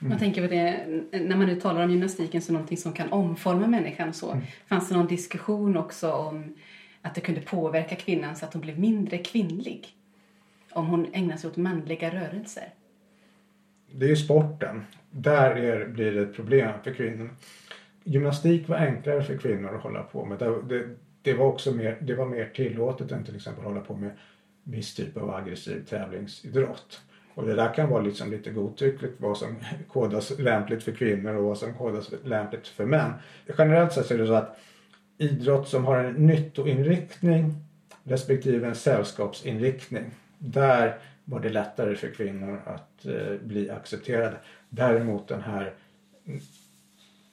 Mm. 0.00 0.10
Jag 0.10 0.20
tänker 0.20 0.48
på 0.48 0.54
det, 0.54 0.86
när 1.20 1.36
man 1.36 1.46
nu 1.46 1.60
talar 1.60 1.84
om 1.84 1.90
gymnastiken 1.90 2.42
som 2.42 2.52
någonting 2.52 2.78
som 2.78 2.92
kan 2.92 3.12
omforma 3.12 3.66
människan 3.66 4.12
så 4.12 4.32
mm. 4.32 4.44
fanns 4.66 4.88
det 4.88 4.96
någon 4.96 5.06
diskussion 5.06 5.76
också 5.76 6.12
om 6.12 6.54
att 7.02 7.14
det 7.14 7.20
kunde 7.20 7.40
påverka 7.40 7.96
kvinnan 7.96 8.36
så 8.36 8.44
att 8.44 8.52
hon 8.52 8.62
blev 8.62 8.78
mindre 8.78 9.18
kvinnlig 9.18 9.88
om 10.72 10.86
hon 10.86 11.06
ägnar 11.12 11.36
sig 11.36 11.50
åt 11.50 11.56
manliga 11.56 12.10
rörelser? 12.10 12.68
Det 13.92 14.04
är 14.04 14.08
ju 14.08 14.16
sporten. 14.16 14.82
Där 15.10 15.56
är, 15.56 15.88
blir 15.88 16.12
det 16.12 16.22
ett 16.22 16.34
problem 16.34 16.72
för 16.84 16.94
kvinnor 16.94 17.30
gymnastik 18.04 18.68
var 18.68 18.76
enklare 18.76 19.22
för 19.22 19.36
kvinnor 19.36 19.74
att 19.74 19.82
hålla 19.82 20.02
på 20.02 20.24
med. 20.24 20.38
Det, 20.38 20.88
det, 21.22 21.34
var 21.34 21.46
också 21.46 21.72
mer, 21.72 21.98
det 22.00 22.14
var 22.14 22.26
mer 22.26 22.50
tillåtet 22.54 23.12
än 23.12 23.24
till 23.24 23.36
exempel 23.36 23.64
hålla 23.64 23.80
på 23.80 23.96
med 23.96 24.10
viss 24.64 24.94
typ 24.94 25.16
av 25.16 25.34
aggressiv 25.34 25.84
tävlingsidrott. 25.84 27.00
Och 27.40 27.46
det 27.46 27.54
där 27.54 27.74
kan 27.74 27.88
vara 27.88 28.02
liksom 28.02 28.30
lite 28.30 28.50
godtyckligt 28.50 29.14
vad 29.20 29.36
som 29.38 29.56
kodas 29.88 30.38
lämpligt 30.38 30.82
för 30.82 30.92
kvinnor 30.92 31.34
och 31.34 31.44
vad 31.44 31.58
som 31.58 31.74
kodas 31.74 32.10
lämpligt 32.24 32.68
för 32.68 32.86
män. 32.86 33.12
Generellt 33.58 33.92
sett 33.92 34.10
är 34.10 34.18
det 34.18 34.26
så 34.26 34.32
att 34.32 34.58
idrott 35.18 35.68
som 35.68 35.84
har 35.84 35.98
en 35.98 36.26
nyttoinriktning 36.26 37.54
respektive 38.04 38.68
en 38.68 38.74
sällskapsinriktning. 38.74 40.04
Där 40.38 40.98
var 41.24 41.40
det 41.40 41.48
lättare 41.48 41.94
för 41.94 42.08
kvinnor 42.08 42.60
att 42.64 43.06
eh, 43.06 43.34
bli 43.42 43.70
accepterade. 43.70 44.36
Däremot 44.68 45.28
den 45.28 45.42
här 45.42 45.72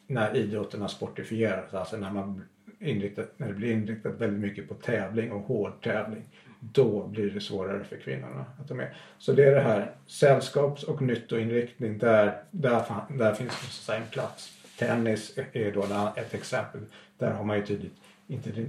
när 0.07 0.35
idrotten 0.35 0.81
har 0.81 0.87
sportifierats, 0.87 1.73
alltså 1.73 1.97
när, 1.97 2.11
man 2.11 2.43
inriktat, 2.79 3.33
när 3.37 3.47
det 3.47 3.53
blir 3.53 3.71
inriktat 3.71 4.21
väldigt 4.21 4.39
mycket 4.39 4.69
på 4.69 4.73
tävling 4.73 5.31
och 5.31 5.41
hård 5.41 5.83
tävling, 5.83 6.23
då 6.59 7.07
blir 7.07 7.29
det 7.29 7.41
svårare 7.41 7.83
för 7.83 7.97
kvinnorna 7.97 8.45
att 8.59 8.67
de 8.67 8.79
är. 8.79 8.93
Så 9.17 9.31
det 9.31 9.43
är 9.43 9.55
det 9.55 9.61
här 9.61 9.91
sällskaps 10.07 10.83
och 10.83 11.01
nyttoinriktning, 11.01 11.97
där, 11.97 12.41
där, 12.51 12.83
där 13.09 13.33
finns 13.33 13.61
det 13.61 13.67
så 13.67 13.93
en 13.93 14.07
plats. 14.11 14.53
Tennis 14.79 15.37
är 15.53 15.71
då 15.71 16.13
ett 16.15 16.33
exempel. 16.33 16.81
Där 17.17 17.31
har 17.31 17.43
man 17.43 17.57
ju 17.57 17.65
tydligt, 17.65 17.95
inte, 18.27 18.65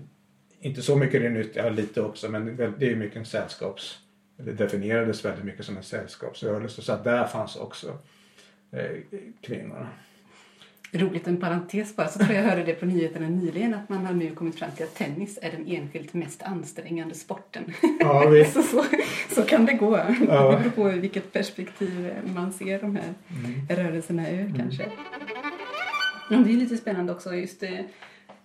inte 0.60 0.82
så 0.82 0.96
mycket 0.96 1.22
det 1.22 1.28
nyttiga, 1.28 1.68
lite 1.68 2.02
också, 2.02 2.28
men 2.28 2.56
det 2.56 2.92
är 2.92 2.96
mycket 2.96 3.16
en 3.16 3.24
sällskaps 3.24 3.98
det 4.44 4.52
definierades 4.52 5.24
väldigt 5.24 5.44
mycket 5.44 5.66
som 5.66 5.76
en 5.76 5.82
sällskapsrörelse 5.82 6.82
så 6.82 6.96
där 6.96 7.26
fanns 7.26 7.56
också 7.56 7.98
eh, 8.70 8.96
kvinnorna 9.40 9.88
roligt, 10.92 11.28
en 11.28 11.36
parentes 11.36 11.96
bara, 11.96 12.08
så 12.08 12.18
tror 12.18 12.32
jag 12.32 12.42
hörde 12.42 12.64
det 12.64 12.74
på 12.74 12.86
nyheterna 12.86 13.28
nyligen 13.28 13.74
att 13.74 13.88
man 13.88 14.06
har 14.06 14.14
nu 14.14 14.30
kommit 14.30 14.58
fram 14.58 14.70
till 14.70 14.84
att 14.84 14.94
tennis 14.94 15.38
är 15.42 15.50
den 15.50 15.66
enskilt 15.66 16.14
mest 16.14 16.42
ansträngande 16.42 17.14
sporten. 17.14 17.64
Ja, 18.00 18.28
vi... 18.30 18.44
så, 18.44 18.62
så, 18.62 18.84
så, 19.30 19.42
kan 19.42 19.66
det 19.66 19.72
gå. 19.72 19.98
Ja. 20.28 20.50
Det 20.50 20.58
beror 20.58 20.70
på 20.70 21.00
vilket 21.00 21.32
perspektiv 21.32 22.14
man 22.34 22.52
ser 22.52 22.80
de 22.80 22.96
här 22.96 23.14
mm. 23.28 23.66
rörelserna 23.68 24.30
ur 24.30 24.40
mm. 24.40 24.56
kanske. 24.56 24.86
Men 26.30 26.44
det 26.44 26.52
är 26.52 26.56
lite 26.56 26.76
spännande 26.76 27.12
också 27.12 27.34
just 27.34 27.60
det, 27.60 27.84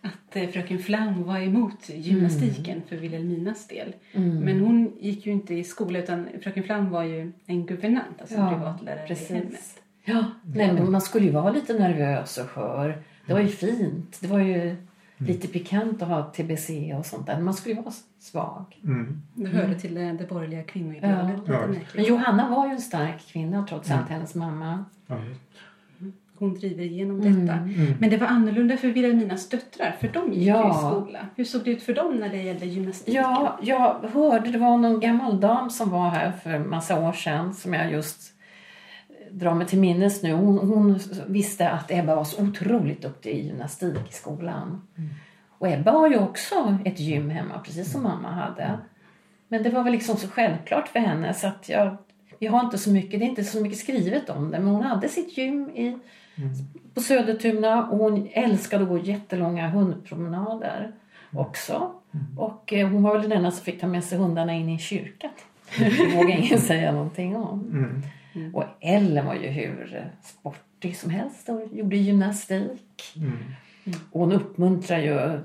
att 0.01 0.35
eh, 0.35 0.49
fröken 0.49 0.79
Flam 0.79 1.23
var 1.23 1.39
emot 1.39 1.89
gymnastiken 1.89 2.75
mm. 2.75 2.87
för 2.87 2.95
Wilhelminas 2.95 3.67
del. 3.67 3.95
Mm. 4.11 4.39
Men 4.39 4.59
hon 4.59 4.93
gick 4.99 5.25
ju 5.25 5.31
inte 5.31 5.53
i 5.53 5.63
skola 5.63 5.99
utan 5.99 6.27
fröken 6.41 6.63
Flam 6.63 6.89
var 6.89 7.03
ju 7.03 7.31
en 7.45 7.65
guvernant, 7.65 8.21
alltså 8.21 8.35
ja, 8.35 8.49
privatlärare 8.49 9.07
precis. 9.07 9.31
i 9.31 9.33
hemmet. 9.33 9.82
Ja, 10.05 10.25
nej, 10.43 10.73
men 10.73 10.91
man 10.91 11.01
skulle 11.01 11.25
ju 11.25 11.31
vara 11.31 11.51
lite 11.51 11.73
nervös 11.73 12.37
och 12.37 12.49
skör. 12.49 13.03
Det 13.27 13.33
var 13.33 13.39
ju 13.39 13.47
fint. 13.47 14.17
Det 14.21 14.27
var 14.27 14.39
ju 14.39 14.61
mm. 14.61 14.77
lite 15.17 15.47
pikant 15.47 16.01
att 16.01 16.07
ha 16.07 16.23
TBC 16.23 16.69
och 16.97 17.05
sånt 17.05 17.27
där. 17.27 17.39
Man 17.39 17.53
skulle 17.53 17.75
ju 17.75 17.81
vara 17.81 17.93
svag. 18.19 18.79
Mm. 18.83 19.21
Det 19.33 19.47
hörde 19.47 19.65
mm. 19.65 19.79
till 19.79 19.95
det, 19.95 20.11
det 20.11 20.29
borgerliga 20.29 20.63
kvinnoidealet. 20.63 21.41
Ja. 21.47 21.67
Men 21.95 22.03
Johanna 22.03 22.49
var 22.49 22.67
ju 22.67 22.71
en 22.71 22.81
stark 22.81 23.27
kvinna 23.27 23.65
trots 23.69 23.91
allt, 23.91 24.09
hennes 24.09 24.35
mamma. 24.35 24.85
Ja. 25.07 25.17
Hon 26.35 26.53
driver 26.53 26.83
igenom 26.83 27.21
detta. 27.21 27.53
Mm. 27.53 27.93
Men 27.99 28.09
det 28.09 28.17
var 28.17 28.27
annorlunda 28.27 28.77
för 28.77 28.87
Vilhelminas 28.87 29.49
döttrar, 29.49 29.95
för 29.99 30.07
de 30.07 30.33
gick 30.33 30.47
ja. 30.47 30.69
i 30.69 30.73
skola. 30.73 31.19
Hur 31.35 31.43
såg 31.43 31.63
det 31.63 31.71
ut 31.71 31.83
för 31.83 31.93
dem 31.93 32.15
när 32.15 32.29
det 32.29 32.43
gällde 32.43 32.65
gymnastik? 32.65 33.15
Ja, 33.15 33.59
jag 33.61 33.95
hörde, 34.13 34.51
det 34.51 34.57
var 34.57 34.77
någon 34.77 34.99
gammal 34.99 35.39
dam 35.39 35.69
som 35.69 35.89
var 35.89 36.09
här 36.09 36.31
för 36.31 36.59
massa 36.59 36.99
år 36.99 37.13
sedan 37.13 37.53
som 37.53 37.73
jag 37.73 37.91
just 37.91 38.32
drar 39.33 39.53
mig 39.53 39.67
till 39.67 39.79
minnes 39.79 40.23
nu. 40.23 40.33
Hon, 40.33 40.57
hon, 40.57 40.99
visste 41.27 41.69
att 41.69 41.91
Ebba 41.91 42.15
var 42.15 42.23
så 42.23 42.43
otroligt 42.43 43.01
duktig 43.01 43.31
i 43.31 43.47
gymnastik 43.47 44.09
i 44.09 44.13
skolan. 44.13 44.87
Mm. 44.97 45.09
Och 45.57 45.67
Ebba 45.67 45.91
har 45.91 46.09
ju 46.09 46.17
också 46.17 46.77
ett 46.85 46.99
gym 46.99 47.29
hemma, 47.29 47.59
precis 47.59 47.91
som 47.91 48.03
mamma 48.03 48.31
hade. 48.31 48.79
Men 49.47 49.63
det 49.63 49.69
var 49.69 49.83
väl 49.83 49.93
liksom 49.93 50.17
så 50.17 50.27
självklart 50.27 50.87
för 50.87 50.99
henne 50.99 51.33
så 51.33 51.47
att 51.47 51.69
jag, 51.69 51.97
vi 52.39 52.47
har 52.47 52.59
inte 52.59 52.77
så 52.77 52.89
mycket, 52.89 53.19
det 53.19 53.25
är 53.25 53.29
inte 53.29 53.43
så 53.43 53.61
mycket 53.61 53.79
skrivet 53.79 54.29
om 54.29 54.51
det, 54.51 54.59
men 54.59 54.67
hon 54.67 54.83
hade 54.83 55.09
sitt 55.09 55.37
gym 55.37 55.69
i, 55.69 55.87
mm. 55.87 55.99
på 56.93 57.01
Södertuna 57.01 57.87
och 57.87 57.97
hon 57.97 58.29
älskade 58.31 58.83
att 58.83 58.89
gå 58.89 58.97
jättelånga 58.97 59.69
hundpromenader 59.69 60.79
mm. 60.79 61.45
också. 61.45 61.91
Mm. 62.13 62.39
Och 62.39 62.73
eh, 62.73 62.89
hon 62.89 63.03
var 63.03 63.13
väl 63.13 63.21
den 63.21 63.31
enda 63.31 63.51
som 63.51 63.65
fick 63.65 63.81
ta 63.81 63.87
med 63.87 64.03
sig 64.03 64.17
hundarna 64.17 64.53
in 64.53 64.69
i 64.69 64.79
kyrkan. 64.79 65.31
Det 65.77 66.15
vågar 66.15 66.37
ingen 66.37 66.59
säga 66.59 66.91
någonting 66.91 67.35
om. 67.35 67.59
Mm. 67.59 68.01
Mm. 68.35 68.55
Och 68.55 68.63
Ellen 68.81 69.25
var 69.25 69.35
ju 69.35 69.47
hur 69.47 70.11
sportig 70.23 70.97
som 70.97 71.09
helst 71.09 71.49
och 71.49 71.61
gjorde 71.77 71.95
gymnastik. 71.95 73.13
Mm. 73.15 73.37
Och 74.11 74.19
hon 74.19 74.31
uppmuntrar 74.31 74.99
ju 74.99 75.39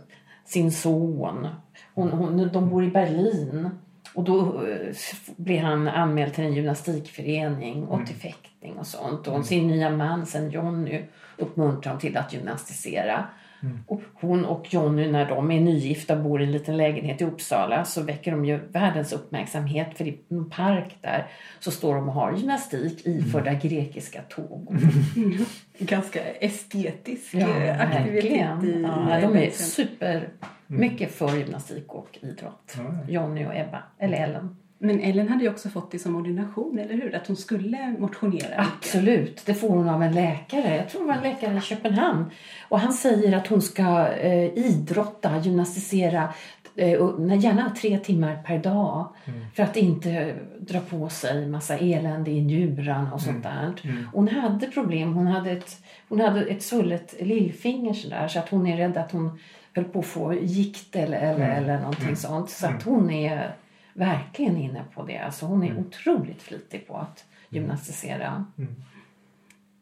sin 0.45 0.72
son. 0.72 1.49
Hon, 1.95 2.11
hon, 2.11 2.49
de 2.53 2.70
bor 2.70 2.84
i 2.84 2.91
Berlin. 2.91 3.70
Och 4.14 4.24
då 4.24 4.66
eh, 4.66 4.95
blir 5.36 5.61
han 5.61 5.89
anmäld 5.89 6.34
till 6.34 6.45
en 6.45 6.55
gymnastikförening 6.55 7.84
och 7.84 8.07
till 8.07 8.16
fäktning 8.16 8.78
och 8.78 8.86
sånt. 8.86 9.26
Och 9.26 9.34
mm. 9.34 9.45
sin 9.45 9.68
nya 9.68 9.91
man 9.91 10.26
sen 10.26 10.51
Jonny 10.51 11.03
uppmuntrar 11.36 11.93
hon 11.93 12.01
till 12.01 12.16
att 12.16 12.32
gymnastisera. 12.32 13.26
Mm. 13.63 13.79
Och 13.87 14.01
hon 14.15 14.45
och 14.45 14.75
Jonny 14.75 15.11
när 15.11 15.29
de 15.29 15.51
är 15.51 15.61
nygifta 15.61 16.17
och 16.17 16.23
bor 16.23 16.41
i 16.41 16.45
en 16.45 16.53
liten 16.53 16.77
lägenhet 16.77 17.21
i 17.21 17.25
Uppsala 17.25 17.85
så 17.85 18.03
väcker 18.03 18.31
de 18.31 18.45
ju 18.45 18.57
världens 18.57 19.13
uppmärksamhet 19.13 19.99
för 19.99 20.05
i 20.05 20.21
en 20.29 20.51
park 20.51 20.97
där 21.01 21.27
så 21.61 21.71
står 21.71 21.95
de 21.95 22.09
och 22.09 22.15
har 22.15 22.37
gymnastik 22.37 23.07
iförda 23.07 23.51
mm. 23.51 23.61
grekiska 23.61 24.23
tåg. 24.23 24.77
Mm. 25.17 25.39
Ganska 25.79 26.25
estetisk 26.25 27.35
ja, 27.35 27.49
eh, 27.49 27.81
aktivitet. 27.81 28.65
I 28.65 28.83
ja, 28.83 29.21
de 29.21 29.37
är 29.37 29.51
super 29.51 30.29
mycket 30.67 31.13
för 31.13 31.37
gymnastik 31.37 31.95
och 31.95 32.19
idrott. 32.21 32.77
Jonny 33.09 33.47
och 33.47 33.57
Ebba, 33.57 33.83
eller 33.99 34.19
Ellen. 34.19 34.57
Men 34.79 35.01
Ellen 35.01 35.29
hade 35.29 35.45
ju 35.45 35.51
också 35.51 35.68
fått 35.68 35.91
det 35.91 35.99
som 35.99 36.16
ordination, 36.16 36.79
eller 36.79 36.95
hur? 36.95 37.14
Att 37.14 37.26
hon 37.26 37.37
skulle 37.37 37.97
motionera. 37.99 38.66
Absolut, 38.76 39.43
det 39.47 39.55
får 39.55 39.68
hon 39.68 39.89
av 39.89 40.03
en 40.03 40.12
läkare. 40.12 40.76
Jag 40.76 40.89
tror 40.89 41.01
det 41.01 41.07
var 41.07 41.14
en 41.14 41.22
läkare 41.22 41.59
i 41.59 41.61
Köpenhamn. 41.61 42.24
Och 42.68 42.81
han 42.81 42.93
säger 42.93 43.37
att 43.37 43.47
hon 43.47 43.62
ska 43.62 44.09
eh, 44.09 44.59
idrotta, 44.59 45.39
gymnastisera, 45.39 46.33
eh, 46.76 46.99
och 46.99 47.37
gärna 47.37 47.70
tre 47.70 47.99
timmar 47.99 48.43
per 48.47 48.59
dag. 48.59 49.09
För 49.55 49.62
att 49.62 49.76
inte 49.76 50.35
dra 50.61 50.81
på 50.81 51.09
sig 51.09 51.47
massa 51.47 51.76
elände 51.79 52.31
i 52.31 52.41
njurarna 52.41 53.14
och 53.14 53.20
sånt 53.20 53.43
där. 53.43 53.72
Hon 54.12 54.29
hade 54.29 54.66
problem. 54.66 55.12
Hon 55.14 55.26
hade 55.26 55.51
ett, 55.51 55.76
hon 56.09 56.20
hade 56.20 56.45
ett 56.45 56.62
svullet 56.62 57.14
lillfinger 57.20 57.93
sådär, 57.95 58.29
så 58.29 58.39
att 58.39 58.49
hon 58.49 58.66
är 58.66 58.76
rädd 58.76 58.97
att 58.97 59.12
hon 59.12 59.39
höll 59.74 59.85
på 59.85 59.99
att 59.99 60.07
få 60.07 60.35
gikt 60.35 60.97
eller, 60.97 61.18
eller, 61.18 61.49
eller 61.51 61.79
någonting 61.79 62.16
sånt. 62.16 62.51
Så 62.51 62.66
att 62.66 62.83
hon 62.83 63.11
är 63.11 63.55
verkligen 63.95 64.57
inne 64.57 64.84
på 64.95 65.03
det. 65.03 65.18
Alltså 65.18 65.47
hon 65.47 65.62
är 65.62 65.78
otroligt 65.78 66.43
flitig 66.43 66.86
på 66.89 66.97
att 66.97 67.24
gymnastisera. 67.49 68.45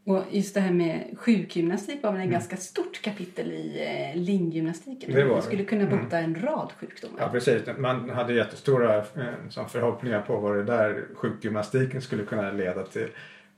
Och 0.07 0.25
just 0.31 0.55
det 0.55 0.61
här 0.61 0.73
med 0.73 1.15
sjukgymnastik 1.19 2.03
var 2.03 2.13
väl 2.13 2.21
en 2.21 2.31
ganska 2.31 2.57
stort 2.57 3.03
kapitel 3.03 3.53
i 3.53 3.85
eh, 4.15 4.21
linggymnastiken. 4.23 5.13
Det 5.15 5.23
var 5.23 5.29
Man 5.31 5.37
det. 5.37 5.43
skulle 5.43 5.65
kunna 5.65 5.87
bota 5.97 6.19
en 6.19 6.35
rad 6.43 6.73
sjukdomar. 6.81 7.17
Ja 7.21 7.29
precis, 7.29 7.63
man 7.79 8.11
hade 8.11 8.35
jättestora 8.35 8.97
eh, 8.97 9.67
förhoppningar 9.69 10.21
på 10.23 10.37
vad 10.37 10.57
det 10.57 10.65
där 10.65 11.05
sjukgymnastiken 11.15 12.03
skulle 12.03 12.23
kunna 12.25 12.51
leda 12.53 12.83
till. 12.83 13.09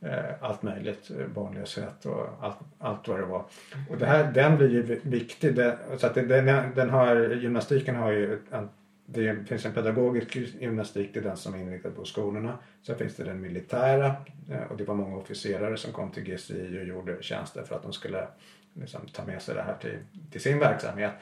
Eh, 0.00 0.10
allt 0.40 0.62
möjligt, 0.62 1.10
eh, 1.10 1.26
barnlöshet 1.34 2.06
och 2.06 2.28
allt, 2.40 2.56
allt 2.78 3.08
vad 3.08 3.18
det 3.20 3.24
var. 3.26 3.44
Och 3.90 3.98
det 3.98 4.06
här, 4.06 4.32
den 4.32 4.56
blir 4.56 4.68
ju 4.70 4.82
vi- 4.82 5.00
viktig. 5.02 5.54
Det, 5.54 5.78
så 5.98 6.06
att 6.06 6.14
den, 6.14 6.28
den, 6.28 6.46
den 6.74 6.90
har, 6.90 7.16
gymnastiken 7.16 7.96
har 7.96 8.10
ju 8.12 8.38
en, 8.50 8.68
det 9.10 9.48
finns 9.48 9.66
en 9.66 9.72
pedagogisk 9.72 10.36
gymnastik, 10.36 11.10
det 11.14 11.20
är 11.20 11.24
den 11.24 11.36
som 11.36 11.54
är 11.54 11.58
inriktad 11.58 11.90
på 11.90 12.04
skolorna. 12.04 12.58
Sen 12.82 12.98
finns 12.98 13.16
det 13.16 13.24
den 13.24 13.40
militära 13.40 14.06
eh, 14.50 14.62
och 14.70 14.76
det 14.76 14.84
var 14.84 14.94
många 14.94 15.16
officerare 15.16 15.76
som 15.76 15.92
kom 15.92 16.10
till 16.10 16.22
GCI 16.22 16.78
och 16.80 16.84
gjorde 16.84 17.22
tjänster 17.22 17.62
för 17.62 17.76
att 17.76 17.82
de 17.82 17.92
skulle 17.92 18.28
liksom, 18.72 19.00
ta 19.12 19.24
med 19.24 19.42
sig 19.42 19.54
det 19.54 19.62
här 19.62 19.76
till, 19.80 19.98
till 20.30 20.40
sin 20.40 20.58
verksamhet. 20.58 21.12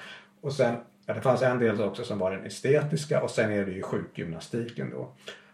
Och 0.40 0.52
sen, 0.52 0.76
ja, 1.06 1.14
det 1.14 1.20
fanns 1.20 1.42
en 1.42 1.58
del 1.58 1.80
också 1.80 2.04
som 2.04 2.18
var 2.18 2.30
den 2.30 2.44
estetiska 2.44 3.22
och 3.22 3.30
sen 3.30 3.52
är 3.52 3.66
det 3.66 3.72
ju 3.72 3.82
sjukgymnastiken 3.82 4.90
då. 4.90 5.12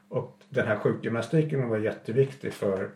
Och 0.09 0.39
den 0.49 0.66
här 0.66 0.76
sjukgymnastiken 0.76 1.68
var 1.68 1.78
jätteviktig 1.78 2.53
för 2.53 2.91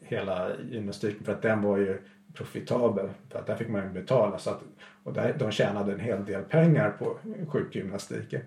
hela 0.00 0.50
gymnastiken 0.70 1.24
för 1.24 1.32
att 1.32 1.42
den 1.42 1.62
var 1.62 1.76
ju 1.76 1.98
profitabel. 2.36 3.08
För 3.30 3.38
att 3.38 3.46
där 3.46 3.56
fick 3.56 3.68
man 3.68 3.82
ju 3.82 3.90
betala. 3.90 4.38
Så 4.38 4.50
att, 4.50 4.60
och 5.02 5.12
där, 5.12 5.36
de 5.38 5.50
tjänade 5.50 5.92
en 5.92 6.00
hel 6.00 6.24
del 6.24 6.42
pengar 6.42 6.90
på 6.90 7.18
sjukgymnastiken. 7.48 8.40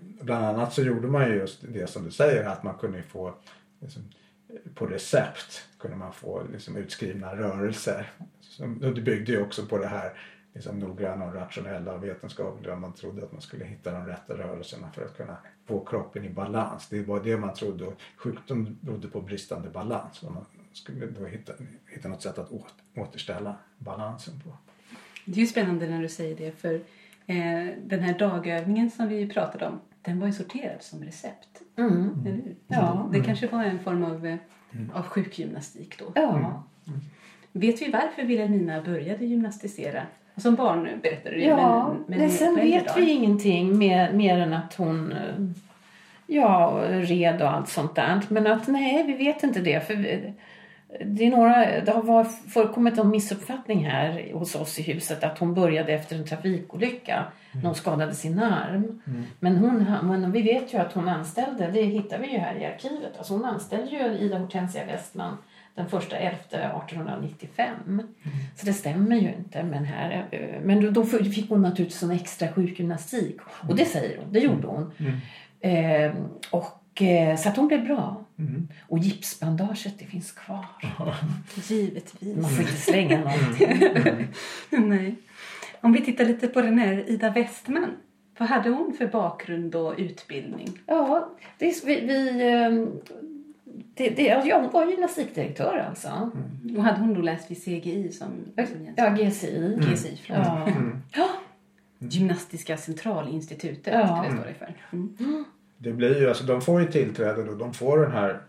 Bland 0.00 0.44
annat 0.44 0.72
så 0.72 0.82
gjorde 0.82 1.08
man 1.08 1.28
ju 1.28 1.34
just 1.34 1.64
det 1.68 1.90
som 1.90 2.04
du 2.04 2.10
säger 2.10 2.44
att 2.44 2.62
man 2.62 2.74
kunde 2.74 3.02
få 3.02 3.34
liksom, 3.80 4.02
på 4.74 4.86
recept 4.86 5.68
kunde 5.78 5.96
man 5.96 6.12
få 6.12 6.42
liksom, 6.52 6.76
utskrivna 6.76 7.36
rörelser. 7.36 8.10
Som, 8.40 8.82
och 8.82 8.94
det 8.94 9.00
byggde 9.00 9.32
ju 9.32 9.42
också 9.42 9.66
på 9.66 9.78
det 9.78 9.86
här 9.86 10.12
liksom, 10.54 10.78
noggranna 10.78 11.24
och 11.24 11.34
rationella 11.34 11.94
och 11.94 12.04
vetenskapliga. 12.04 12.76
Man 12.76 12.92
trodde 12.92 13.24
att 13.24 13.32
man 13.32 13.40
skulle 13.40 13.64
hitta 13.64 13.92
de 13.92 14.06
rätta 14.06 14.34
rörelserna 14.34 14.90
för 14.90 15.04
att 15.04 15.16
kunna 15.16 15.36
få 15.66 15.84
kroppen 15.84 16.24
i 16.24 16.30
balans. 16.30 16.88
Det 16.88 17.02
var 17.02 17.24
det 17.24 17.36
man 17.36 17.54
trodde. 17.54 17.84
Och 17.84 18.00
sjukdom 18.16 18.78
berodde 18.80 19.08
på 19.08 19.20
bristande 19.20 19.68
balans. 19.68 20.22
Man 20.22 20.44
skulle 20.72 21.06
då 21.06 21.26
hitta, 21.26 21.52
hitta 21.86 22.08
något 22.08 22.22
sätt 22.22 22.38
att 22.38 22.52
åt, 22.52 22.74
återställa 22.96 23.56
balansen 23.78 24.40
på. 24.44 24.50
Det 25.24 25.40
är 25.40 25.40
ju 25.40 25.46
spännande 25.46 25.86
när 25.86 26.02
du 26.02 26.08
säger 26.08 26.36
det 26.36 26.60
för 26.60 26.74
eh, 27.26 27.74
den 27.84 28.00
här 28.00 28.18
dagövningen 28.18 28.90
som 28.90 29.08
vi 29.08 29.28
pratade 29.28 29.66
om 29.66 29.80
den 30.02 30.20
var 30.20 30.26
ju 30.26 30.32
sorterad 30.32 30.82
som 30.82 31.04
recept. 31.04 31.62
Mm. 31.76 32.24
Eller 32.26 32.36
hur? 32.36 32.56
Ja. 32.68 33.08
Det 33.12 33.20
kanske 33.20 33.46
var 33.46 33.64
en 33.64 33.78
form 33.78 34.04
av, 34.04 34.26
eh, 34.26 34.36
av 34.92 35.02
sjukgymnastik 35.02 35.98
då. 35.98 36.12
Ja. 36.14 36.62
Vet 37.52 37.82
vi 37.82 37.90
varför 37.90 38.22
Wilhelmina 38.22 38.82
började 38.82 39.24
gymnastisera? 39.24 40.02
Som 40.36 40.54
barn 40.54 40.88
berättade 41.02 41.34
du 41.34 41.42
Ja, 41.42 41.94
men, 42.06 42.18
men 42.18 42.30
sen 42.30 42.54
vet 42.54 42.96
vi 42.96 43.10
ingenting 43.10 43.78
mer, 43.78 44.12
mer 44.12 44.38
än 44.38 44.52
att 44.52 44.74
hon 44.74 45.12
eh, 45.12 45.46
ja, 46.26 46.82
red 46.88 47.42
och 47.42 47.50
allt 47.50 47.68
sånt 47.68 47.94
där. 47.94 48.20
Men 48.28 48.46
att 48.46 48.68
nej, 48.68 49.02
vi 49.06 49.12
vet 49.12 49.42
inte 49.42 49.60
det. 49.60 49.86
För 49.86 49.94
vi, 49.94 50.32
det, 51.04 51.26
är 51.26 51.30
några, 51.30 51.80
det 51.80 51.92
har 51.92 52.02
varit- 52.02 52.42
förekommit 52.52 52.98
en 52.98 53.08
missuppfattning 53.10 53.84
här 53.86 54.32
hos 54.32 54.54
oss 54.54 54.78
i 54.78 54.82
huset 54.82 55.24
att 55.24 55.38
hon 55.38 55.54
började 55.54 55.92
efter 55.92 56.16
en 56.16 56.24
trafikolycka 56.26 57.24
när 57.52 57.62
hon 57.62 57.74
skadade 57.74 58.14
sin 58.14 58.38
arm. 58.38 59.02
Men, 59.40 59.56
hon, 59.56 59.84
men 60.08 60.32
vi 60.32 60.42
vet 60.42 60.74
ju 60.74 60.78
att 60.78 60.92
hon 60.92 61.08
anställde, 61.08 61.70
det 61.70 61.82
hittar 61.82 62.18
vi 62.18 62.32
ju 62.32 62.38
här 62.38 62.54
i 62.54 62.64
arkivet, 62.66 63.18
alltså 63.18 63.32
hon 63.34 63.44
anställde 63.44 63.90
ju 63.90 64.18
Ida 64.18 64.38
Hortensia 64.38 64.84
Westman 64.84 65.36
den 65.74 65.88
första 65.88 66.16
11 66.16 66.36
1895. 66.50 68.02
Så 68.56 68.66
det 68.66 68.72
stämmer 68.72 69.16
ju 69.16 69.28
inte. 69.34 69.62
Men, 69.62 69.84
här, 69.84 70.26
eh, 70.30 70.60
men 70.62 70.80
då- 70.80 70.90
då 70.90 71.04
fick 71.04 71.50
hon 71.50 71.62
naturligtvis 71.62 72.02
en 72.02 72.10
extra 72.10 72.48
sjukgymnastik. 72.48 73.36
Och 73.68 73.76
det 73.76 73.84
säger 73.84 74.18
hon, 74.18 74.32
det 74.32 74.38
gjorde 74.40 74.66
hon. 74.66 74.92
Eh, 75.60 76.12
och, 76.50 76.64
eh, 76.64 76.68
så 77.38 77.48
att 77.48 77.56
hon 77.56 77.68
blev 77.68 77.84
bra. 77.84 78.24
Och 78.88 78.98
gipsbandaget 78.98 79.98
det 79.98 80.04
finns 80.04 80.32
kvar. 80.32 80.66
Givetvis. 81.68 82.36
Man 82.36 82.50
får 82.50 82.60
inte 82.60 82.76
slänga 82.76 83.18
någonting. 83.18 83.88
Nej. 84.88 85.14
Om 85.80 85.92
vi 85.92 86.00
tittar 86.04 86.24
lite 86.24 86.48
på 86.48 86.62
den 86.62 86.78
här 86.78 87.10
Ida 87.10 87.30
Westman. 87.30 87.90
Vad 88.38 88.48
hade 88.48 88.70
hon 88.70 88.94
för 88.98 89.06
bakgrund 89.06 89.74
och 89.74 89.94
utbildning? 89.98 90.68
Ja, 90.86 91.30
det 91.58 91.68
är, 91.68 91.86
vi, 91.86 92.00
vi, 92.00 92.52
eh, 92.52 92.88
det, 93.94 94.08
det, 94.10 94.22
ja, 94.22 94.60
hon 94.60 94.70
var 94.70 94.86
gymnastikdirektör 94.90 95.84
alltså. 95.88 96.30
Och 96.76 96.82
hade 96.82 97.00
hon 97.00 97.14
då 97.14 97.20
läst 97.20 97.50
vid 97.50 97.64
CGI 97.64 98.12
som, 98.12 98.28
som? 98.56 98.88
Ja, 98.96 99.08
GCI. 99.08 99.78
GSI, 99.80 100.20
förlåt. 100.26 100.46
Ja. 100.46 100.68
ja. 101.12 101.28
Gymnastiska 101.98 102.76
centralinstitutet, 102.76 103.94
Ja. 103.94 104.24
det 104.28 104.36
står 104.36 104.46
det 104.46 104.54
för. 104.54 104.74
Det 105.78 105.92
blir 105.92 106.20
ju, 106.20 106.28
alltså 106.28 106.44
de 106.44 106.60
får 106.60 106.80
ju 106.80 106.86
tillträde 106.86 107.44
då. 107.44 107.54
De 107.54 107.74
får 107.74 107.98
den 107.98 108.12
här 108.12 108.40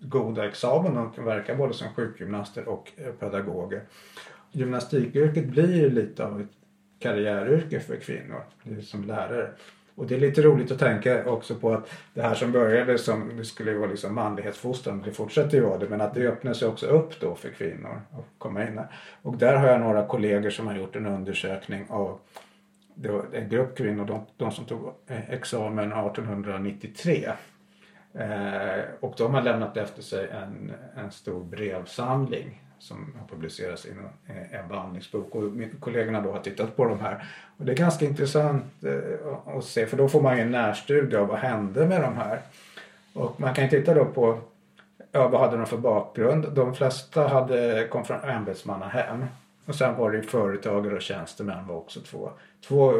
goda 0.00 0.48
examen. 0.48 0.94
De 0.94 1.12
kan 1.12 1.24
verka 1.24 1.54
både 1.54 1.74
som 1.74 1.94
sjukgymnaster 1.94 2.68
och 2.68 2.92
eh, 2.96 3.12
pedagoger. 3.12 3.82
Gymnastikyrket 4.52 5.46
blir 5.46 5.76
ju 5.76 5.90
lite 5.90 6.24
av 6.24 6.40
ett 6.40 6.50
karriäryrke 6.98 7.80
för 7.80 7.96
kvinnor. 7.96 8.42
Som 8.82 9.04
lärare. 9.04 9.50
Och 9.94 10.06
det 10.06 10.14
är 10.14 10.20
lite 10.20 10.42
roligt 10.42 10.70
att 10.70 10.78
tänka 10.78 11.30
också 11.30 11.54
på 11.54 11.72
att 11.72 11.90
det 12.14 12.22
här 12.22 12.34
som 12.34 12.52
började 12.52 12.98
som 12.98 13.36
det 13.36 13.44
skulle 13.44 13.74
vara 13.74 13.90
liksom 13.90 14.14
manlighetsfostran, 14.14 15.02
det 15.04 15.12
fortsätter 15.12 15.56
ju 15.56 15.64
vara 15.64 15.78
det, 15.78 15.88
men 15.88 16.00
att 16.00 16.14
det 16.14 16.28
öppnar 16.28 16.52
sig 16.52 16.68
också 16.68 16.86
upp 16.86 17.20
då 17.20 17.34
för 17.34 17.48
kvinnor 17.48 18.00
att 18.12 18.24
komma 18.38 18.62
in 18.62 18.78
här. 18.78 18.86
Och 19.22 19.36
där 19.36 19.56
har 19.56 19.68
jag 19.68 19.80
några 19.80 20.06
kollegor 20.06 20.50
som 20.50 20.66
har 20.66 20.76
gjort 20.76 20.96
en 20.96 21.06
undersökning 21.06 21.86
av 21.88 22.18
det 23.02 23.08
var 23.08 23.24
en 23.32 23.48
grupp 23.48 23.76
kvinnor, 23.76 24.04
de, 24.04 24.26
de 24.36 24.52
som 24.52 24.64
tog 24.64 24.94
examen 25.28 25.92
1893. 25.92 27.32
Eh, 28.14 28.84
och 29.00 29.14
de 29.16 29.34
har 29.34 29.42
lämnat 29.42 29.76
efter 29.76 30.02
sig 30.02 30.28
en, 30.28 30.72
en 30.96 31.10
stor 31.10 31.44
brevsamling 31.44 32.62
som 32.78 33.14
har 33.18 33.26
publicerats 33.26 33.86
i 33.86 33.90
eh, 33.90 34.36
en, 34.36 34.60
en 34.60 34.68
vandringsbok. 34.68 35.34
Och 35.34 35.42
kollegorna 35.80 36.20
då 36.20 36.32
har 36.32 36.40
tittat 36.40 36.76
på 36.76 36.84
de 36.84 37.00
här. 37.00 37.24
Och 37.56 37.64
det 37.64 37.72
är 37.72 37.76
ganska 37.76 38.04
intressant 38.04 38.64
eh, 38.84 39.56
att 39.56 39.64
se 39.64 39.86
för 39.86 39.96
då 39.96 40.08
får 40.08 40.22
man 40.22 40.36
ju 40.36 40.42
en 40.42 40.50
närstudie 40.50 41.16
av 41.16 41.26
vad 41.26 41.38
hände 41.38 41.86
med 41.86 42.00
de 42.02 42.16
här. 42.16 42.40
Och 43.12 43.40
man 43.40 43.54
kan 43.54 43.64
ju 43.64 43.70
titta 43.70 43.94
då 43.94 44.04
på 44.04 44.38
ja, 45.12 45.28
vad 45.28 45.40
hade 45.40 45.56
de 45.56 45.66
för 45.66 45.78
bakgrund. 45.78 46.52
De 46.52 46.74
flesta 46.74 47.28
hade, 47.28 47.88
kom 47.90 48.04
från 48.04 48.20
ämbetsmannahem. 48.20 49.24
Och 49.70 49.76
sen 49.76 49.96
var 49.96 50.10
det 50.10 50.16
ju 50.16 50.22
företagare 50.22 50.94
och 50.94 51.02
tjänstemän 51.02 51.66
var 51.66 51.76
också 51.76 52.00
två. 52.00 52.30
Två, 52.68 52.94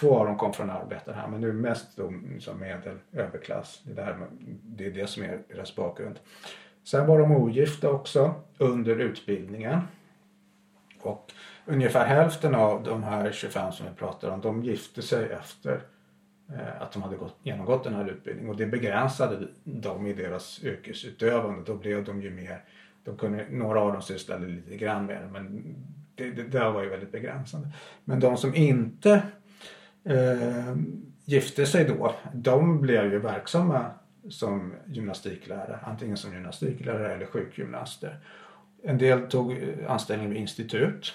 två 0.00 0.18
av 0.18 0.26
dem 0.26 0.36
kom 0.36 0.52
från 0.52 0.70
arbetarhem 0.70 1.30
men 1.30 1.40
nu 1.40 1.52
mest 1.52 1.96
då 1.96 2.12
som 2.38 2.60
medel 2.60 2.98
överklass. 3.12 3.82
Det, 3.84 3.92
där, 3.92 4.16
det 4.62 4.86
är 4.86 4.90
det 4.90 5.06
som 5.06 5.22
är 5.22 5.42
deras 5.48 5.76
bakgrund. 5.76 6.18
Sen 6.84 7.06
var 7.06 7.18
de 7.18 7.32
ogifta 7.32 7.90
också 7.90 8.34
under 8.58 8.96
utbildningen. 8.96 9.80
Och 11.00 11.32
ungefär 11.66 12.06
hälften 12.06 12.54
av 12.54 12.82
de 12.82 13.02
här 13.02 13.32
25 13.32 13.72
som 13.72 13.86
vi 13.86 13.92
pratar 13.92 14.30
om 14.30 14.40
de 14.40 14.62
gifte 14.62 15.02
sig 15.02 15.32
efter 15.32 15.80
eh, 16.54 16.82
att 16.82 16.92
de 16.92 17.02
hade 17.02 17.16
gått, 17.16 17.36
genomgått 17.42 17.84
den 17.84 17.94
här 17.94 18.10
utbildningen 18.10 18.50
och 18.50 18.56
det 18.56 18.66
begränsade 18.66 19.48
dem 19.64 20.06
i 20.06 20.12
deras 20.12 20.64
yrkesutövande. 20.64 21.62
Då 21.66 21.74
blev 21.74 22.04
de 22.04 22.22
ju 22.22 22.30
mer, 22.30 22.60
de 23.06 23.16
kunde, 23.16 23.46
några 23.50 23.80
av 23.80 23.92
dem 23.92 24.02
sysslade 24.02 24.46
lite 24.46 24.76
grann 24.76 25.06
med 25.06 25.22
det 25.22 25.28
men 25.32 25.74
det, 26.14 26.30
det 26.30 26.42
där 26.42 26.70
var 26.70 26.82
ju 26.82 26.88
väldigt 26.88 27.12
begränsande. 27.12 27.68
Men 28.04 28.20
de 28.20 28.36
som 28.36 28.54
inte 28.54 29.22
eh, 30.04 30.76
gifte 31.24 31.66
sig 31.66 31.84
då, 31.84 32.14
de 32.34 32.80
blev 32.80 33.12
ju 33.12 33.18
verksamma 33.18 33.90
som 34.28 34.74
gymnastiklärare, 34.86 35.78
antingen 35.84 36.16
som 36.16 36.32
gymnastiklärare 36.32 37.14
eller 37.14 37.26
sjukgymnaster. 37.26 38.18
En 38.82 38.98
del 38.98 39.20
tog 39.20 39.56
anställning 39.88 40.28
vid 40.28 40.38
institut 40.38 41.14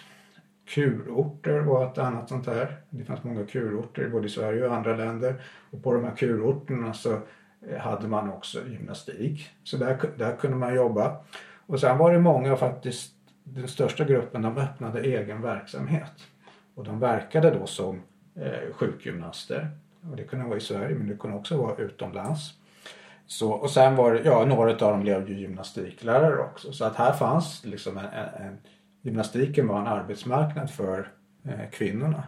kurorter 0.74 1.60
var 1.60 1.88
ett 1.88 1.98
annat 1.98 2.30
sånt 2.30 2.46
här. 2.46 2.78
Det 2.90 3.06
fanns 3.06 3.24
många 3.24 3.46
kurorter 3.46 4.10
både 4.10 4.26
i 4.26 4.30
Sverige 4.30 4.68
och 4.68 4.76
andra 4.76 4.96
länder. 4.96 5.42
Och 5.72 5.84
på 5.84 5.94
de 5.94 6.04
här 6.04 6.16
kurorterna 6.16 6.94
så 6.94 7.20
eh, 7.68 7.78
hade 7.80 8.08
man 8.08 8.30
också 8.30 8.60
gymnastik. 8.68 9.50
Så 9.64 9.78
där, 9.78 9.98
där 10.18 10.36
kunde 10.36 10.58
man 10.58 10.76
jobba. 10.76 11.16
Och 11.66 11.80
sen 11.80 11.98
var 11.98 12.14
det 12.14 12.20
många 12.20 12.56
faktiskt, 12.56 13.14
den 13.44 13.68
största 13.68 14.04
gruppen, 14.04 14.42
de 14.42 14.58
öppnade 14.58 15.02
egen 15.02 15.42
verksamhet. 15.42 16.12
Och 16.76 16.84
de 16.84 17.00
verkade 17.00 17.52
då 17.52 17.66
som 17.66 18.02
eh, 18.36 18.74
sjukgymnaster. 18.74 19.72
Och 20.10 20.16
det 20.16 20.24
kunde 20.24 20.46
vara 20.46 20.58
i 20.58 20.62
Sverige 20.62 20.96
men 20.96 21.08
det 21.08 21.16
kunde 21.16 21.38
också 21.38 21.58
vara 21.58 21.76
utomlands. 21.76 22.54
Så, 23.26 23.52
och 23.52 23.72
sen 23.72 23.96
var 23.96 24.14
det, 24.14 24.22
ja 24.24 24.46
några 24.46 24.72
av 24.72 24.78
dem 24.78 25.02
blev 25.02 25.30
ju 25.30 25.40
gymnastiklärare 25.40 26.38
också. 26.38 26.74
Så 26.74 26.86
att 26.86 26.96
här 26.96 27.14
fanns 27.14 27.66
liksom 27.66 27.98
en, 27.98 28.06
en, 28.06 28.46
en 28.46 28.58
gymnastiken 29.02 29.68
var 29.68 29.80
en 29.80 29.88
arbetsmarknad 29.88 30.70
för 30.70 31.12
eh, 31.44 31.70
kvinnorna. 31.72 32.24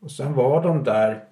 Och 0.00 0.10
sen 0.10 0.34
var 0.34 0.62
de 0.62 0.84
där, 0.84 1.24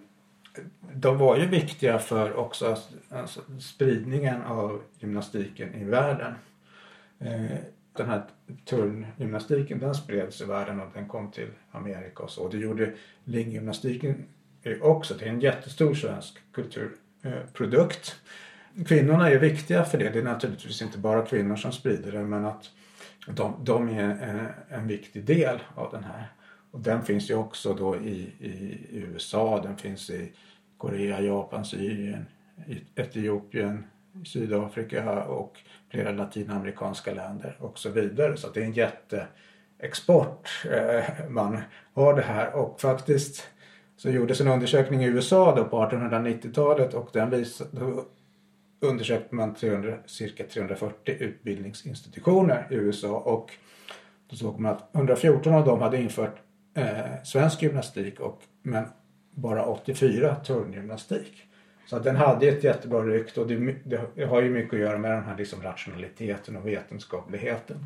de 0.94 1.18
var 1.18 1.36
ju 1.36 1.46
viktiga 1.46 1.98
för 1.98 2.36
också 2.36 2.76
alltså, 3.10 3.40
spridningen 3.60 4.42
av 4.42 4.82
gymnastiken 4.98 5.74
i 5.74 5.84
världen. 5.84 6.34
Eh, 7.20 7.58
den 7.96 8.08
här 8.08 8.22
turngymnastiken 8.64 9.78
den 9.78 9.94
spreds 9.94 10.40
i 10.40 10.44
världen 10.44 10.80
och 10.80 10.88
den 10.94 11.08
kom 11.08 11.30
till 11.30 11.48
Amerika 11.70 12.22
och 12.22 12.30
så. 12.30 12.48
Det 12.48 12.58
gjorde 12.58 12.92
linggymnastiken 13.24 14.24
också. 14.80 15.14
Det 15.14 15.24
är 15.24 15.28
en 15.28 15.40
jättestor 15.40 15.94
svensk 15.94 16.38
kulturprodukt. 16.52 18.16
Kvinnorna 18.86 19.30
är 19.30 19.38
viktiga 19.38 19.84
för 19.84 19.98
det. 19.98 20.10
Det 20.10 20.18
är 20.18 20.22
naturligtvis 20.22 20.82
inte 20.82 20.98
bara 20.98 21.26
kvinnor 21.26 21.56
som 21.56 21.72
sprider 21.72 22.12
det 22.12 22.24
men 22.24 22.44
att 22.44 22.70
de, 23.26 23.54
de 23.64 23.88
är 23.88 24.02
en, 24.02 24.46
en 24.68 24.88
viktig 24.88 25.24
del 25.24 25.58
av 25.74 25.92
den 25.92 26.04
här. 26.04 26.32
Och 26.70 26.80
den 26.80 27.02
finns 27.02 27.30
ju 27.30 27.34
också 27.34 27.74
då 27.74 27.96
i, 27.96 28.32
i 28.38 28.78
USA, 28.92 29.62
den 29.62 29.76
finns 29.76 30.10
i 30.10 30.32
Korea, 30.76 31.20
Japan, 31.20 31.64
Syrien, 31.64 32.26
Etiopien, 32.94 33.84
Sydafrika 34.24 35.24
och 35.24 35.58
flera 35.90 36.12
latinamerikanska 36.12 37.14
länder 37.14 37.56
och 37.58 37.78
så 37.78 37.90
vidare. 37.90 38.36
Så 38.36 38.48
det 38.48 38.60
är 38.60 38.64
en 38.64 38.72
jätteexport 38.72 40.48
eh, 40.70 41.28
man 41.28 41.58
har 41.94 42.14
det 42.14 42.22
här 42.22 42.54
och 42.54 42.80
faktiskt 42.80 43.48
så 43.96 44.10
gjordes 44.10 44.40
en 44.40 44.48
undersökning 44.48 45.04
i 45.04 45.06
USA 45.06 45.54
då 45.56 45.64
på 45.64 45.84
1890-talet 45.84 46.94
och 46.94 47.10
den 47.12 47.30
visade 47.30 48.04
undersökte 48.80 49.34
man 49.34 49.54
300, 49.54 49.96
cirka 50.06 50.44
340 50.44 51.16
utbildningsinstitutioner 51.18 52.66
i 52.70 52.74
USA 52.74 53.18
och 53.18 53.50
då 54.30 54.36
såg 54.36 54.60
man 54.60 54.72
att 54.72 54.94
114 54.94 55.54
av 55.54 55.64
dem 55.64 55.80
hade 55.80 56.02
infört 56.02 56.36
eh, 56.74 57.22
svensk 57.24 57.62
gymnastik 57.62 58.20
och, 58.20 58.42
men 58.62 58.84
bara 59.30 59.64
84 59.64 60.34
turngymnastik. 60.34 61.49
Så 61.90 61.96
att 61.96 62.04
den 62.04 62.16
hade 62.16 62.48
ett 62.48 62.64
jättebra 62.64 63.02
rykte 63.02 63.40
och 63.40 63.46
det, 63.46 63.74
det, 64.14 64.24
har 64.24 64.42
ju 64.42 64.50
mycket 64.50 64.74
att 64.74 64.80
göra 64.80 64.98
med 64.98 65.10
den 65.10 65.24
här 65.24 65.36
liksom 65.36 65.62
rationaliteten 65.62 66.56
och 66.56 66.66
vetenskapligheten. 66.66 67.76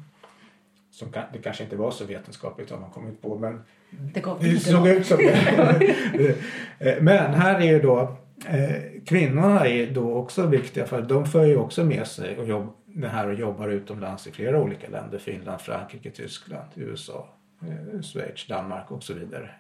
Som 0.91 1.13
kan, 1.13 1.23
det 1.33 1.39
kanske 1.39 1.65
inte 1.65 1.77
var 1.77 1.91
så 1.91 2.05
vetenskapligt 2.05 2.71
har 2.71 2.79
man 2.79 2.91
kommit 2.91 3.23
på 3.23 3.39
men 3.39 3.63
det, 3.91 4.25
det 4.41 4.59
såg 4.59 4.89
ut 4.89 5.07
som 5.07 5.17
det. 5.17 6.37
Men 7.01 7.35
här 7.35 7.61
är 7.61 7.65
ju 7.65 7.81
då 7.81 8.17
eh, 8.49 9.03
kvinnorna 9.07 9.67
är 9.67 9.87
då 9.87 10.15
också 10.15 10.47
viktiga 10.47 10.87
för 10.87 11.03
de 11.03 11.27
för 11.27 11.45
ju 11.45 11.57
också 11.57 11.85
med 11.85 12.07
sig 12.07 12.39
och 12.39 12.47
jobb, 12.47 12.73
det 12.87 13.09
här 13.09 13.27
och 13.27 13.35
jobbar 13.35 13.69
utomlands 13.69 14.27
i 14.27 14.31
flera 14.31 14.61
olika 14.61 14.89
länder. 14.89 15.19
Finland, 15.19 15.61
Frankrike, 15.61 16.11
Tyskland, 16.11 16.69
USA, 16.75 17.29
eh, 17.63 18.03
Schweiz, 18.03 18.47
Danmark 18.47 18.91
och 18.91 19.03
så 19.03 19.15
vidare. 19.15 19.51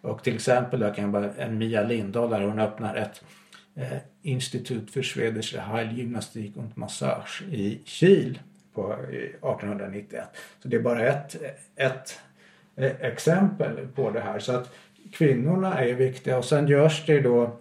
Och 0.00 0.22
till 0.22 0.34
exempel 0.34 0.80
där 0.80 0.94
kan 0.94 1.04
jag 1.04 1.12
bara, 1.12 1.32
en 1.34 1.58
Mia 1.58 1.82
Lindahl 1.82 2.30
där 2.30 2.40
hon 2.40 2.58
öppnar 2.58 2.94
ett 2.94 3.22
Eh, 3.74 3.98
Institut 4.22 4.90
för 4.90 5.02
Schwedische 5.02 5.60
Heilgymnastik 5.60 6.56
und 6.56 6.76
Massage 6.76 7.42
i 7.50 7.80
Kiel 7.84 8.38
på 8.74 8.92
1891. 8.92 10.24
Så 10.62 10.68
det 10.68 10.76
är 10.76 10.80
bara 10.80 11.06
ett, 11.06 11.36
ett 11.76 12.20
eh, 12.76 13.00
exempel 13.00 13.88
på 13.94 14.10
det 14.10 14.20
här. 14.20 14.38
Så 14.38 14.52
att 14.52 14.74
kvinnorna 15.12 15.80
är 15.80 15.94
viktiga 15.94 16.38
och 16.38 16.44
sen 16.44 16.68
görs 16.68 17.06
det 17.06 17.20
då 17.20 17.56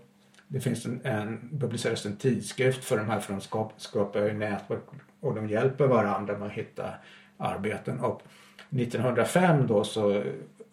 det 0.48 0.60
finns 0.60 0.86
en, 0.86 1.02
en, 1.04 1.50
publiceras 1.60 2.06
en 2.06 2.16
tidskrift 2.16 2.84
för 2.84 2.98
de 2.98 3.10
här 3.10 3.20
för 3.20 3.34
de 3.34 3.42
skap, 3.42 3.74
skapar 3.78 4.34
nätverk 4.34 4.84
och 5.20 5.36
de 5.36 5.48
hjälper 5.50 5.88
varandra 5.88 6.38
med 6.38 6.48
att 6.48 6.54
hitta 6.54 6.94
arbeten. 7.38 8.00
Och 8.00 8.22
1905 8.70 9.68
då 9.68 9.84
så 9.84 10.12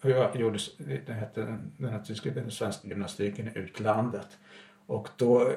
eh, 0.03 0.31
gjordes 0.35 0.77
den, 0.77 1.17
hette, 1.17 1.59
den 1.77 1.91
här 1.91 1.99
tidskriften 1.99 2.51
Svensk 2.51 2.85
gymnastiken 2.85 3.49
i 3.49 3.59
utlandet. 3.59 4.29
Och 4.89 5.09
då 5.17 5.41
eh, 5.43 5.57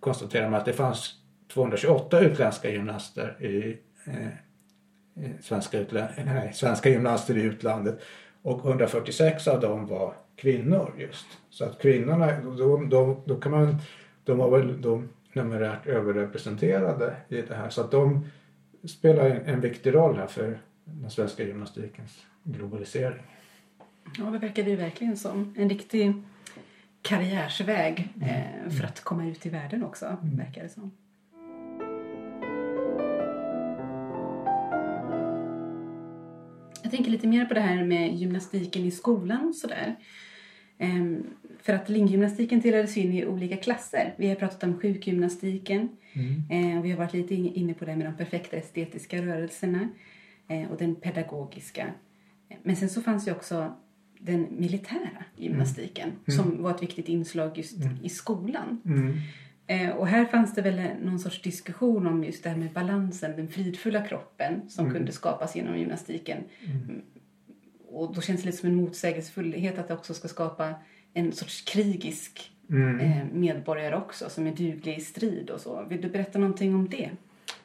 konstaterade 0.00 0.50
man 0.50 0.60
att 0.60 0.66
det 0.66 0.72
fanns 0.72 1.14
228 1.52 2.20
utländska 2.20 2.70
gymnaster 2.70 3.42
i, 3.44 3.78
eh, 4.04 5.30
svenska, 5.40 5.78
utlä, 5.78 6.08
nej, 6.24 6.52
svenska 6.54 6.90
gymnaster 6.90 7.36
i 7.36 7.42
utlandet 7.42 8.00
och 8.42 8.64
146 8.66 9.48
av 9.48 9.60
dem 9.60 9.86
var 9.86 10.14
kvinnor 10.36 10.94
just. 10.98 11.26
Så 11.50 11.64
att 11.64 11.78
kvinnorna, 11.78 12.40
då, 12.40 12.76
då, 12.76 13.22
då 13.24 13.36
kan 13.36 13.52
man, 13.52 13.76
de 14.24 14.38
var 14.38 14.50
väl 14.50 14.82
de 14.82 15.08
numerärt 15.32 15.86
överrepresenterade 15.86 17.16
i 17.28 17.42
det 17.42 17.54
här. 17.54 17.70
Så 17.70 17.80
att 17.80 17.90
de 17.90 18.26
spelar 18.84 19.30
en, 19.30 19.46
en 19.46 19.60
viktig 19.60 19.94
roll 19.94 20.16
här 20.16 20.26
för 20.26 20.58
den 20.84 21.10
svenska 21.10 21.44
gymnastikens 21.44 22.26
globalisering. 22.44 23.22
Ja, 24.18 24.24
det 24.24 24.38
verkar 24.38 24.62
det 24.62 24.76
verkligen 24.76 25.16
som. 25.16 25.54
En 25.58 25.68
riktig 25.68 26.14
karriärsväg 27.02 28.08
eh, 28.22 28.70
för 28.70 28.84
att 28.84 29.00
komma 29.00 29.26
ut 29.26 29.46
i 29.46 29.48
världen 29.48 29.84
också, 29.84 30.06
mm. 30.06 30.36
verkar 30.36 30.62
det 30.62 30.68
som. 30.68 30.90
Jag 36.82 36.90
tänker 36.90 37.10
lite 37.10 37.26
mer 37.26 37.44
på 37.44 37.54
det 37.54 37.60
här 37.60 37.84
med 37.84 38.14
gymnastiken 38.14 38.84
i 38.84 38.90
skolan 38.90 39.48
och 39.48 39.54
sådär. 39.54 39.96
Ehm, 40.78 41.26
för 41.62 41.72
att 41.72 41.88
linggymnastiken 41.88 42.60
delades 42.60 42.96
in 42.96 43.12
i 43.12 43.26
olika 43.26 43.56
klasser. 43.56 44.14
Vi 44.16 44.28
har 44.28 44.34
pratat 44.34 44.64
om 44.64 44.80
sjukgymnastiken. 44.80 45.88
Mm. 46.12 46.42
Ehm, 46.50 46.82
vi 46.82 46.90
har 46.90 46.98
varit 46.98 47.14
lite 47.14 47.34
inne 47.34 47.74
på 47.74 47.84
det 47.84 47.96
med 47.96 48.06
de 48.06 48.16
perfekta 48.16 48.56
estetiska 48.56 49.22
rörelserna 49.22 49.88
eh, 50.48 50.70
och 50.70 50.78
den 50.78 50.94
pedagogiska. 50.94 51.92
Men 52.62 52.76
sen 52.76 52.88
så 52.88 53.02
fanns 53.02 53.28
ju 53.28 53.32
också 53.32 53.74
den 54.24 54.46
militära 54.50 55.24
gymnastiken 55.36 56.08
mm. 56.08 56.38
som 56.38 56.50
mm. 56.50 56.62
var 56.62 56.70
ett 56.70 56.82
viktigt 56.82 57.08
inslag 57.08 57.58
just 57.58 57.76
mm. 57.76 57.96
i 58.02 58.08
skolan. 58.08 58.80
Mm. 58.84 59.14
Eh, 59.66 59.90
och 59.90 60.06
här 60.06 60.24
fanns 60.24 60.54
det 60.54 60.62
väl 60.62 60.82
någon 61.02 61.18
sorts 61.18 61.42
diskussion 61.42 62.06
om 62.06 62.24
just 62.24 62.42
det 62.42 62.50
här 62.50 62.56
med 62.56 62.72
balansen, 62.72 63.36
den 63.36 63.48
fridfulla 63.48 64.06
kroppen 64.06 64.68
som 64.68 64.84
mm. 64.84 64.96
kunde 64.96 65.12
skapas 65.12 65.56
genom 65.56 65.78
gymnastiken. 65.78 66.38
Och 67.88 68.14
då 68.14 68.20
känns 68.20 68.40
det 68.40 68.46
lite 68.46 68.58
som 68.58 68.68
en 68.68 68.74
motsägelsefullhet 68.74 69.78
att 69.78 69.88
det 69.88 69.94
också 69.94 70.14
ska 70.14 70.28
skapa 70.28 70.74
en 71.14 71.32
sorts 71.32 71.60
krigisk 71.60 72.50
eh, 73.00 73.24
medborgare 73.32 73.96
också 73.96 74.30
som 74.30 74.46
är 74.46 74.50
duglig 74.50 74.98
i 74.98 75.00
strid 75.00 75.50
och 75.50 75.60
så. 75.60 75.84
Vill 75.88 76.00
du 76.00 76.08
berätta 76.08 76.38
någonting 76.38 76.74
om 76.74 76.88
det? 76.88 77.10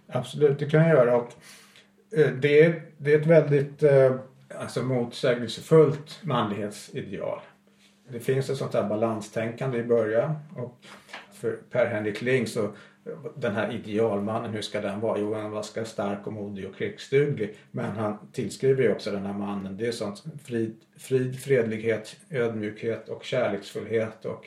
Absolut, 0.07 0.59
det 0.59 0.65
kan 0.65 0.79
jag 0.79 0.89
göra. 0.89 1.15
Eh, 1.15 2.33
det, 2.41 2.61
är, 2.61 2.81
det 2.97 3.13
är 3.13 3.19
ett 3.19 3.27
väldigt 3.27 3.83
eh, 3.83 4.15
alltså 4.55 4.83
motsägelsefullt 4.83 6.19
manlighetsideal. 6.23 7.39
Det 8.09 8.19
finns 8.19 8.49
ett 8.49 8.57
sånt 8.57 8.73
här 8.73 8.89
balanstänkande 8.89 9.77
i 9.77 9.83
början 9.83 10.35
och 10.55 10.77
för 11.33 11.57
Per-Henrik 11.71 12.21
Ling 12.21 12.47
så 12.47 12.71
den 13.35 13.55
här 13.55 13.73
idealmannen, 13.73 14.51
hur 14.51 14.61
ska 14.61 14.81
den 14.81 14.99
vara? 14.99 15.19
Jo, 15.19 15.33
han 15.33 15.63
ska 15.63 15.85
stark 15.85 16.27
och 16.27 16.33
modig 16.33 16.67
och 16.69 16.75
krigsduglig. 16.75 17.55
Men 17.71 17.91
han 17.91 18.17
tillskriver 18.31 18.83
ju 18.83 18.91
också 18.91 19.11
den 19.11 19.25
här 19.25 19.33
mannen, 19.33 19.77
det 19.77 19.87
är 19.87 19.91
sånt 19.91 20.23
frid, 20.43 20.75
frid, 20.97 21.39
fredlighet, 21.39 22.15
ödmjukhet 22.29 23.09
och 23.09 23.23
kärleksfullhet 23.23 24.25
och 24.25 24.45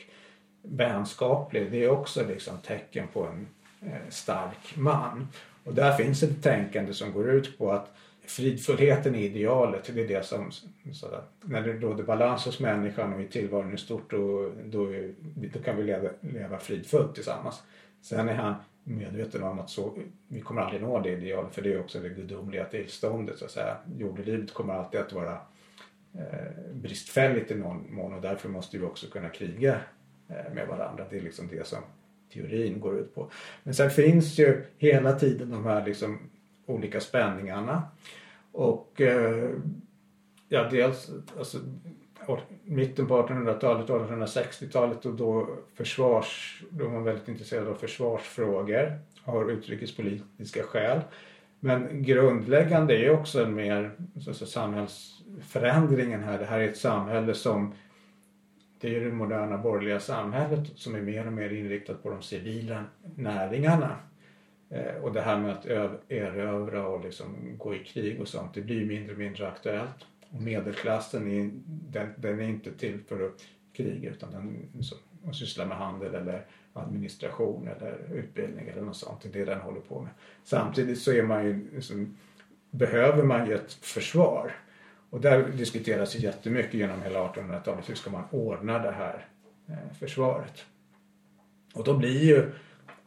vänskaplig. 0.61 1.71
Det 1.71 1.83
är 1.83 1.89
också 1.89 2.27
liksom 2.27 2.57
tecken 2.57 3.07
på 3.13 3.25
en 3.25 3.47
eh, 3.81 4.09
stark 4.09 4.75
man. 4.75 5.27
Och 5.63 5.73
där 5.73 5.97
finns 5.97 6.23
ett 6.23 6.43
tänkande 6.43 6.93
som 6.93 7.13
går 7.13 7.29
ut 7.29 7.57
på 7.57 7.71
att 7.71 7.93
fridfullheten 8.31 9.15
är 9.15 9.19
idealet. 9.19 9.91
Det 9.93 10.01
är 10.01 10.07
det 10.07 10.25
som, 10.25 10.51
sådär, 10.93 11.21
när 11.41 11.61
det 11.61 11.73
råder 11.73 12.03
balans 12.03 12.45
hos 12.45 12.59
människan 12.59 13.13
och 13.13 13.21
i 13.21 13.27
tillvaron 13.27 13.73
i 13.73 13.77
stort 13.77 14.11
då, 14.11 14.51
då, 14.65 14.93
då 15.53 15.59
kan 15.59 15.77
vi 15.77 15.83
leva, 15.83 16.09
leva 16.21 16.59
fridfullt 16.59 17.15
tillsammans. 17.15 17.63
Sen 18.01 18.29
är 18.29 18.33
han 18.33 18.53
medveten 18.83 19.43
om 19.43 19.59
att 19.59 19.69
så, 19.69 19.97
vi 20.27 20.41
kommer 20.41 20.61
aldrig 20.61 20.81
nå 20.81 20.99
det 20.99 21.09
idealet 21.09 21.55
för 21.55 21.61
det 21.61 21.73
är 21.73 21.79
också 21.79 21.99
det 21.99 22.09
gudomliga 22.09 22.65
tillståndet. 22.65 23.37
Så 23.37 23.45
att 23.45 23.51
säga. 23.51 23.77
Jordelivet 23.97 24.53
kommer 24.53 24.73
alltid 24.73 24.99
att 24.99 25.13
vara 25.13 25.37
eh, 26.13 26.73
bristfälligt 26.73 27.51
i 27.51 27.55
någon 27.55 27.95
mån 27.95 28.13
och 28.13 28.21
därför 28.21 28.49
måste 28.49 28.77
vi 28.77 28.85
också 28.85 29.07
kunna 29.07 29.29
kriga 29.29 29.79
eh, 30.29 30.53
med 30.53 30.67
varandra. 30.67 31.05
Det 31.09 31.17
är 31.17 31.21
liksom 31.21 31.47
det 31.47 31.67
som 31.67 31.79
teorin 32.33 32.79
går 32.79 32.99
ut 32.99 33.15
på. 33.15 33.31
Men 33.63 33.73
sen 33.73 33.89
finns 33.89 34.39
ju 34.39 34.63
hela 34.77 35.13
tiden 35.13 35.49
de 35.49 35.65
här 35.65 35.85
liksom 35.85 36.19
olika 36.65 36.99
spänningarna. 36.99 37.83
Och 38.51 39.01
eh, 39.01 39.49
Ja, 40.53 40.67
dels 40.71 41.11
alltså, 41.37 41.57
mitten 42.63 43.07
på 43.07 43.27
1800-talet, 43.27 43.87
1860-talet 43.87 45.05
och 45.05 45.13
då 45.13 45.49
försvars, 45.73 46.63
då 46.69 46.85
var 46.85 46.91
man 46.91 47.03
väldigt 47.03 47.27
intresserad 47.27 47.67
av 47.67 47.73
försvarsfrågor 47.73 48.99
av 49.23 49.51
utrikespolitiska 49.51 50.63
skäl. 50.63 50.99
Men 51.59 52.03
grundläggande 52.03 52.97
är 52.97 53.09
också 53.09 53.43
en 53.43 53.55
mer 53.55 53.91
så, 54.19 54.33
så, 54.33 54.45
samhällsförändringen 54.45 56.23
här. 56.23 56.39
Det 56.39 56.45
här 56.45 56.59
är 56.59 56.67
ett 56.67 56.77
samhälle 56.77 57.33
som 57.33 57.73
det 58.79 58.95
är 58.95 58.99
det 59.05 59.11
moderna 59.11 59.57
borgerliga 59.57 59.99
samhället 59.99 60.67
som 60.75 60.95
är 60.95 61.01
mer 61.01 61.27
och 61.27 61.33
mer 61.33 61.49
inriktat 61.49 62.03
på 62.03 62.09
de 62.09 62.21
civila 62.21 62.83
näringarna. 63.15 63.95
Eh, 64.71 64.95
och 65.03 65.13
det 65.13 65.21
här 65.21 65.39
med 65.39 65.51
att 65.51 65.65
erövra 66.09 66.87
och 66.87 67.03
liksom 67.03 67.55
gå 67.57 67.75
i 67.75 67.83
krig 67.83 68.21
och 68.21 68.27
sånt, 68.27 68.53
det 68.53 68.61
blir 68.61 68.85
mindre 68.85 69.13
och 69.13 69.19
mindre 69.19 69.47
aktuellt. 69.47 70.05
Och 70.29 70.41
medelklassen 70.41 71.27
är, 71.27 71.51
den, 71.65 72.13
den 72.15 72.39
är 72.39 72.47
inte 72.47 72.71
till 72.71 72.99
för 73.07 73.25
att 73.25 73.41
kriga 73.73 74.09
utan 74.09 74.31
den 74.31 74.69
liksom- 74.73 74.97
sysslar 75.33 75.65
med 75.65 75.77
handel 75.77 76.15
eller 76.15 76.45
administration 76.73 77.67
eller 77.67 77.97
utbildning 78.13 78.67
eller 78.67 78.81
något 78.81 78.95
sånt. 78.95 79.21
Det 79.21 79.29
är 79.29 79.33
det 79.33 79.51
den 79.51 79.61
håller 79.61 79.81
på 79.81 80.01
med. 80.01 80.11
Samtidigt 80.43 80.99
så 80.99 81.11
är 81.11 81.23
man 81.23 81.45
ju, 81.45 81.69
liksom, 81.75 82.17
behöver 82.71 83.23
man 83.23 83.47
ju 83.47 83.55
ett 83.55 83.73
försvar. 83.73 84.51
Och 85.09 85.21
där 85.21 85.47
diskuteras 85.47 86.15
jättemycket 86.15 86.73
genom 86.73 87.01
hela 87.01 87.19
1800-talet. 87.19 87.89
Hur 87.89 87.95
ska 87.95 88.09
man 88.09 88.23
ordna 88.31 88.79
det 88.79 88.91
här 88.91 89.27
eh, 89.67 89.93
försvaret? 89.99 90.65
Och 91.73 91.83
då 91.83 91.97
blir 91.97 92.23
ju 92.23 92.51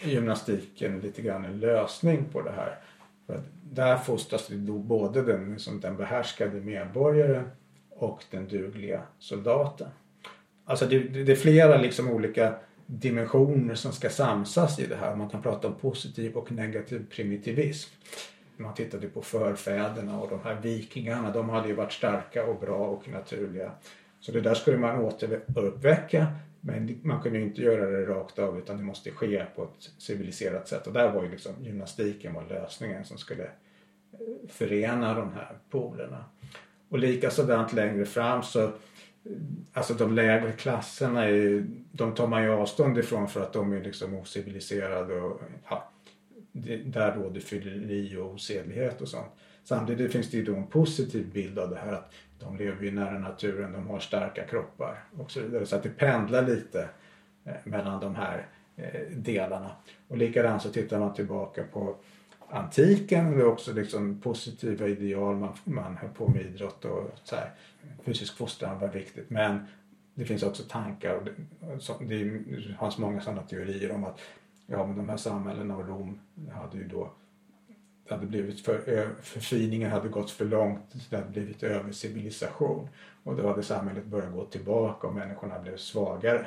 gymnastiken 0.06 1.00
lite 1.00 1.22
grann 1.22 1.44
en 1.44 1.60
lösning 1.60 2.24
på 2.32 2.42
det 2.42 2.52
här. 2.52 2.78
För 3.26 3.42
där 3.62 3.96
fostras 3.96 4.46
det 4.46 4.54
då 4.54 4.78
både 4.78 5.22
den, 5.22 5.52
liksom 5.52 5.80
den 5.80 5.96
behärskade 5.96 6.60
medborgaren 6.60 7.50
och 7.90 8.24
den 8.30 8.48
dugliga 8.48 9.02
soldaten. 9.18 9.88
Alltså 10.64 10.86
det, 10.86 10.98
det 10.98 11.32
är 11.32 11.36
flera 11.36 11.76
liksom 11.76 12.10
olika 12.10 12.54
dimensioner 12.86 13.74
som 13.74 13.92
ska 13.92 14.10
samsas 14.10 14.78
i 14.78 14.86
det 14.86 14.96
här. 14.96 15.16
Man 15.16 15.28
kan 15.28 15.42
prata 15.42 15.68
om 15.68 15.74
positiv 15.74 16.36
och 16.36 16.52
negativ 16.52 17.06
primitivism. 17.10 17.94
Man 18.56 18.74
tittade 18.74 19.08
på 19.08 19.22
förfäderna 19.22 20.20
och 20.20 20.30
de 20.30 20.40
här 20.44 20.60
vikingarna, 20.62 21.30
de 21.30 21.48
hade 21.48 21.68
ju 21.68 21.74
varit 21.74 21.92
starka 21.92 22.44
och 22.46 22.60
bra 22.60 22.86
och 22.86 23.08
naturliga. 23.08 23.70
Så 24.20 24.32
det 24.32 24.40
där 24.40 24.54
skulle 24.54 24.76
man 24.76 25.00
återuppväcka 25.00 26.26
men 26.66 27.00
man 27.02 27.22
kunde 27.22 27.40
inte 27.40 27.62
göra 27.62 27.90
det 27.90 28.06
rakt 28.06 28.38
av 28.38 28.58
utan 28.58 28.76
det 28.76 28.82
måste 28.82 29.10
ske 29.10 29.44
på 29.56 29.62
ett 29.62 29.90
civiliserat 29.98 30.68
sätt. 30.68 30.86
Och 30.86 30.92
där 30.92 31.12
var 31.12 31.22
ju 31.22 31.30
liksom 31.30 31.52
gymnastiken 31.60 32.34
var 32.34 32.44
lösningen 32.48 33.04
som 33.04 33.18
skulle 33.18 33.44
eh, 33.44 34.48
förena 34.48 35.14
de 35.14 35.32
här 35.32 35.58
polerna. 35.70 36.24
Och 36.88 36.98
likasådant 36.98 37.72
längre 37.72 38.04
fram 38.04 38.42
så 38.42 38.62
eh, 38.62 38.70
Alltså 39.72 39.94
de 39.94 40.14
lägre 40.14 40.52
klasserna 40.52 41.24
är, 41.24 41.66
de 41.92 42.14
tar 42.14 42.26
man 42.26 42.42
ju 42.42 42.50
avstånd 42.50 42.98
ifrån 42.98 43.28
för 43.28 43.42
att 43.42 43.52
de 43.52 43.72
är 43.72 43.82
liksom 43.82 44.14
ociviliserade 44.14 45.20
och 45.20 45.40
ja, 45.68 45.90
där 46.84 47.16
råder 47.16 47.40
fylleri 47.40 48.16
och 48.16 48.34
osedlighet 48.34 49.00
och 49.00 49.08
sånt. 49.08 49.32
Samtidigt 49.64 50.12
finns 50.12 50.30
det 50.30 50.36
ju 50.36 50.44
då 50.44 50.56
en 50.56 50.66
positiv 50.66 51.32
bild 51.32 51.58
av 51.58 51.70
det 51.70 51.76
här 51.76 51.92
att 51.92 52.12
de 52.38 52.56
lever 52.56 52.84
ju 52.84 52.90
nära 52.90 53.18
naturen, 53.18 53.72
de 53.72 53.86
har 53.86 53.98
starka 53.98 54.44
kroppar 54.44 55.04
och 55.18 55.30
så 55.30 55.40
vidare. 55.40 55.66
Så 55.66 55.76
att 55.76 55.82
det 55.82 55.88
pendlar 55.88 56.42
lite 56.42 56.88
eh, 57.44 57.54
mellan 57.64 58.00
de 58.00 58.14
här 58.14 58.46
eh, 58.76 59.00
delarna. 59.16 59.70
Och 60.08 60.16
likadant 60.16 60.62
så 60.62 60.68
tittar 60.70 60.98
man 60.98 61.14
tillbaka 61.14 61.64
på 61.72 61.96
antiken. 62.48 63.30
Det 63.30 63.42
är 63.42 63.46
också 63.46 63.72
liksom 63.72 64.20
positiva 64.20 64.88
ideal. 64.88 65.36
Man, 65.36 65.52
man 65.64 65.96
höll 65.96 66.10
på 66.10 66.28
med 66.28 66.42
idrott 66.42 66.84
och 66.84 67.10
så 67.24 67.36
här. 67.36 67.50
Fysisk 68.04 68.36
fostran 68.36 68.78
var 68.78 68.88
viktigt. 68.88 69.30
Men 69.30 69.66
det 70.14 70.24
finns 70.24 70.42
också 70.42 70.62
tankar 70.62 71.14
och 71.14 71.24
det, 71.24 72.24
det 72.24 72.74
fanns 72.78 72.98
många 72.98 73.20
sådana 73.20 73.42
teorier 73.42 73.92
om 73.92 74.04
att 74.04 74.20
ja, 74.66 74.86
men 74.86 74.96
de 74.96 75.08
här 75.08 75.16
samhällena 75.16 75.76
och 75.76 75.88
Rom 75.88 76.20
hade 76.52 76.78
ju 76.78 76.88
då 76.88 77.10
det 78.08 78.14
hade 78.14 78.26
blivit 78.26 78.60
för, 78.60 78.98
eh, 78.98 79.04
förfiningen 79.22 79.90
hade 79.90 80.08
gått 80.08 80.30
för 80.30 80.44
långt, 80.44 80.80
det 81.10 81.16
hade 81.16 81.30
blivit 81.30 81.62
övercivilisation. 81.62 82.88
Och 83.24 83.36
då 83.36 83.48
hade 83.48 83.62
samhället 83.62 84.04
börjat 84.04 84.32
gå 84.32 84.44
tillbaka 84.44 85.06
och 85.06 85.14
människorna 85.14 85.58
blev 85.58 85.76
svagare. 85.76 86.46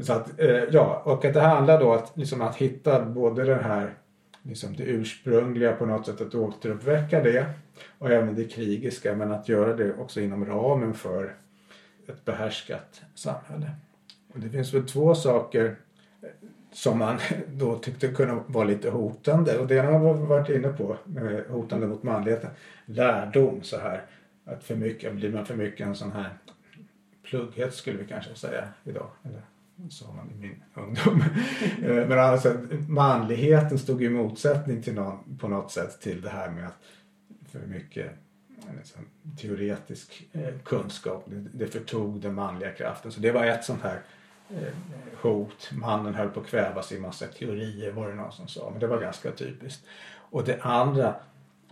Så 0.00 0.12
att, 0.12 0.40
eh, 0.40 0.48
ja, 0.48 1.02
och 1.04 1.24
att 1.24 1.34
det 1.34 1.40
handlar 1.40 1.80
då 1.80 1.92
att, 1.92 2.16
liksom 2.16 2.40
att 2.40 2.56
hitta 2.56 3.04
både 3.04 3.44
det 3.44 3.62
här 3.62 3.94
liksom 4.42 4.76
det 4.76 4.82
ursprungliga 4.82 5.72
på 5.72 5.86
något 5.86 6.06
sätt, 6.06 6.20
att 6.20 6.34
återuppväcka 6.34 7.22
det 7.22 7.46
och 7.98 8.10
även 8.10 8.34
det 8.34 8.44
krigiska 8.44 9.16
men 9.16 9.32
att 9.32 9.48
göra 9.48 9.76
det 9.76 9.94
också 9.94 10.20
inom 10.20 10.46
ramen 10.46 10.94
för 10.94 11.34
ett 12.08 12.24
behärskat 12.24 13.02
samhälle. 13.14 13.70
Och 14.34 14.40
det 14.40 14.48
finns 14.48 14.74
väl 14.74 14.88
två 14.88 15.14
saker 15.14 15.76
som 16.72 16.98
man 16.98 17.18
då 17.52 17.78
tyckte 17.78 18.08
kunde 18.08 18.42
vara 18.46 18.64
lite 18.64 18.90
hotande. 18.90 19.58
Och 19.58 19.66
det 19.66 19.74
ena 19.74 19.98
har 19.98 20.14
vi 20.14 20.26
varit 20.26 20.48
inne 20.48 20.68
på, 20.68 20.96
eh, 21.16 21.52
hotande 21.54 21.86
mot 21.86 22.02
manligheten. 22.02 22.50
Lärdom 22.86 23.62
så 23.62 23.78
här. 23.78 24.02
Att 24.44 24.64
för 24.64 24.76
mycket, 24.76 25.14
blir 25.14 25.32
man 25.32 25.46
för 25.46 25.56
mycket 25.56 25.86
en 25.86 25.94
sån 25.94 26.12
här 26.12 26.30
plugghet 27.22 27.74
skulle 27.74 27.98
vi 27.98 28.06
kanske 28.06 28.34
säga 28.34 28.68
idag. 28.84 29.06
Eller 29.24 29.42
sa 29.90 30.12
man 30.12 30.30
i 30.30 30.34
min 30.34 30.62
ungdom. 30.74 31.24
Eh, 31.82 32.08
men 32.08 32.18
alltså 32.18 32.56
manligheten 32.88 33.78
stod 33.78 34.02
i 34.02 34.08
motsättning 34.08 34.82
till 34.82 34.94
någon, 34.94 35.36
på 35.38 35.48
något 35.48 35.72
sätt 35.72 36.00
till 36.00 36.20
det 36.20 36.30
här 36.30 36.50
med 36.50 36.66
att 36.66 36.78
för 37.52 37.66
mycket 37.66 38.06
eh, 38.68 38.76
liksom, 38.78 39.00
teoretisk 39.40 40.28
kunskap. 40.64 41.24
Det, 41.52 41.66
förtog 41.66 42.20
den 42.20 42.34
manliga 42.34 42.70
kraften. 42.70 43.12
Så 43.12 43.20
det 43.20 43.32
var 43.32 43.44
ett 43.44 43.64
sånt 43.64 43.82
här 43.82 44.00
Eh, 44.54 44.72
hot. 45.22 45.70
Mannen 45.72 46.14
höll 46.14 46.28
på 46.28 46.40
att 46.40 46.46
kvävas 46.46 46.92
i 46.92 47.00
massa 47.00 47.26
teorier 47.26 47.92
var 47.92 48.08
det 48.08 48.14
någon 48.14 48.32
som 48.32 48.48
sa. 48.48 48.70
Men 48.70 48.80
det 48.80 48.86
var 48.86 49.00
ganska 49.00 49.30
typiskt. 49.30 49.84
Och 50.30 50.44
det 50.44 50.60
andra 50.60 51.14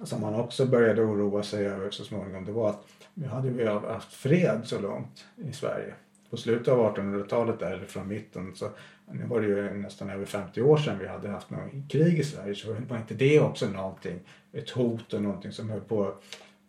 som 0.03 0.20
man 0.20 0.35
också 0.35 0.66
började 0.66 1.03
oroa 1.03 1.43
sig 1.43 1.66
över 1.66 1.91
så 1.91 2.05
småningom 2.05 2.45
det 2.45 2.53
var 2.53 2.70
att 2.70 2.87
nu 3.14 3.26
hade 3.26 3.51
vi 3.51 3.66
haft 3.66 4.12
fred 4.12 4.61
så 4.64 4.81
långt 4.81 5.26
i 5.37 5.53
Sverige. 5.53 5.95
På 6.31 6.37
slutet 6.37 6.68
av 6.68 6.97
1800-talet 6.97 7.59
där, 7.59 7.72
eller 7.72 7.87
från 7.87 8.09
mitten 8.09 8.55
så 8.55 8.70
nu 9.12 9.24
var 9.26 9.41
det 9.41 9.47
ju 9.47 9.74
nästan 9.74 10.11
över 10.11 10.24
50 10.24 10.62
år 10.62 10.76
sedan 10.76 10.99
vi 10.99 11.07
hade 11.07 11.29
haft 11.29 11.51
något 11.51 11.89
krig 11.89 12.18
i 12.18 12.24
Sverige 12.24 12.55
så 12.55 12.76
var 12.89 12.97
inte 12.97 13.14
det 13.14 13.41
också 13.41 13.68
någonting, 13.68 14.20
ett 14.53 14.70
hot 14.70 15.12
och 15.12 15.22
någonting 15.22 15.53
som 15.53 15.70
höll 15.70 15.81
på 15.81 16.14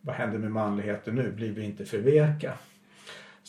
vad 0.00 0.14
händer 0.14 0.38
med 0.38 0.52
manligheten 0.52 1.14
nu? 1.14 1.32
Blir 1.32 1.52
vi 1.52 1.64
inte 1.64 1.84
förveka? 1.84 2.52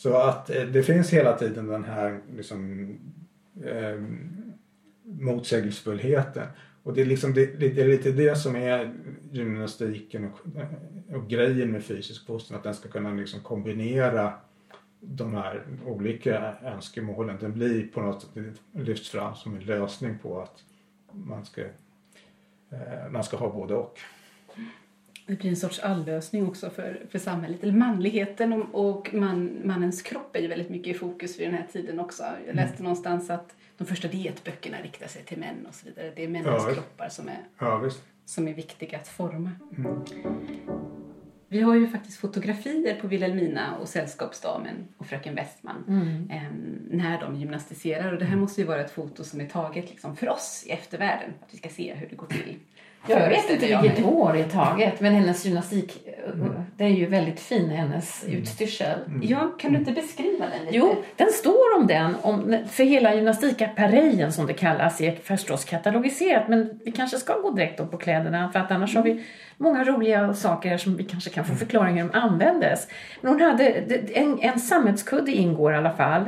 Så 0.02 0.16
att 0.16 0.50
eh, 0.50 0.62
det 0.62 0.82
finns 0.82 1.12
hela 1.12 1.38
tiden 1.38 1.66
den 1.66 1.84
här 1.84 2.20
liksom, 2.36 2.88
eh, 3.64 4.02
motsägelsefullheten. 5.02 6.46
Och 6.82 6.94
det 6.94 7.00
är, 7.00 7.06
liksom, 7.06 7.34
det, 7.34 7.46
det, 7.46 7.80
är 7.80 7.88
lite 7.88 8.12
det 8.12 8.38
som 8.38 8.56
är 8.56 8.94
gymnastiken 9.30 10.24
och, 10.24 10.60
eh, 10.60 11.16
och 11.16 11.28
grejen 11.28 11.72
med 11.72 11.84
fysisk 11.84 12.26
fostran. 12.26 12.58
Att 12.58 12.64
den 12.64 12.74
ska 12.74 12.88
kunna 12.88 13.10
liksom 13.10 13.40
kombinera 13.40 14.32
de 15.00 15.34
här 15.34 15.64
olika 15.86 16.54
önskemålen. 16.62 17.36
Den 17.40 17.52
blir 17.52 17.86
på 17.86 18.00
något 18.00 18.22
sätt 18.22 18.60
lyfts 18.72 19.10
fram 19.10 19.34
som 19.34 19.56
en 19.56 19.64
lösning 19.64 20.18
på 20.18 20.40
att 20.40 20.64
man 21.12 21.44
ska, 21.44 21.60
eh, 21.60 23.10
man 23.10 23.24
ska 23.24 23.36
ha 23.36 23.52
både 23.52 23.74
och. 23.74 23.98
Det 25.26 25.38
blir 25.38 25.50
en 25.50 25.56
sorts 25.56 25.78
allösning 25.78 26.48
också 26.48 26.70
för, 26.70 27.06
för 27.10 27.18
samhället. 27.18 27.62
Eller 27.62 27.72
manligheten 27.72 28.52
och, 28.52 28.90
och 28.90 29.14
man, 29.14 29.60
mannens 29.64 30.02
kropp 30.02 30.36
är 30.36 30.40
ju 30.40 30.48
väldigt 30.48 30.70
mycket 30.70 30.96
i 30.96 30.98
fokus 30.98 31.40
vid 31.40 31.48
den 31.48 31.54
här 31.54 31.66
tiden 31.72 32.00
också. 32.00 32.24
Jag 32.46 32.56
läste 32.56 32.74
mm. 32.74 32.84
någonstans 32.84 33.30
att 33.30 33.54
de 33.78 33.86
första 33.86 34.08
dietböckerna 34.08 34.76
riktar 34.82 35.06
sig 35.06 35.22
till 35.24 35.38
män 35.38 35.66
och 35.68 35.74
så 35.74 35.86
vidare. 35.86 36.12
Det 36.16 36.24
är 36.24 36.28
männens 36.28 36.64
ja, 36.66 36.74
kroppar 36.74 37.08
som 37.08 37.28
är, 37.28 37.38
ja, 37.58 37.90
som 38.24 38.48
är 38.48 38.54
viktiga 38.54 38.98
att 38.98 39.08
forma. 39.08 39.50
Mm. 39.76 40.04
Vi 41.52 41.60
har 41.60 41.74
ju 41.74 41.88
faktiskt 41.88 42.18
fotografier 42.18 43.00
på 43.00 43.06
Wilhelmina 43.06 43.76
och 43.76 43.88
Sällskapsdamen 43.88 44.88
och 44.98 45.06
fröken 45.06 45.34
Westman 45.34 45.84
mm. 45.88 46.30
eh, 46.30 46.52
när 46.90 47.20
de 47.20 47.36
gymnastiserar. 47.36 48.12
Och 48.12 48.18
det 48.18 48.24
här 48.24 48.36
måste 48.36 48.60
ju 48.60 48.66
vara 48.66 48.80
ett 48.80 48.90
foto 48.90 49.24
som 49.24 49.40
är 49.40 49.46
taget 49.46 49.90
liksom 49.90 50.16
för 50.16 50.28
oss 50.28 50.64
i 50.66 50.70
eftervärlden, 50.70 51.30
att 51.40 51.54
vi 51.54 51.58
ska 51.58 51.68
se 51.68 51.94
hur 51.94 52.08
det 52.08 52.16
går 52.16 52.26
till. 52.26 52.56
Jag 53.06 53.28
vet 53.28 53.50
inte 53.50 53.66
vilket 53.66 54.04
år 54.04 54.36
i 54.36 54.44
taget, 54.44 55.00
men 55.00 55.14
hennes 55.14 55.44
gymnastik, 55.44 56.08
mm. 56.34 56.52
det 56.76 56.84
är 56.84 56.88
ju 56.88 57.06
väldigt 57.06 57.40
fin, 57.40 57.70
hennes 57.70 58.24
mm. 58.24 58.38
utstyrsel. 58.38 58.98
Mm. 59.06 59.20
Ja, 59.22 59.50
kan 59.58 59.72
du 59.72 59.78
inte 59.78 59.92
beskriva 59.92 60.44
den 60.44 60.64
lite? 60.64 60.76
Jo, 60.76 60.96
den 61.16 61.28
står 61.28 61.76
om 61.76 61.86
den, 61.86 62.14
om, 62.22 62.58
för 62.70 62.84
hela 62.84 63.14
gymnastikaparejen 63.14 64.32
som 64.32 64.46
det 64.46 64.52
kallas 64.52 65.00
är 65.00 65.12
förstås 65.12 65.64
katalogiserat, 65.64 66.48
men 66.48 66.80
vi 66.84 66.92
kanske 66.92 67.16
ska 67.16 67.38
gå 67.38 67.50
direkt 67.50 67.90
på 67.90 67.96
kläderna, 67.96 68.52
för 68.52 68.58
att 68.58 68.70
annars 68.70 68.96
har 68.96 69.02
vi 69.02 69.24
många 69.56 69.84
roliga 69.84 70.34
saker 70.34 70.76
som 70.76 70.96
vi 70.96 71.04
kanske 71.04 71.30
kan 71.30 71.44
få 71.44 71.54
förklaringar 71.54 72.04
hur 72.04 72.12
de 72.12 72.18
användes. 72.18 72.88
Men 73.20 73.32
hon 73.32 73.40
hade, 73.40 73.68
en, 74.14 74.38
en 74.40 74.60
sammetskudde 74.60 75.32
ingår 75.32 75.72
i 75.72 75.76
alla 75.76 75.92
fall, 75.92 76.24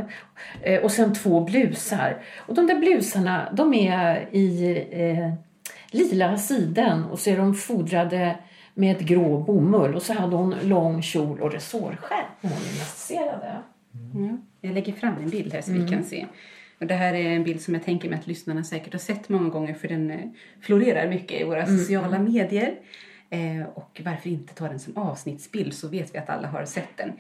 eh, 0.62 0.80
och 0.80 0.90
sen 0.90 1.14
två 1.14 1.40
blusar. 1.40 2.16
Och 2.38 2.54
de 2.54 2.66
där 2.66 2.74
blusarna, 2.74 3.48
de 3.52 3.74
är 3.74 4.28
i 4.30 4.76
eh, 4.92 5.43
lila 5.94 6.38
siden 6.38 7.04
och 7.04 7.18
så 7.18 7.30
är 7.30 7.36
de 7.36 7.54
fodrade 7.54 8.38
med 8.74 9.06
grå 9.06 9.38
bomull 9.38 9.94
och 9.94 10.02
så 10.02 10.12
hade 10.12 10.36
hon 10.36 10.54
lång 10.62 11.02
kjol 11.02 11.40
och 11.40 11.52
resårskärm 11.52 12.26
när 12.40 12.50
hon 12.50 12.60
gymnastiserade. 12.62 13.56
Ja, 14.14 14.38
jag 14.60 14.74
lägger 14.74 14.92
fram 14.92 15.14
en 15.22 15.30
bild 15.30 15.52
här 15.52 15.60
så 15.60 15.72
vi 15.72 15.88
kan 15.88 16.04
se. 16.04 16.26
Och 16.80 16.86
det 16.86 16.94
här 16.94 17.14
är 17.14 17.30
en 17.30 17.44
bild 17.44 17.60
som 17.60 17.74
jag 17.74 17.84
tänker 17.84 18.10
mig 18.10 18.18
att 18.18 18.26
lyssnarna 18.26 18.64
säkert 18.64 18.92
har 18.92 19.00
sett 19.00 19.28
många 19.28 19.48
gånger 19.48 19.74
för 19.74 19.88
den 19.88 20.10
eh, 20.10 20.20
florerar 20.60 21.08
mycket 21.08 21.40
i 21.40 21.44
våra 21.44 21.66
sociala 21.66 22.18
medier. 22.18 22.74
Eh, 23.30 23.66
och 23.74 24.00
varför 24.04 24.30
inte 24.30 24.54
ta 24.54 24.68
den 24.68 24.80
som 24.80 24.96
avsnittsbild 24.96 25.74
så 25.74 25.88
vet 25.88 26.14
vi 26.14 26.18
att 26.18 26.30
alla 26.30 26.48
har 26.48 26.64
sett 26.64 26.96
den. 26.96 27.12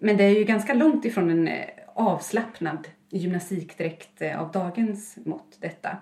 Men 0.00 0.16
det 0.16 0.24
är 0.24 0.38
ju 0.38 0.44
ganska 0.44 0.74
långt 0.74 1.04
ifrån 1.04 1.30
en 1.30 1.48
eh, 1.48 1.64
avslappnad 1.94 2.88
gymnastikdräkt 3.10 4.22
eh, 4.22 4.40
av 4.40 4.52
dagens 4.52 5.18
mått 5.24 5.56
detta. 5.60 5.96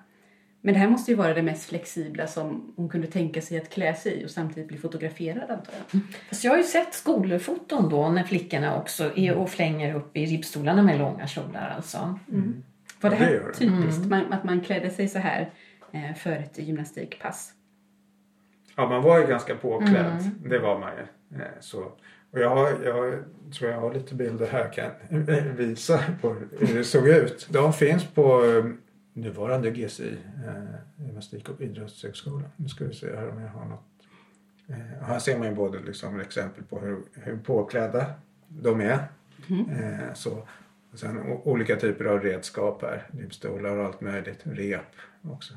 Men 0.61 0.75
det 0.75 0.81
här 0.81 0.89
måste 0.89 1.11
ju 1.11 1.17
vara 1.17 1.35
det 1.35 1.43
mest 1.43 1.69
flexibla 1.69 2.27
som 2.27 2.73
hon 2.77 2.89
kunde 2.89 3.07
tänka 3.07 3.41
sig 3.43 3.59
att 3.59 3.71
klä 3.71 3.95
sig 3.95 4.13
i 4.23 4.27
och 4.27 4.31
samtidigt 4.31 4.69
bli 4.69 4.79
fotograferad 4.79 5.51
antar 5.51 5.73
jag. 5.93 6.01
Fast 6.29 6.45
jag 6.45 6.53
har 6.53 6.59
ju 6.59 6.65
sett 6.65 6.95
skolfoton 6.95 7.89
då 7.89 8.09
när 8.09 8.25
flickorna 8.25 8.77
också 8.79 9.11
är 9.17 9.35
och 9.35 9.51
flänger 9.51 9.95
upp 9.95 10.17
i 10.17 10.27
ribbstolarna 10.27 10.83
med 10.83 10.99
långa 10.99 11.27
kjolar 11.27 11.73
alltså. 11.77 12.19
Var 13.01 13.11
det 13.11 13.17
Ja, 13.17 13.23
det 13.23 13.25
här 13.25 13.33
det. 13.33 13.53
typiskt? 13.55 14.07
Man, 14.07 14.33
att 14.33 14.45
man 14.45 14.61
klädde 14.61 14.91
sig 14.91 15.09
så 15.09 15.19
här 15.19 15.51
eh, 15.93 16.15
för 16.17 16.31
ett 16.33 16.59
gymnastikpass? 16.59 17.53
Ja, 18.77 18.89
man 18.89 19.03
var 19.03 19.19
ju 19.21 19.27
ganska 19.27 19.55
påklädd. 19.55 20.31
Det 20.45 20.59
var 20.59 20.79
man 20.79 20.91
ju. 20.97 21.37
Eh, 21.43 21.49
Så. 21.61 21.81
Och 22.33 22.39
jag, 22.41 22.51
har, 22.51 22.69
jag 22.85 23.15
tror 23.59 23.71
jag 23.71 23.81
har 23.81 23.95
lite 23.95 24.15
bilder 24.15 24.47
här 24.53 24.73
kan 24.73 24.85
jag 25.11 25.19
visa 25.57 26.01
på 26.23 26.37
hur 26.61 26.75
det 26.79 26.85
såg 26.85 27.09
ut. 27.09 27.47
De 27.51 27.73
finns 27.73 28.05
på 28.05 28.45
eh, 28.45 28.65
nuvarande 29.21 29.71
GSI, 29.71 30.17
eh, 30.47 31.05
Gymnastik 31.07 31.49
och 31.49 31.61
idrottshögskolan. 31.61 32.49
Nu 32.57 32.69
ska 32.69 32.85
vi 32.85 32.95
se 32.95 33.17
här 33.17 33.29
om 33.31 33.41
jag 33.41 33.49
har 33.49 33.65
något. 33.65 33.85
Eh, 34.69 35.07
här 35.07 35.19
ser 35.19 35.39
man 35.39 35.49
ju 35.49 35.55
både 35.55 35.79
liksom 35.79 36.21
exempel 36.21 36.65
på 36.65 36.79
hur, 36.81 36.99
hur 37.13 37.37
påklädda 37.37 38.07
de 38.49 38.81
är. 38.81 38.99
Eh, 39.49 40.15
så. 40.15 40.47
Och 40.93 40.99
sen 40.99 41.19
o- 41.19 41.43
olika 41.45 41.77
typer 41.77 42.05
av 42.05 42.21
redskap 42.21 42.83
här. 42.83 43.07
Ribbstolar 43.19 43.77
och 43.77 43.85
allt 43.87 44.01
möjligt. 44.01 44.41
Rep 44.43 44.87
också. 45.23 45.55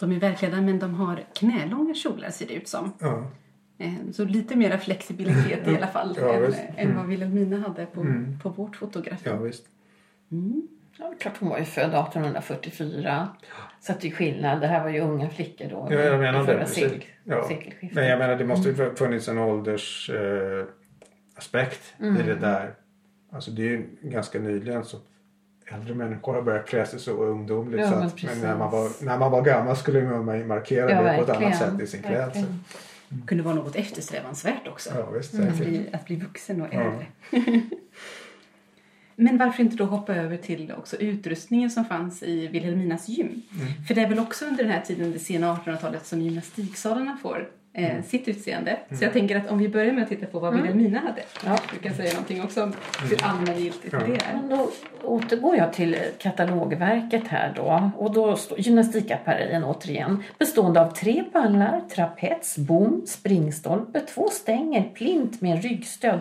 De 0.00 0.12
är 0.12 0.20
välklädda 0.20 0.60
men 0.60 0.78
de 0.78 0.94
har 0.94 1.24
knälånga 1.34 1.94
kjolar 1.94 2.30
ser 2.30 2.46
det 2.46 2.54
ut 2.54 2.68
som. 2.68 2.92
Ja. 2.98 3.30
Eh, 3.78 3.92
Så 4.12 4.24
lite 4.24 4.56
mera 4.56 4.78
flexibilitet 4.78 5.68
i 5.68 5.76
alla 5.76 5.86
fall 5.86 6.16
Ja, 6.20 6.32
än, 6.34 6.46
visst. 6.46 6.60
än 6.76 6.96
vad 6.96 7.06
Wilhelmina 7.06 7.58
hade 7.60 7.86
på, 7.86 8.06
på 8.42 8.48
vårt 8.48 8.76
fotografi. 8.76 9.22
ja, 9.30 9.36
visst. 9.36 9.66
Ja, 10.98 11.08
det 11.10 11.16
klart 11.16 11.36
hon 11.40 11.48
var 11.48 11.58
ju 11.58 11.64
född 11.64 11.84
1844. 11.94 13.28
Så 13.80 13.92
att 13.92 14.00
det 14.00 14.08
är 14.08 14.12
skillnad. 14.12 14.60
Det 14.60 14.66
här 14.66 14.82
var 14.82 14.88
ju 14.90 15.00
unga 15.00 15.30
flickor 15.30 15.66
då. 15.70 15.88
Ja, 15.90 15.98
jag 16.00 16.20
menar 16.20 16.38
i 16.38 16.40
det. 16.40 16.46
förra 16.52 16.58
precis. 16.58 16.84
sek- 16.84 17.06
Ja. 17.24 17.50
Men 17.92 18.06
jag 18.06 18.18
menar 18.18 18.36
det 18.36 18.44
måste 18.44 18.68
ju 18.68 18.94
funnits 18.94 19.28
en 19.28 19.38
åldersaspekt 19.38 20.60
eh, 20.60 21.38
aspekt 21.38 21.94
i 21.98 22.22
det 22.26 22.34
där. 22.34 22.74
Alltså 23.32 23.50
det 23.50 23.62
är 23.62 23.66
ju 23.66 23.86
ganska 24.02 24.38
nyligen 24.38 24.84
så 24.84 24.96
äldre 25.72 25.94
människor 25.94 26.34
har 26.34 26.42
börjat 26.42 26.66
klä 26.66 26.86
sig 26.86 26.98
så 26.98 27.12
ungdomligt. 27.12 27.80
Ja, 27.80 27.90
så 27.90 27.96
men 27.96 28.06
att, 28.06 28.12
men 28.22 28.26
precis. 28.28 28.42
när, 28.42 28.56
man 28.56 28.70
var, 28.70 29.04
när 29.04 29.18
man 29.18 29.30
var 29.30 29.42
gammal 29.42 29.76
skulle 29.76 30.02
man 30.02 30.46
markera 30.46 30.90
Ja, 30.90 31.02
det 31.02 31.16
på 31.24 31.32
ett 31.32 31.36
annat 31.38 31.58
sätt 31.58 31.80
i 31.80 31.86
sin 31.86 32.02
klädsel. 32.02 32.42
Verkligen. 32.42 33.24
kunde 33.26 33.44
vara 33.44 33.54
något 33.54 33.76
eftersträvansvärt 33.76 34.68
också. 34.68 34.90
Ja, 34.96 35.10
visst, 35.10 35.34
att, 35.34 35.40
säkert. 35.40 35.56
bli, 35.56 35.88
att 35.92 36.04
bli 36.04 36.16
vuxen 36.16 36.62
och 36.62 36.68
Ja. 36.72 36.80
äldre. 36.80 37.06
Men 39.16 39.38
varför 39.38 39.62
inte 39.62 39.76
då 39.76 39.84
hoppa 39.84 40.14
över 40.14 40.36
till 40.36 40.72
också 40.78 40.96
utrustningen 40.96 41.70
som 41.70 41.84
fanns 41.84 42.22
i 42.22 42.46
Wilhelminas 42.46 43.08
gym? 43.08 43.26
Mm. 43.26 43.66
För 43.88 43.94
det 43.94 44.00
är 44.02 44.08
väl 44.08 44.18
också 44.18 44.44
under 44.44 44.64
den 44.64 44.72
här 44.72 44.80
tiden, 44.80 45.12
det 45.12 45.18
sena 45.18 45.54
1800-talet, 45.56 46.06
som 46.06 46.20
gymnastiksalarna 46.22 47.18
får 47.22 47.48
eh, 47.74 47.90
Mm. 47.90 48.02
sitt 48.02 48.28
utseende. 48.28 48.78
Så 48.98 49.04
jag 49.04 49.12
tänker 49.12 49.36
att 49.36 49.50
om 49.50 49.58
vi 49.58 49.68
börjar 49.68 49.92
med 49.92 50.02
att 50.02 50.08
titta 50.08 50.26
på 50.26 50.38
vad 50.38 50.54
Wilhelmina 50.54 50.98
hade. 50.98 51.22
Ja. 51.44 51.58
Du 51.72 51.78
kan 51.78 51.94
säga 51.94 52.12
någonting 52.12 52.42
också 52.42 52.62
om 52.62 52.72
hur 53.10 53.24
allmängiltigt 53.24 53.94
Mm. 53.94 54.10
Ja. 54.10 54.16
det 54.18 54.24
är. 54.24 54.34
Men 54.40 54.48
då 54.58 54.70
återgår 55.02 55.56
jag 55.56 55.72
till 55.72 55.96
katalogverket 56.18 57.28
här 57.28 57.52
då. 57.56 57.90
Och 57.96 58.12
då 58.12 58.36
står 58.36 58.60
gymnastikappareljen 58.60 59.64
återigen 59.64 60.22
bestående 60.38 60.80
av 60.80 60.90
tre 60.92 61.24
pallar, 61.32 61.80
trapets, 61.94 62.56
bom, 62.58 63.02
springstolpe, 63.06 64.00
två 64.00 64.28
stänger, 64.32 64.82
plint 64.94 65.40
med 65.40 65.62
ryggstöd, 65.62 66.20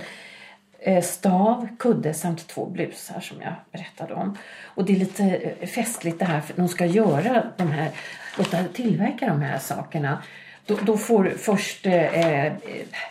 stav, 1.03 1.67
kudde 1.79 2.13
samt 2.13 2.47
två 2.47 2.65
blusar 2.65 3.19
som 3.19 3.41
jag 3.41 3.53
berättade 3.71 4.13
om. 4.13 4.37
Och 4.63 4.85
det 4.85 4.93
är 4.93 4.97
lite 4.97 5.23
eh, 5.23 5.67
festligt 5.67 6.19
det 6.19 6.25
här 6.25 6.41
för 6.41 6.53
de 6.57 6.67
ska 6.67 6.85
göra 6.85 7.43
de 7.57 7.71
här, 7.71 7.89
låta 8.37 8.63
tillverka 8.63 9.27
de 9.27 9.41
här 9.41 9.59
sakerna. 9.59 10.23
Då, 10.65 10.77
då 10.81 10.97
får 10.97 11.33
först 11.37 11.85
eh, 11.85 12.53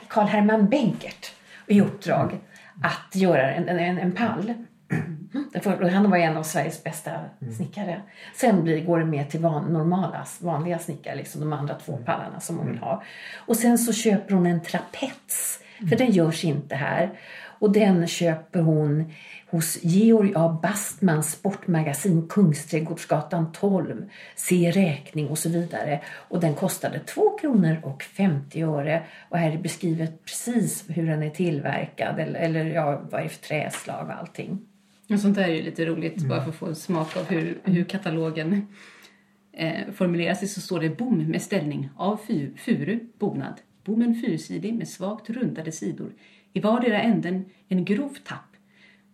Karl 0.08 0.26
Hermann 0.26 0.68
Benkert 0.68 1.32
i 1.66 1.80
uppdrag 1.80 2.38
att 2.82 3.16
göra 3.16 3.54
en, 3.54 3.68
en, 3.68 3.98
en 3.98 4.12
pall. 4.12 4.54
Han 5.92 6.10
var 6.10 6.18
en 6.18 6.36
av 6.36 6.42
Sveriges 6.42 6.84
bästa 6.84 7.10
snickare. 7.56 8.02
Sen 8.34 8.64
blir, 8.64 8.84
går 8.84 8.98
det 8.98 9.04
med 9.04 9.30
till 9.30 9.40
van, 9.40 9.72
normala, 9.72 10.26
vanliga 10.40 10.78
snickare, 10.78 11.16
liksom 11.16 11.40
de 11.40 11.52
andra 11.52 11.74
två 11.74 11.96
pallarna 11.96 12.40
som 12.40 12.58
hon 12.58 12.66
vill 12.66 12.78
ha. 12.78 13.02
Och 13.36 13.56
sen 13.56 13.78
så 13.78 13.92
köper 13.92 14.34
hon 14.34 14.46
en 14.46 14.60
trapets, 14.60 15.60
för 15.88 15.96
den 15.96 16.10
görs 16.10 16.44
inte 16.44 16.74
här. 16.74 17.10
Och 17.60 17.72
den 17.72 18.06
köper 18.06 18.60
hon 18.60 19.12
hos 19.50 19.78
Georg 19.82 20.32
A. 20.36 20.58
Bastmans 20.62 21.32
sportmagasin 21.32 22.28
Kungsträdgårdsgatan 22.28 23.52
12. 23.52 24.04
Se 24.36 24.70
räkning 24.70 25.28
och 25.28 25.38
så 25.38 25.48
vidare. 25.48 26.00
Och 26.06 26.40
den 26.40 26.54
kostade 26.54 26.98
2 26.98 27.38
kronor 27.38 27.76
och 27.82 28.02
50 28.02 28.62
öre. 28.62 29.02
Och 29.28 29.38
här 29.38 29.50
är 29.50 29.58
beskrivet 29.58 30.24
precis 30.24 30.84
hur 30.88 31.06
den 31.06 31.22
är 31.22 31.30
tillverkad 31.30 32.18
eller, 32.18 32.40
eller 32.40 32.64
ja, 32.64 33.02
vad 33.10 33.20
det 33.20 33.24
är 33.24 33.28
för 33.28 33.42
träslag 33.42 34.06
och 34.06 34.14
allting. 34.14 34.58
Och 35.10 35.20
sånt 35.20 35.36
där 35.36 35.48
är 35.48 35.54
ju 35.54 35.62
lite 35.62 35.84
roligt 35.84 36.22
bara 36.22 36.42
för 36.42 36.50
att 36.50 36.56
få 36.56 36.66
en 36.66 36.76
smak 36.76 37.16
av 37.16 37.24
hur, 37.24 37.58
hur 37.64 37.84
katalogen 37.84 38.66
eh, 39.52 39.92
formulerar 39.92 40.34
sig 40.34 40.48
så 40.48 40.60
står 40.60 40.80
det 40.80 40.98
bom 40.98 41.18
med 41.18 41.42
ställning 41.42 41.90
av 41.96 42.20
fu- 42.26 42.56
furu, 42.56 43.00
bonad. 43.18 43.54
Bommen 43.84 44.20
fyrsidig 44.20 44.74
med 44.74 44.88
svagt 44.88 45.30
rundade 45.30 45.72
sidor. 45.72 46.12
I 46.52 46.60
vardera 46.60 47.02
änden 47.02 47.44
en 47.68 47.84
grov 47.84 48.16
tapp. 48.24 48.56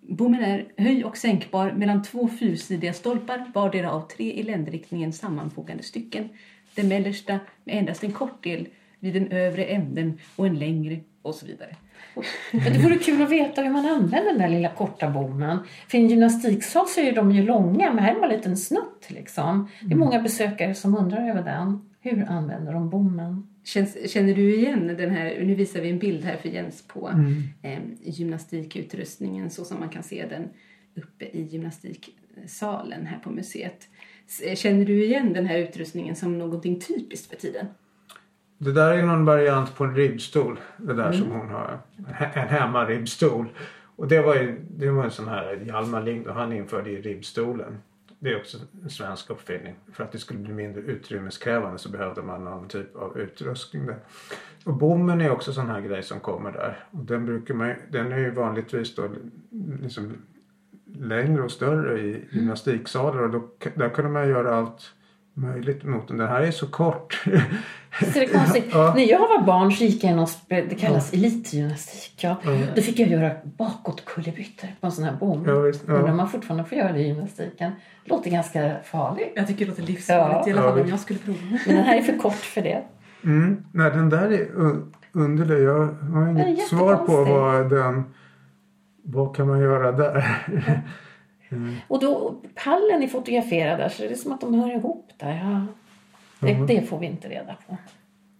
Bommen 0.00 0.44
är 0.44 0.66
höj 0.76 1.04
och 1.04 1.16
sänkbar 1.16 1.72
mellan 1.72 2.02
två 2.02 2.28
fyrsidiga 2.28 2.92
stolpar, 2.92 3.50
vardera 3.54 3.90
av 3.90 4.00
tre 4.00 4.32
i 4.32 4.42
ländriktningen 4.42 5.12
sammanfogade 5.12 5.82
stycken. 5.82 6.28
Den 6.74 6.88
mellersta 6.88 7.38
med 7.64 7.78
endast 7.78 8.04
en 8.04 8.12
kort 8.12 8.44
del 8.44 8.68
vid 9.00 9.14
den 9.14 9.32
övre 9.32 9.64
änden 9.64 10.18
och 10.36 10.46
en 10.46 10.58
längre 10.58 11.00
och 11.22 11.34
så 11.34 11.46
vidare. 11.46 11.76
Men 12.52 12.72
det 12.72 12.78
vore 12.78 12.96
kul 12.96 13.22
att 13.22 13.30
veta 13.30 13.62
hur 13.62 13.70
man 13.70 13.86
använder 13.86 14.24
den 14.24 14.38
där 14.38 14.48
lilla 14.48 14.68
korta 14.68 15.10
bommen. 15.10 15.58
För 15.88 15.98
i 15.98 16.00
en 16.00 16.08
gymnastiksal 16.08 16.88
så 16.88 17.00
är 17.00 17.14
de 17.14 17.32
ju 17.32 17.42
långa, 17.42 17.92
men 17.92 18.04
här 18.04 18.14
är 18.14 18.20
bara 18.20 18.30
en 18.30 18.36
liten 18.36 18.56
snutt 18.56 19.06
liksom. 19.08 19.68
Det 19.82 19.92
är 19.92 19.98
många 19.98 20.22
besökare 20.22 20.74
som 20.74 20.98
undrar 20.98 21.30
över 21.30 21.42
den. 21.42 21.90
Hur 22.00 22.30
använder 22.30 22.72
de 22.72 22.90
bommen? 22.90 23.55
Känns, 23.66 24.10
känner 24.12 24.34
du 24.34 24.54
igen 24.56 24.86
den 24.86 25.10
här, 25.10 25.40
nu 25.44 25.54
visar 25.54 25.80
vi 25.80 25.90
en 25.90 25.98
bild 25.98 26.24
här 26.24 26.36
för 26.36 26.48
Jens 26.48 26.82
på 26.88 27.08
eh, 27.62 27.78
gymnastikutrustningen 28.02 29.50
så 29.50 29.64
som 29.64 29.80
man 29.80 29.88
kan 29.88 30.02
se 30.02 30.26
den 30.30 30.48
uppe 30.96 31.24
i 31.24 31.42
gymnastiksalen 31.42 33.06
här 33.06 33.18
på 33.18 33.30
museet. 33.30 33.88
S- 34.28 34.58
Känner 34.60 34.84
du 34.84 35.04
igen 35.04 35.32
den 35.32 35.46
här 35.46 35.58
utrustningen 35.58 36.16
som 36.16 36.38
någonting 36.38 36.80
typiskt 36.80 37.30
för 37.30 37.36
tiden? 37.36 37.66
Det 38.58 38.72
där 38.72 38.92
är 38.98 39.02
någon 39.02 39.24
variant 39.24 39.74
på 39.76 39.84
en 39.84 39.96
ribbstol. 39.96 40.60
Det 40.76 40.94
där 40.94 41.12
som 41.12 41.30
hon 41.30 41.48
har. 41.48 41.78
En 42.34 42.48
hemmaribbstol. 42.48 43.46
Och 43.96 44.08
det 44.08 44.22
var 44.22 44.34
ju 44.34 44.60
det 44.76 44.90
var 44.90 45.04
en 45.04 45.10
sån 45.10 45.28
här 45.28 45.62
Hjalmar 45.66 46.02
Lind 46.02 46.26
och 46.26 46.34
han 46.34 46.52
införde 46.52 46.90
i 46.90 47.00
ribbstolen. 47.00 47.78
Det 48.18 48.32
är 48.32 48.36
också 48.36 48.58
en 48.82 48.90
svensk 48.90 49.30
uppfinning. 49.30 49.74
För 49.92 50.04
att 50.04 50.12
det 50.12 50.18
skulle 50.18 50.40
bli 50.40 50.52
mindre 50.52 50.82
utrymmeskrävande 50.82 51.78
så 51.78 51.88
behövde 51.88 52.22
man 52.22 52.44
någon 52.44 52.68
typ 52.68 52.96
av 52.96 53.18
utrustning 53.18 53.86
där. 53.86 53.98
Och 54.64 54.74
bommen 54.74 55.20
är 55.20 55.30
också 55.30 55.52
sån 55.52 55.70
här 55.70 55.80
grej 55.80 56.02
som 56.02 56.20
kommer 56.20 56.52
där. 56.52 56.84
Och 56.90 57.04
den, 57.04 57.26
brukar 57.26 57.54
man, 57.54 57.74
den 57.90 58.12
är 58.12 58.18
ju 58.18 58.30
vanligtvis 58.30 58.94
då 58.94 59.08
liksom 59.82 60.16
längre 60.94 61.42
och 61.42 61.50
större 61.50 62.00
i 62.00 62.24
gymnastiksalar 62.30 63.22
och 63.22 63.30
då, 63.30 63.48
där 63.74 63.88
kunde 63.88 64.10
man 64.10 64.28
göra 64.28 64.54
allt 64.54 64.92
möjligt 65.36 65.84
mot 65.84 66.08
den. 66.08 66.16
Den 66.18 66.28
här 66.28 66.40
är 66.40 66.50
så 66.50 66.66
kort. 66.66 67.22
Så 67.24 67.30
det 68.14 68.24
är 68.24 68.38
konstigt. 68.38 68.64
Ja. 68.72 68.92
När 68.96 69.02
jag 69.10 69.18
var 69.18 69.42
barn 69.42 69.72
så 69.72 69.84
gick 69.84 70.04
jag 70.04 70.12
i 70.12 70.14
någon, 70.14 70.26
det 70.48 70.74
kallas 70.80 71.12
elitgymnastik. 71.12 72.12
Ja. 72.24 72.36
Då 72.76 72.82
fick 72.82 72.98
jag 72.98 73.08
göra 73.08 73.30
bakåtkullerbyttor 73.44 74.68
på 74.80 74.86
en 74.86 74.92
sån 74.92 75.04
här 75.04 75.16
bom. 75.20 75.44
Ja, 75.46 75.60
visst. 75.60 75.84
Ja. 75.86 75.92
Undrar 75.94 76.10
om 76.10 76.16
man 76.16 76.28
fortfarande 76.28 76.64
får 76.64 76.78
göra 76.78 76.92
det 76.92 76.98
i 76.98 77.06
gymnastiken. 77.06 77.72
Det 78.04 78.10
låter 78.10 78.30
ganska 78.30 78.76
farligt. 78.84 79.32
Jag 79.36 79.46
tycker 79.46 79.64
det 79.64 79.68
låter 79.70 79.82
livsfarligt 79.82 80.46
Ja. 80.46 80.48
i 80.48 80.52
alla 80.52 80.60
Ja, 80.62 80.68
fall 80.68 80.72
om 80.78 80.78
visst. 80.78 80.90
jag 80.90 81.00
skulle 81.00 81.18
prova. 81.18 81.38
Men 81.66 81.76
den 81.76 81.84
här 81.84 81.98
är 81.98 82.02
för 82.02 82.18
kort 82.18 82.32
för 82.34 82.62
det. 82.62 82.82
Mm. 83.24 83.64
Nej, 83.72 83.90
den 83.90 84.08
där 84.10 84.28
är 84.32 84.46
un- 84.46 84.92
underlig. 85.12 85.62
Jag 85.64 85.88
har 86.12 86.28
inget 86.48 86.68
svar 86.68 86.96
på 86.96 87.24
vad 87.24 87.70
den... 87.70 88.04
Vad 89.08 89.36
kan 89.36 89.48
man 89.48 89.60
göra 89.60 89.92
där? 89.92 90.24
Och 91.88 92.00
då, 92.00 92.34
pallen 92.54 93.02
är 93.02 93.08
fotograferad 93.08 93.78
där 93.78 93.88
så 93.88 94.02
det 94.02 94.08
är 94.08 94.14
som 94.14 94.32
att 94.32 94.40
de 94.40 94.54
hör 94.54 94.76
ihop 94.76 95.10
där. 95.16 95.36
Ja. 95.36 95.66
Det, 96.40 96.66
det 96.66 96.82
får 96.82 96.98
vi 96.98 97.06
inte 97.06 97.28
reda 97.28 97.56
på. 97.68 97.76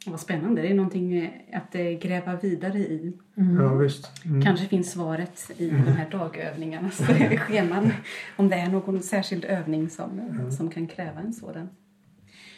Vad 0.07 0.21
spännande. 0.21 0.63
Det 0.63 0.69
är 0.69 0.75
någonting 0.75 1.19
eh, 1.19 1.31
att 1.53 1.75
eh, 1.75 1.83
gräva 1.83 2.37
vidare 2.37 2.79
i. 2.79 3.13
Ja, 3.35 3.75
visst. 3.75 4.25
Mm. 4.25 4.43
Kanske 4.43 4.67
finns 4.67 4.91
svaret 4.91 5.51
i 5.57 5.71
de 5.71 5.93
här 5.93 6.11
dagövningarnas 6.11 6.97
scheman. 7.39 7.93
Om 8.37 8.49
det 8.49 8.57
är 8.57 8.69
någon 8.69 9.03
särskild 9.03 9.45
övning 9.45 9.91
som, 9.91 10.21
som 10.57 10.71
kan 10.71 10.87
kräva 10.87 11.21
en 11.21 11.33
sådan. 11.33 11.69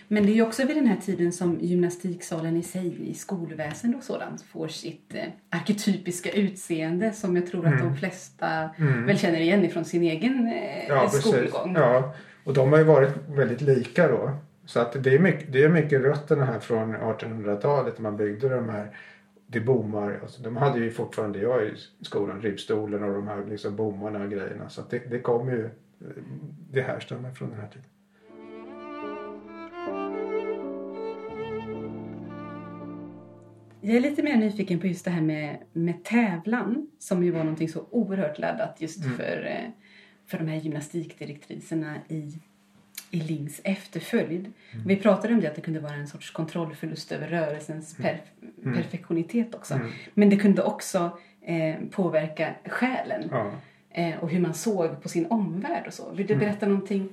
Men 0.09 0.27
det 0.27 0.33
är 0.33 0.35
ju 0.35 0.43
också 0.43 0.67
vid 0.67 0.77
den 0.77 0.87
här 0.87 0.97
tiden 0.97 1.33
som 1.33 1.59
gymnastiksalen 1.61 2.57
i 2.57 2.63
sig 2.63 3.11
i 3.11 3.15
skolväsende 3.15 3.97
och 3.97 4.03
sådant 4.03 4.43
får 4.43 4.69
sitt 4.69 5.15
eh, 5.15 5.25
arketypiska 5.51 6.31
utseende 6.31 7.13
som 7.13 7.37
jag 7.37 7.47
tror 7.47 7.67
att 7.67 7.79
de 7.79 7.97
flesta 7.97 8.71
väl 9.07 9.19
känner 9.19 9.41
igen 9.41 9.65
ifrån 9.65 9.85
sin 9.85 10.03
egen 10.03 10.47
eh, 10.47 10.89
Ja, 10.89 11.01
precis. 11.01 11.21
skolgång. 11.21 11.75
Ja, 11.75 12.15
och 12.45 12.55
de 12.55 12.73
har 12.73 12.79
ju 12.79 12.85
varit 12.85 13.13
väldigt 13.29 13.61
lika 13.61 14.09
då. 14.09 14.31
Så 14.67 14.81
att 14.81 15.05
det 15.05 15.15
är 15.15 15.19
mycket, 15.19 15.53
det 15.53 15.63
är 15.63 15.69
mycket 15.69 16.01
rötterna 16.01 16.45
här 16.45 16.59
från 16.59 16.97
1800-talet 16.97 17.99
när 17.99 18.03
man 18.03 18.17
byggde 18.17 18.49
de 18.49 18.69
här 18.69 18.91
det 19.47 19.61
bommar, 19.61 20.19
alltså 20.23 20.43
de 20.43 20.57
hade 20.57 20.79
ju 20.79 20.91
fortfarande 20.91 21.39
jag 21.39 21.67
i 21.67 21.75
skolan, 22.01 22.43
ribbstolen 22.43 23.03
och 23.03 23.15
de 23.15 23.29
här 23.29 23.45
liksom 23.51 23.77
bommarna 23.77 24.23
och 24.23 24.31
grejerna. 24.31 24.69
Så 24.69 24.83
det, 24.91 24.99
det 25.11 25.19
kommer 25.19 25.53
ju, 25.53 25.71
det 26.71 26.83
härstammar 26.83 27.31
från 27.31 27.51
den 27.51 27.61
här 27.61 27.69
tiden. 27.69 27.85
Jag 33.89 33.97
är 33.97 34.01
lite 34.01 34.23
mer 34.23 34.37
nyfiken 34.37 34.81
på 34.81 34.87
just 34.87 35.05
det 35.05 35.11
här 35.11 35.21
med, 35.23 35.59
med 35.73 36.05
tävlan 36.05 36.87
som 36.99 37.25
ju 37.25 37.31
var 37.31 37.39
någonting 37.41 37.69
så 37.69 37.85
oerhört 37.91 38.39
laddat 38.39 38.77
just 38.79 39.05
för, 39.17 39.47
eh, 39.47 39.71
för 40.27 40.39
de 40.39 40.49
här 40.49 40.57
gymnastikdirektriserna 40.57 41.95
i, 42.09 42.39
i 43.11 43.21
Lings 43.21 43.61
efterföljd. 43.65 44.53
Vi 44.87 44.97
pratade 44.97 45.35
om 45.35 45.41
det 45.41 45.49
att 45.49 45.55
det 45.55 45.61
kunde 45.61 45.81
vara 45.81 45.95
en 45.95 46.07
sorts 46.09 46.31
kontrollförlust 46.31 47.13
över 47.13 47.29
rörelsens 47.29 47.97
per, 47.97 48.21
perfektionitet 48.75 49.55
också. 49.55 49.81
Men 50.15 50.31
det 50.31 50.37
kunde 50.37 50.63
också 50.63 51.19
eh, 51.43 51.75
påverka 51.91 52.55
själen 52.65 53.29
Ja. 53.31 53.53
eh, 53.91 54.17
och 54.19 54.31
hur 54.31 54.41
man 54.41 54.55
såg 54.55 55.03
på 55.03 55.09
sin 55.09 55.27
omvärld 55.27 55.87
och 55.87 55.95
så. 55.95 56.11
Vill 56.13 56.27
du 56.27 56.37
berätta 56.37 56.67
någonting 56.67 57.09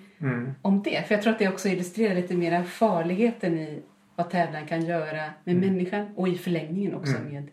om 0.61 0.81
det? 0.83 1.07
För 1.07 1.15
jag 1.15 1.21
tror 1.23 1.33
att 1.33 1.39
det 1.39 1.47
också 1.47 1.69
illustrerar 1.69 2.15
lite 2.15 2.35
mer 2.35 2.63
farligheten 2.63 3.57
i 3.59 3.81
vad 4.15 4.29
tävlan 4.29 4.65
kan 4.65 4.85
göra 4.85 5.23
med 5.43 5.55
människan 5.55 6.07
och 6.15 6.27
i 6.27 6.37
förlängningen 6.37 6.95
också 6.95 7.13
med, 7.29 7.47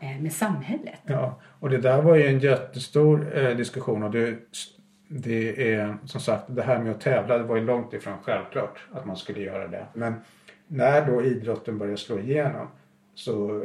eh, 0.00 0.22
med 0.22 0.32
samhället. 0.32 1.00
Ja, 1.06 1.40
och 1.60 1.70
det 1.70 1.78
där 1.78 2.02
var 2.02 2.16
ju 2.16 2.26
en 2.26 2.38
jättestor 2.38 3.38
eh, 3.38 3.56
diskussion 3.56 4.02
och 4.02 4.10
det, 4.10 4.38
det 5.08 5.72
är 5.74 5.96
som 6.04 6.20
sagt 6.20 6.44
det 6.48 6.62
här 6.62 6.78
med 6.78 6.92
att 6.92 7.00
tävla 7.00 7.38
det 7.38 7.44
var 7.44 7.56
ju 7.56 7.64
långt 7.64 7.92
ifrån 7.92 8.14
självklart 8.22 8.78
att 8.92 9.06
man 9.06 9.16
skulle 9.16 9.40
göra 9.40 9.68
det. 9.68 9.86
Men 9.94 10.14
när 10.66 11.06
då 11.06 11.24
idrotten 11.24 11.78
började 11.78 11.98
slå 11.98 12.18
igenom 12.18 12.66
så 13.14 13.64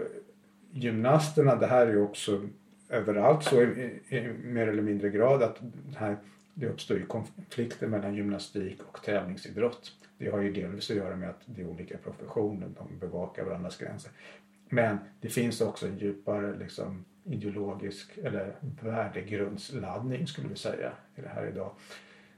gymnasterna, 0.71 1.55
det 1.55 1.67
här 1.67 1.87
är 1.87 1.91
ju 1.91 2.01
också 2.01 2.41
överallt 2.89 3.43
så 3.43 3.61
i, 3.61 4.01
i 4.09 4.33
mer 4.43 4.67
eller 4.67 4.81
mindre 4.81 5.09
grad 5.09 5.43
att 5.43 5.57
det, 5.61 5.99
här, 5.99 6.17
det 6.59 6.67
uppstår 6.67 6.97
ju 6.97 7.05
konflikter 7.05 7.87
mellan 7.87 8.15
gymnastik 8.15 8.81
och 8.91 9.03
tävlingsidrott. 9.03 9.91
Det 10.17 10.29
har 10.29 10.39
ju 10.39 10.53
delvis 10.53 10.89
att 10.91 10.97
göra 10.97 11.15
med 11.15 11.29
att 11.29 11.41
det 11.45 11.61
är 11.61 11.67
olika 11.67 11.97
professioner, 11.97 12.67
de 12.77 12.99
bevakar 12.99 13.43
varandras 13.43 13.77
gränser. 13.77 14.11
Men 14.69 14.97
det 15.21 15.29
finns 15.29 15.61
också 15.61 15.87
en 15.87 15.97
djupare 15.97 16.57
liksom, 16.57 17.05
ideologisk 17.23 18.17
eller 18.17 18.55
värdegrundsladdning 18.81 20.27
skulle 20.27 20.47
vi 20.47 20.55
säga 20.55 20.91
i 21.15 21.21
det 21.21 21.27
här 21.27 21.47
idag. 21.47 21.71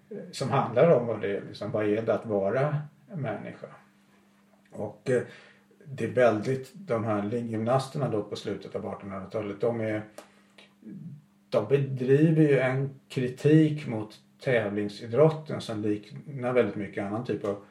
Eh, 0.10 0.18
som 0.32 0.50
handlar 0.50 0.92
om 0.92 1.08
vad 1.08 1.22
det 1.22 1.38
är, 1.38 1.42
liksom, 1.48 1.72
vad 1.72 1.86
är 1.86 2.02
det 2.02 2.14
att 2.14 2.26
vara 2.26 2.82
människa? 3.16 3.68
Och 4.72 5.10
eh, 5.10 5.24
det 5.86 6.04
är 6.04 6.12
väldigt, 6.12 6.72
de 6.74 7.04
här 7.04 7.34
gymnasterna 7.34 8.10
då 8.10 8.24
på 8.24 8.36
slutet 8.36 8.76
av 8.76 8.86
1800-talet, 8.86 9.62
de 9.62 9.82
är 9.82 10.04
de 11.52 11.68
bedriver 11.68 12.44
ju 12.44 12.60
en 12.60 13.00
kritik 13.10 13.88
mot 13.88 14.20
tävlingsidrotten 14.40 15.62
som 15.62 15.82
liknar 15.82 16.54
väldigt 16.54 16.76
mycket 16.76 17.04
annan 17.04 17.26
typ 17.26 17.46
av 17.46 17.64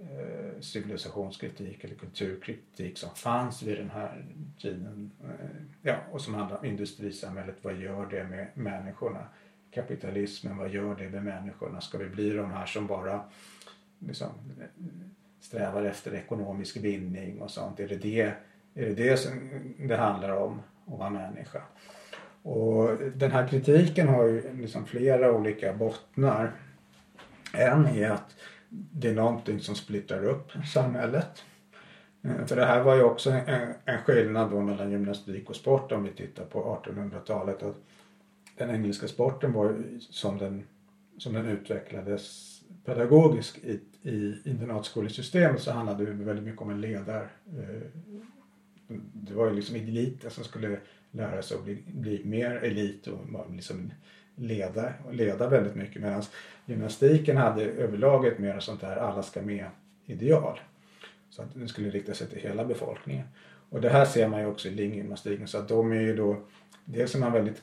eh, 0.00 0.60
civilisationskritik 0.60 1.84
eller 1.84 1.94
kulturkritik 1.94 2.98
som 2.98 3.10
fanns 3.10 3.62
vid 3.62 3.78
den 3.78 3.90
här 3.90 4.24
tiden. 4.58 5.10
Eh, 5.24 5.60
ja, 5.82 5.96
och 6.12 6.20
som 6.20 6.34
handlar 6.34 6.58
om 6.58 6.64
industrisamhället. 6.64 7.56
Vad 7.62 7.76
gör 7.76 8.06
det 8.06 8.24
med 8.24 8.48
människorna? 8.54 9.28
Kapitalismen, 9.70 10.56
vad 10.56 10.70
gör 10.70 10.94
det 10.94 11.10
med 11.10 11.24
människorna? 11.24 11.80
Ska 11.80 11.98
vi 11.98 12.08
bli 12.08 12.30
de 12.30 12.50
här 12.50 12.66
som 12.66 12.86
bara 12.86 13.24
liksom, 13.98 14.28
strävar 15.40 15.84
efter 15.84 16.14
ekonomisk 16.14 16.76
vinning 16.76 17.42
och 17.42 17.50
sånt? 17.50 17.80
Är 17.80 17.88
det 17.88 17.96
det, 17.96 18.20
är 18.74 18.86
det, 18.86 18.94
det 18.94 19.16
som 19.16 19.50
det 19.78 19.96
handlar 19.96 20.30
om 20.30 20.62
att 20.86 20.98
vara 20.98 21.10
människa? 21.10 21.62
Och 22.42 22.90
den 23.14 23.30
här 23.30 23.48
kritiken 23.48 24.08
har 24.08 24.24
ju 24.24 24.42
liksom 24.60 24.86
flera 24.86 25.32
olika 25.32 25.72
bottnar. 25.72 26.52
En 27.52 27.86
är 27.86 28.10
att 28.10 28.34
det 28.70 29.08
är 29.08 29.14
någonting 29.14 29.60
som 29.60 29.74
splittrar 29.74 30.24
upp 30.24 30.52
samhället. 30.74 31.44
Eh, 32.22 32.46
för 32.46 32.56
det 32.56 32.64
här 32.64 32.82
var 32.82 32.94
ju 32.94 33.02
också 33.02 33.30
en, 33.30 33.74
en 33.84 33.98
skillnad 33.98 34.50
då 34.50 34.60
mellan 34.60 34.90
gymnastik 34.90 35.50
och 35.50 35.56
sport 35.56 35.92
om 35.92 36.04
vi 36.04 36.10
tittar 36.10 36.44
på 36.44 36.80
1800-talet. 36.84 37.62
Att 37.62 37.76
den 38.56 38.70
engelska 38.70 39.08
sporten 39.08 39.52
var 39.52 39.64
ju 39.64 40.00
som 40.00 40.38
den, 40.38 40.64
som 41.18 41.32
den 41.32 41.46
utvecklades 41.46 42.54
pedagogiskt 42.84 43.58
i, 43.58 43.80
i 44.02 44.36
internatskolesystemet 44.44 45.60
så 45.60 45.70
handlade 45.72 46.06
det 46.06 46.24
väldigt 46.24 46.44
mycket 46.44 46.62
om 46.62 46.70
en 46.70 46.80
ledar 46.80 47.28
eh, 47.46 47.82
det 49.12 49.34
var 49.34 49.48
ju 49.48 49.54
liksom 49.54 49.76
eliten 49.76 50.30
som 50.30 50.44
skulle 50.44 50.78
lära 51.10 51.42
sig 51.42 51.56
att 51.56 51.64
bli, 51.64 51.82
bli 51.86 52.24
mer 52.24 52.50
elit 52.50 53.06
och 53.06 53.54
liksom 53.54 53.90
leda, 54.36 54.92
leda 55.12 55.48
väldigt 55.48 55.74
mycket. 55.74 56.02
Medan 56.02 56.22
gymnastiken 56.66 57.36
hade 57.36 57.64
överlag 57.64 58.26
ett 58.26 58.38
mer 58.38 58.60
sånt 58.60 58.80
där 58.80 58.96
alla 58.96 59.22
ska 59.22 59.42
med 59.42 59.66
ideal. 60.04 60.60
Så 61.30 61.42
att 61.42 61.54
den 61.54 61.68
skulle 61.68 61.90
rikta 61.90 62.14
sig 62.14 62.26
till 62.26 62.38
hela 62.38 62.64
befolkningen. 62.64 63.26
Och 63.70 63.80
det 63.80 63.88
här 63.88 64.04
ser 64.04 64.28
man 64.28 64.40
ju 64.40 64.46
också 64.46 64.68
i 64.68 64.74
linggymnastiken. 64.74 65.48
Så 65.48 65.58
att 65.58 65.68
de 65.68 65.92
är 65.92 66.00
ju 66.00 66.16
då, 66.16 66.42
dels 66.84 67.14
är 67.14 67.18
man 67.18 67.32
väldigt 67.32 67.62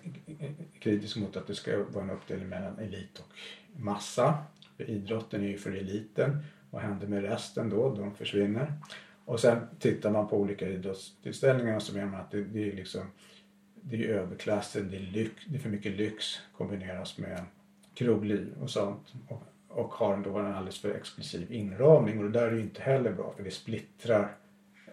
kritisk 0.80 1.17
mot 1.17 1.38
att 1.38 1.47
det 1.47 1.55
ska 1.55 1.84
vara 1.84 2.03
en 2.03 2.09
uppdelning 2.09 2.49
mellan 2.49 2.80
elit 2.80 3.19
och 3.19 3.34
massa. 3.80 4.38
För 4.78 4.89
idrotten 4.89 5.43
är 5.43 5.47
ju 5.47 5.57
för 5.57 5.71
eliten. 5.71 6.38
Vad 6.69 6.82
händer 6.82 7.07
med 7.07 7.23
resten 7.23 7.69
då? 7.69 7.95
De 7.95 8.15
försvinner. 8.15 8.73
Och 9.26 9.39
sen 9.39 9.67
tittar 9.80 10.11
man 10.11 10.28
på 10.28 10.38
olika 10.38 10.69
idrottstillställningar 10.69 11.80
så 11.80 11.93
menar 11.93 12.11
man 12.11 12.21
att 12.21 12.32
det, 12.32 12.43
det 12.43 12.71
är 12.71 12.76
liksom 12.76 13.01
det 13.82 14.05
är 14.05 14.09
överklassen, 14.09 14.89
det 14.91 14.97
är, 14.97 15.01
lyx, 15.01 15.34
det 15.47 15.55
är 15.55 15.59
för 15.59 15.69
mycket 15.69 15.91
lyx 15.91 16.26
kombineras 16.57 17.17
med 17.17 17.41
krogliv 17.93 18.53
och 18.61 18.69
sånt. 18.69 19.13
Och, 19.28 19.43
och 19.67 19.93
har 19.93 20.17
då 20.17 20.38
en 20.38 20.53
alldeles 20.53 20.80
för 20.80 20.95
exklusiv 20.95 21.51
inramning 21.51 22.17
och 22.17 22.23
det 22.23 22.39
där 22.39 22.47
är 22.47 22.51
ju 22.51 22.61
inte 22.61 22.82
heller 22.82 23.11
bra 23.11 23.34
för 23.36 23.43
det 23.43 23.51
splittrar 23.51 24.36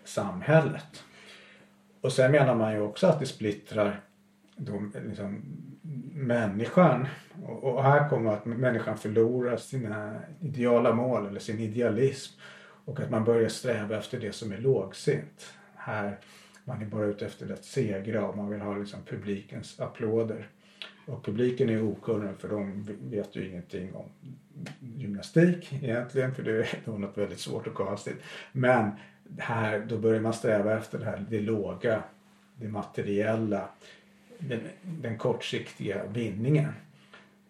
samhället. 0.05 1.05
Och 2.01 2.13
sen 2.13 2.33
menar 2.33 2.55
man 2.55 2.73
ju 2.73 2.81
också 2.81 3.07
att 3.07 3.21
det 3.21 3.27
splittrar 3.27 4.01
då, 4.57 4.83
liksom, 5.09 5.43
människan. 6.15 7.07
Och, 7.47 7.65
och 7.65 7.83
här 7.83 8.09
kommer 8.09 8.33
att 8.33 8.45
människan 8.45 8.99
förlorar 8.99 9.57
sina 9.57 10.21
ideala 10.41 10.93
mål 10.93 11.27
eller 11.27 11.41
sin 11.41 11.59
idealism. 11.59 12.41
Och 12.85 13.01
att 13.01 13.11
man 13.11 13.25
börjar 13.25 13.49
sträva 13.49 13.99
efter 13.99 14.21
det 14.21 14.33
som 14.33 14.53
är 14.53 14.59
lågsint. 14.59 15.53
Här, 15.75 16.19
man 16.65 16.83
är 16.83 16.87
bara 16.87 17.05
ute 17.05 17.27
efter 17.27 17.53
att 17.53 17.65
segra 17.65 18.27
och 18.27 18.37
man 18.37 18.51
vill 18.51 18.61
ha 18.61 18.77
liksom 18.77 19.03
publikens 19.03 19.81
applåder. 19.81 20.49
Och 21.07 21.25
publiken 21.25 21.69
är 21.69 21.83
okunnig 21.83 22.37
för 22.39 22.49
de 22.49 22.89
vet 23.03 23.37
ju 23.37 23.49
ingenting 23.49 23.95
om 23.95 24.05
gymnastik 24.81 25.73
egentligen 25.73 26.35
för 26.35 26.43
det 26.43 26.53
är 26.53 26.81
nog 26.85 27.01
något 27.01 27.19
väldigt 27.19 27.41
svårt 27.41 27.67
och 27.67 27.75
konstigt. 27.75 28.17
Men 28.53 28.91
här, 29.39 29.87
då 29.89 29.99
börjar 29.99 30.21
man 30.21 30.33
sträva 30.35 30.77
efter 30.77 30.99
det 30.99 31.05
här, 31.05 31.27
det 31.31 31.41
låga, 31.41 32.03
det 32.57 32.69
materiella, 32.69 33.69
den, 34.39 34.61
den 34.83 35.19
kortsiktiga 35.19 36.07
vinningen. 36.07 36.73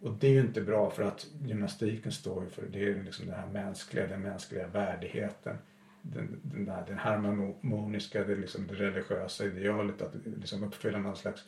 Och 0.02 0.12
det 0.12 0.26
är 0.26 0.30
ju 0.30 0.40
inte 0.40 0.60
bra 0.60 0.90
för 0.90 1.02
att 1.02 1.26
gymnastiken 1.44 2.12
står 2.12 2.44
ju 2.44 2.50
för 2.50 2.62
det 2.72 2.84
är 2.84 3.02
liksom 3.04 3.26
den 3.26 3.34
här 3.34 3.46
mänskliga, 3.46 4.06
den 4.06 4.22
mänskliga 4.22 4.66
värdigheten. 4.66 5.56
Den, 6.02 6.40
den, 6.42 6.64
där, 6.64 6.84
den 6.86 6.98
harmoniska, 6.98 8.24
det, 8.24 8.34
liksom 8.34 8.66
det 8.66 8.74
religiösa 8.74 9.44
idealet 9.44 10.02
att 10.02 10.14
liksom 10.40 10.64
uppfylla 10.64 10.98
någon 10.98 11.16
slags 11.16 11.44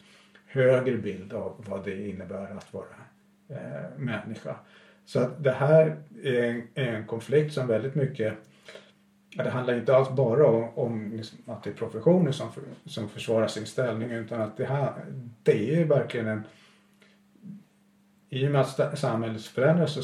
högre 0.47 0.97
bild 0.97 1.33
av 1.33 1.65
vad 1.69 1.85
det 1.85 2.09
innebär 2.09 2.57
att 2.57 2.75
vara 2.75 2.97
eh, 3.49 3.99
människa. 3.99 4.57
Så 5.05 5.21
att 5.21 5.45
det 5.45 5.53
här 5.53 5.97
är 6.23 6.43
en, 6.43 6.63
är 6.75 6.93
en 6.93 7.07
konflikt 7.07 7.55
som 7.55 7.67
väldigt 7.67 7.95
mycket 7.95 8.39
det 9.37 9.51
handlar 9.51 9.75
inte 9.75 9.97
alls 9.97 10.11
bara 10.11 10.47
om, 10.47 10.69
om 10.75 11.13
liksom 11.13 11.39
att 11.47 11.63
det 11.63 11.71
är 11.71 11.75
professioner 11.75 12.33
som, 12.33 12.53
för, 12.53 12.63
som 12.87 13.09
försvarar 13.09 13.47
sin 13.47 13.67
ställning 13.67 14.11
utan 14.11 14.41
att 14.41 14.57
det, 14.57 14.65
här, 14.65 14.93
det 15.43 15.81
är 15.81 15.85
verkligen 15.85 16.29
en... 16.29 16.43
I 18.35 18.47
och 18.47 18.51
med 18.51 18.61
att 18.61 18.99
samhället 18.99 19.43
förändras 19.43 19.93
så 19.93 20.03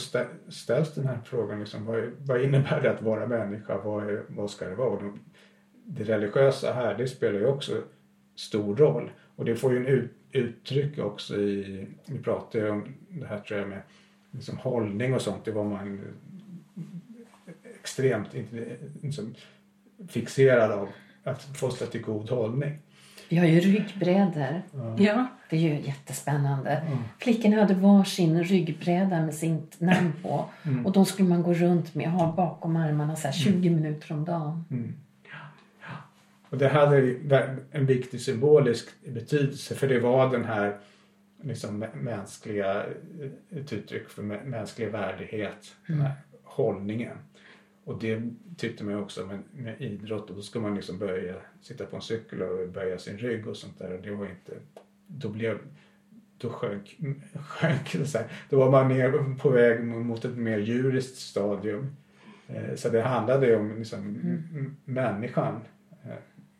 ställs 0.49 0.95
den 0.95 1.07
här 1.07 1.19
frågan 1.25 1.61
liksom, 1.61 1.85
vad, 1.85 2.11
vad 2.19 2.43
innebär 2.43 2.81
det 2.83 2.91
att 2.91 3.03
vara 3.03 3.27
människa? 3.27 3.79
Vad, 3.79 4.11
är, 4.11 4.23
vad 4.29 4.51
ska 4.51 4.69
det 4.69 4.75
vara? 4.75 4.91
Och 4.91 5.03
det 5.85 6.05
religiösa 6.05 6.73
här 6.73 6.95
det 6.99 7.09
spelar 7.09 7.39
ju 7.39 7.47
också 7.47 7.83
stor 8.37 8.77
roll. 8.77 9.11
Och 9.37 9.45
det 9.45 9.57
får 9.57 9.73
ju 9.73 9.79
en 9.79 9.87
ut, 9.87 10.11
uttryck 10.33 10.99
också 10.99 11.37
i, 11.37 11.87
vi 12.07 12.19
pratade 12.19 12.65
ju 12.65 12.71
om 12.71 12.95
det 13.09 13.27
här 13.27 13.39
tror 13.39 13.61
jag 13.61 13.69
med 13.69 13.83
liksom 14.31 14.59
hållning 14.59 15.15
och 15.15 15.23
sånt. 15.23 15.45
Det 15.45 15.53
var 15.53 15.65
man 15.65 16.01
extremt 17.81 18.29
liksom, 19.03 19.35
fixerad 20.09 20.71
av 20.73 20.89
att 21.25 21.43
fostra 21.43 21.87
till 21.87 22.03
god 22.03 22.31
hållning. 22.31 22.79
Vi 23.31 23.37
har 23.37 23.47
ju 23.47 23.61
ryggbrädor. 23.61 24.63
Ja. 24.99 25.27
Det 25.51 25.57
är 25.57 25.61
ju 25.61 25.81
jättespännande. 25.81 26.71
Mm. 26.71 26.99
Flickorna 27.19 27.57
hade 27.57 27.75
varsin 27.75 28.45
ryggbräda 28.45 29.21
med 29.21 29.35
sitt 29.35 29.81
namn 29.81 30.13
på. 30.23 30.45
Mm. 30.63 30.87
Och 30.87 30.93
de 30.93 31.07
skulle 31.07 31.29
man 31.29 31.43
gå 31.43 31.55
runt 31.55 31.95
med, 31.95 32.11
ha 32.11 32.33
bakom 32.33 32.77
armarna 32.77 33.17
så 33.17 33.29
här 33.29 33.33
20 33.33 33.69
mm. 33.69 33.83
minuter 33.83 34.13
om 34.13 34.25
dagen. 34.25 34.65
Mm. 34.71 34.95
Och 36.51 36.59
det 36.59 36.69
hade 36.69 37.17
en 37.71 37.87
viktig 37.87 38.21
symbolisk 38.21 38.89
betydelse 39.07 39.75
för 39.75 39.89
det 39.89 40.01
var 40.01 40.31
den 40.31 40.45
här 40.45 40.77
liksom 41.43 41.85
mänskliga, 41.95 42.85
ett 43.51 43.73
uttryck 43.73 44.09
för 44.09 44.23
mänsklig 44.23 44.91
värdighet, 44.91 45.75
den 45.87 46.01
här 46.01 46.13
hållningen. 46.45 47.17
Och 47.91 47.99
det 47.99 48.23
tyckte 48.57 48.85
man 48.85 48.95
också 48.95 49.27
med, 49.27 49.39
med 49.53 49.81
idrott 49.81 50.31
och 50.31 50.37
då 50.37 50.43
ska 50.43 50.61
man 50.61 50.75
liksom 50.75 50.99
börja 50.99 51.35
sitta 51.61 51.87
på 51.87 51.97
en 51.97 52.03
cykel 52.03 52.43
och 52.43 52.69
böja 52.69 52.99
sin 52.99 53.19
rygg 53.19 53.47
och 53.47 53.57
sånt 53.57 53.79
där 53.79 53.93
och 53.93 54.03
det 54.03 54.11
var 54.11 54.27
inte, 54.27 54.53
då 55.07 55.29
blev, 55.29 55.59
då 56.39 56.51
sjönk, 56.51 56.99
sjönk 57.49 57.93
det 57.93 58.07
så 58.07 58.19
här. 58.19 58.27
Då 58.51 58.59
var 58.59 58.71
man 58.71 58.89
mer 58.89 59.37
på 59.39 59.51
väg 59.51 59.85
mot 59.85 60.25
ett 60.25 60.37
mer 60.37 60.59
djuriskt 60.59 61.17
stadium. 61.17 61.97
Eh, 62.49 62.75
så 62.77 62.89
det 62.89 63.03
handlade 63.03 63.57
om 63.57 63.79
liksom 63.79 63.99
mm. 63.99 64.77
människan 64.85 65.61
eh, 66.05 66.11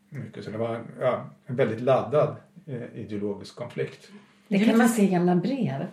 mycket. 0.09 0.45
Så 0.45 0.51
det 0.51 0.59
var 0.59 0.85
ja, 1.01 1.31
en 1.47 1.57
väldigt 1.57 1.81
laddad 1.81 2.37
eh, 2.67 2.95
ideologisk 2.95 3.57
konflikt. 3.57 4.11
Det 4.49 4.59
kan 4.59 4.79
man 4.79 4.89
se 4.89 5.03
i 5.03 5.09
gamla 5.09 5.37
brev. 5.37 5.87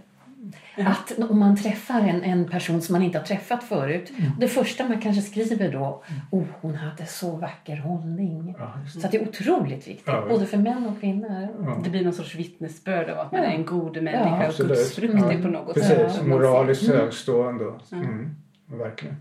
Att 0.78 1.20
om 1.30 1.40
man 1.40 1.58
träffar 1.58 2.02
en, 2.02 2.24
en 2.24 2.50
person 2.50 2.82
som 2.82 2.94
man 2.94 3.04
inte 3.04 3.18
har 3.18 3.26
träffat 3.26 3.64
förut. 3.64 4.12
Mm. 4.18 4.32
Det 4.40 4.48
första 4.48 4.88
man 4.88 5.02
kanske 5.02 5.22
skriver 5.22 5.72
då, 5.72 6.04
oh 6.32 6.44
hon 6.62 6.76
hade 6.76 7.06
så 7.06 7.36
vacker 7.36 7.78
hållning. 7.78 8.56
Ja, 8.60 8.74
så 9.02 9.08
det 9.08 9.18
är 9.18 9.28
otroligt 9.28 9.88
viktigt, 9.88 10.04
ja, 10.06 10.26
både 10.30 10.46
för 10.46 10.58
män 10.58 10.86
och 10.86 11.00
kvinnor. 11.00 11.48
Ja. 11.66 11.82
Det 11.84 11.90
blir 11.90 12.04
någon 12.04 12.14
sorts 12.14 12.36
vittnesbörd 12.36 13.10
av 13.10 13.20
att 13.20 13.32
man 13.32 13.42
är 13.42 13.52
en 13.52 13.66
god 13.66 14.04
människa 14.04 14.48
och 14.48 14.68
gudsfruktig 14.68 15.20
mm. 15.20 15.42
på 15.42 15.48
något 15.48 15.74
Precis, 15.74 15.90
sätt. 15.90 16.08
Precis, 16.08 16.24
moraliskt 16.24 16.88
mm. 16.88 16.98
högstående. 16.98 17.66
Mm. 17.92 18.36
Verkligen. 18.66 19.16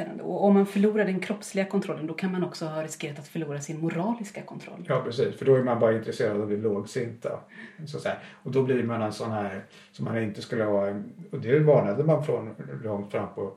Spännande. 0.00 0.22
Och 0.22 0.44
om 0.44 0.54
man 0.54 0.66
förlorar 0.66 1.04
den 1.04 1.20
kroppsliga 1.20 1.64
kontrollen 1.64 2.06
då 2.06 2.14
kan 2.14 2.32
man 2.32 2.44
också 2.44 2.66
ha 2.66 2.82
riskerat 2.82 3.18
att 3.18 3.28
förlora 3.28 3.60
sin 3.60 3.80
moraliska 3.80 4.42
kontroll. 4.42 4.84
Ja 4.88 5.02
precis, 5.04 5.36
för 5.36 5.46
då 5.46 5.54
är 5.54 5.62
man 5.62 5.80
bara 5.80 5.96
intresserad 5.96 6.40
av 6.40 6.48
det 6.48 6.56
lågsinta. 6.56 7.40
Så 7.86 7.96
att 7.96 8.02
säga. 8.02 8.16
Och 8.42 8.52
då 8.52 8.62
blir 8.62 8.82
man 8.82 9.02
en 9.02 9.12
sån 9.12 9.30
här 9.30 9.64
som 9.92 10.04
man 10.04 10.22
inte 10.22 10.42
skulle 10.42 10.64
ha, 10.64 10.88
och 11.30 11.40
det 11.40 11.58
varnade 11.58 12.04
man 12.04 12.24
från 12.24 12.54
långt 12.84 13.12
fram 13.12 13.34
på 13.34 13.52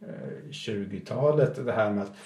eh, 0.00 0.50
20-talet, 0.50 1.64
det 1.66 1.72
här 1.72 1.90
med 1.92 2.02
att 2.02 2.16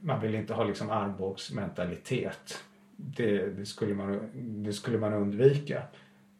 man 0.00 0.20
vill 0.20 0.34
inte 0.34 0.54
ha 0.54 0.64
liksom 0.64 0.90
armbågsmentalitet. 0.90 2.58
Det, 2.96 3.46
det, 3.46 3.66
skulle 3.66 3.94
man, 3.94 4.20
det 4.34 4.72
skulle 4.72 4.98
man 4.98 5.12
undvika. 5.12 5.82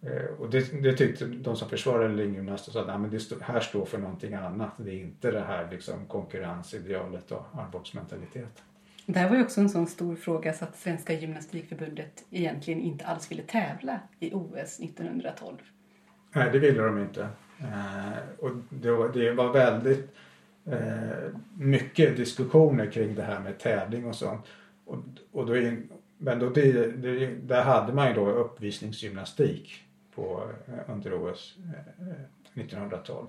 Eh, 0.03 0.41
och 0.41 0.51
det, 0.51 0.83
det, 0.83 0.93
tyckte 0.93 1.25
de 1.25 1.57
som 1.57 1.69
försvarade 1.69 2.15
linjegymnaster 2.15 2.73
sa 2.73 2.81
att 2.81 3.11
det 3.11 3.21
stå, 3.21 3.37
här 3.41 3.61
står 3.61 3.85
för 3.85 3.99
någonting 3.99 4.35
annat. 4.35 4.71
Det 4.77 4.91
är 4.91 5.01
inte 5.01 5.31
det 5.31 5.41
här 5.41 5.69
liksom, 5.71 6.07
konkurrensidealet 6.07 7.33
och 7.33 7.47
armbågsmentalitet. 7.53 8.63
Det 9.07 9.19
här 9.19 9.29
var 9.29 9.37
ju 9.37 9.43
också 9.43 9.61
en 9.61 9.69
sån 9.69 9.87
stor 9.87 10.17
fråga 10.17 10.53
så 10.53 10.65
att 10.65 10.77
Svenska 10.77 11.13
gymnastikförbundet 11.13 12.25
egentligen 12.31 12.81
inte 12.81 13.05
alls 13.05 13.31
ville 13.31 13.43
tävla 13.43 14.01
i 14.21 14.31
OS 14.35 14.81
1912. 14.81 15.57
Nej, 16.33 16.51
det 16.53 16.59
ville 16.59 16.83
de 16.83 16.99
inte. 16.99 17.29
Eh, 17.59 18.19
och 18.39 18.51
det 18.69 18.91
var, 18.91 19.09
det 19.09 19.33
var 19.33 19.53
väldigt 19.53 20.15
eh, 20.67 21.35
mycket 21.59 22.17
diskussioner 22.17 22.91
kring 22.91 23.15
det 23.15 23.23
här 23.23 23.41
med 23.41 23.59
tävling 23.59 24.07
och 24.07 24.15
sånt. 24.15 24.47
Och, 24.85 24.99
och 25.33 25.47
då 25.47 25.57
in, 25.57 25.89
men 26.19 26.39
då 26.39 26.49
det, 26.49 26.73
det, 26.87 27.27
där 27.27 27.63
hade 27.63 27.93
man 27.93 28.09
ju 28.09 28.15
då 28.15 28.31
uppvisningsgymnastik 28.31 29.85
på, 30.21 30.43
eh, 30.67 30.95
under 30.95 31.15
OS 31.15 31.57
1912. 32.55 33.27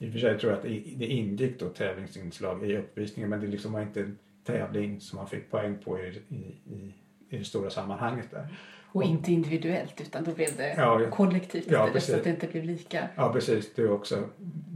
Eh, 0.00 0.06
I 0.06 0.08
och 0.08 0.12
för 0.12 0.20
sig 0.20 0.38
tror 0.38 0.52
jag 0.52 0.58
att 0.58 0.98
det 0.98 1.06
ingick 1.06 1.60
då 1.60 1.68
tävlingsinslag 1.68 2.64
i 2.64 2.76
uppvisningen 2.76 3.30
men 3.30 3.40
det 3.40 3.46
liksom 3.46 3.72
var 3.72 3.82
inte 3.82 4.00
en 4.00 4.18
tävling 4.44 5.00
som 5.00 5.16
man 5.16 5.28
fick 5.28 5.50
poäng 5.50 5.78
på 5.84 5.98
i, 5.98 6.22
i, 6.28 6.34
i, 6.74 6.94
i 7.28 7.38
det 7.38 7.44
stora 7.44 7.70
sammanhanget 7.70 8.30
där. 8.30 8.46
Och 8.92 9.04
inte 9.04 9.32
individuellt 9.32 10.00
utan 10.00 10.24
då 10.24 10.30
blev 10.30 10.56
det 10.56 10.74
ja, 10.76 11.10
kollektivt 11.10 11.66
ja, 11.70 12.00
så 12.00 12.16
att 12.16 12.24
det 12.24 12.30
inte 12.30 12.46
blev 12.46 12.64
lika. 12.64 13.08
Ja 13.16 13.32
precis, 13.32 13.74
det 13.74 13.88
också. 13.88 14.24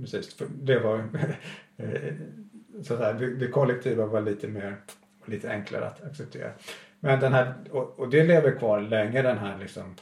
Precis, 0.01 0.37
det 0.63 0.79
var 0.79 0.99
eh, 1.77 2.15
så 2.83 2.95
att 2.95 3.19
det, 3.19 3.35
det 3.35 3.49
kollektiva 3.49 4.07
var 4.07 4.21
lite 4.21 4.49
mer 4.49 4.77
lite 5.27 5.51
enklare 5.51 5.87
att 5.87 6.05
acceptera. 6.05 6.51
Men 7.01 7.21
den 7.21 7.33
här, 7.33 7.55
och, 7.71 7.99
och 7.99 8.09
det 8.09 8.25
lever 8.25 8.59
kvar 8.59 8.81
länge 8.81 9.23
den 9.23 9.39
här 9.39 9.59
liksom 9.59 9.95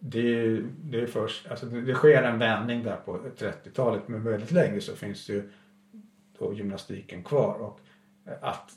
det, 0.00 0.60
det 0.82 1.00
är 1.00 1.06
först, 1.06 1.50
alltså 1.50 1.66
det, 1.66 1.80
det 1.80 1.94
sker 1.94 2.22
en 2.22 2.38
vändning 2.38 2.82
där 2.82 2.96
på 2.96 3.18
30-talet 3.38 4.08
men 4.08 4.24
väldigt 4.24 4.50
länge 4.50 4.80
så 4.80 4.96
finns 4.96 5.28
ju 5.28 5.50
då 6.38 6.54
gymnastiken 6.54 7.24
kvar 7.24 7.54
och 7.54 7.80
eh, 8.24 8.32
att 8.40 8.72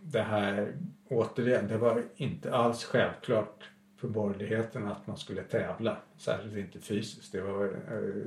det 0.00 0.22
här 0.22 0.72
återigen, 1.08 1.68
det 1.68 1.78
var 1.78 2.02
inte 2.16 2.54
alls 2.54 2.84
självklart 2.84 3.70
för 3.96 4.08
borgerligheten 4.08 4.86
att 4.86 5.06
man 5.06 5.16
skulle 5.16 5.42
tävla, 5.42 5.96
särskilt 6.16 6.56
inte 6.56 6.80
fysiskt. 6.80 7.32
Det 7.32 7.40
var, 7.40 7.64
eh, 7.64 8.24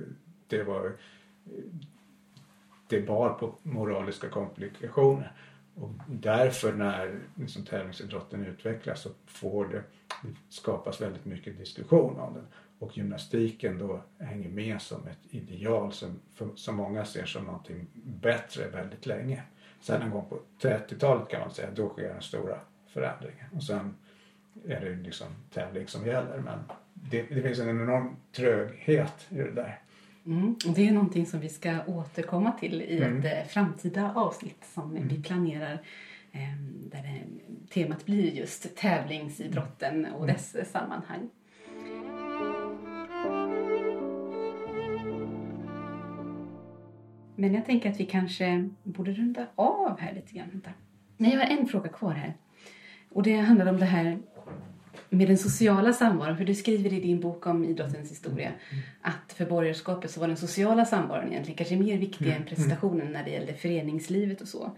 det 0.47 0.63
var 0.63 0.85
eh, 0.85 1.63
det 2.87 3.01
bar 3.01 3.29
på 3.29 3.55
moraliska 3.63 4.29
komplikationer. 4.29 5.31
Och 5.79 5.89
därför 6.07 6.73
när 6.73 7.19
liksom 7.35 7.65
tävlingsidrotten 7.65 8.45
utvecklas 8.45 9.01
så 9.01 9.09
får 9.25 9.65
det, 9.65 9.83
det 10.21 10.35
skapas 10.49 11.01
väldigt 11.01 11.25
mycket 11.25 11.57
diskussion 11.57 12.19
om 12.19 12.33
den. 12.33 12.47
Och 12.79 12.97
gymnastiken 12.97 13.77
då 13.77 14.01
hänger 14.19 14.49
med 14.49 14.81
som 14.81 15.07
ett 15.07 15.19
ideal 15.29 15.93
som, 15.93 16.19
för, 16.33 16.49
som 16.55 16.75
många 16.75 17.05
ser 17.05 17.25
som 17.25 17.43
någonting 17.43 17.87
bättre 17.93 18.67
väldigt 18.67 19.05
länge. 19.05 19.43
Sen 19.81 20.01
en 20.01 20.09
gång 20.09 20.25
på 20.29 20.39
30-talet 20.61 21.29
kan 21.29 21.39
man 21.39 21.51
säga, 21.51 21.69
då 21.75 21.89
sker 21.89 22.13
den 22.13 22.21
stora 22.21 22.59
förändringen. 22.87 23.45
Och 23.55 23.63
sen 23.63 23.95
är 24.67 24.81
det 24.81 24.95
liksom 24.95 25.27
tävling 25.53 25.87
som 25.87 26.05
gäller. 26.05 26.37
Men 26.37 26.59
det, 26.93 27.21
det 27.21 27.41
finns 27.41 27.59
en 27.59 27.69
enorm 27.69 28.15
tröghet 28.31 29.27
i 29.29 29.35
det 29.35 29.51
där. 29.51 29.79
Mm. 30.27 30.55
Det 30.75 30.87
är 30.87 30.91
någonting 30.91 31.25
som 31.25 31.39
vi 31.39 31.49
ska 31.49 31.79
återkomma 31.87 32.51
till 32.51 32.81
i 32.81 32.97
mm. 32.97 33.19
ett 33.19 33.25
eh, 33.25 33.47
framtida 33.49 34.13
avsnitt 34.15 34.65
som 34.73 34.91
mm. 34.91 35.07
vi 35.07 35.21
planerar 35.21 35.81
ehm, 36.31 36.89
där 36.91 37.01
det, 37.01 37.73
temat 37.73 38.05
blir 38.05 38.31
just 38.31 38.75
tävlingsidrotten 38.75 40.05
och 40.05 40.23
mm. 40.23 40.35
dess 40.35 40.71
sammanhang. 40.71 41.29
Men 47.35 47.53
jag 47.53 47.65
tänker 47.65 47.91
att 47.91 47.99
vi 47.99 48.05
kanske 48.05 48.69
borde 48.83 49.11
runda 49.11 49.47
av 49.55 49.99
här 49.99 50.13
lite 50.13 50.33
grann. 50.33 50.49
Vänta. 50.51 50.69
Nej, 51.17 51.33
jag 51.33 51.39
har 51.39 51.57
en 51.57 51.67
fråga 51.67 51.89
kvar 51.89 52.13
här. 52.13 52.33
Och 53.09 53.23
det 53.23 53.37
handlar 53.37 53.65
om 53.65 53.79
det 53.79 53.85
här 53.85 54.17
med 55.09 55.27
den 55.27 55.37
sociala 55.37 55.93
samvaron, 55.93 56.37
för 56.37 56.45
du 56.45 56.55
skriver 56.55 56.93
i 56.93 56.99
din 56.99 57.19
bok 57.19 57.47
om 57.47 57.65
idrottens 57.65 58.11
historia 58.11 58.47
mm. 58.47 58.83
att 59.01 59.33
för 59.33 59.45
borgerskapet 59.45 60.11
så 60.11 60.19
var 60.19 60.27
den 60.27 60.37
sociala 60.37 60.85
samvaron 60.85 61.31
egentligen 61.31 61.57
kanske 61.57 61.75
mer 61.75 61.97
viktig 61.97 62.25
mm. 62.25 62.37
än 62.37 62.47
prestationen 62.47 63.11
när 63.11 63.23
det 63.23 63.31
gällde 63.31 63.53
föreningslivet 63.53 64.41
och 64.41 64.47
så. 64.47 64.71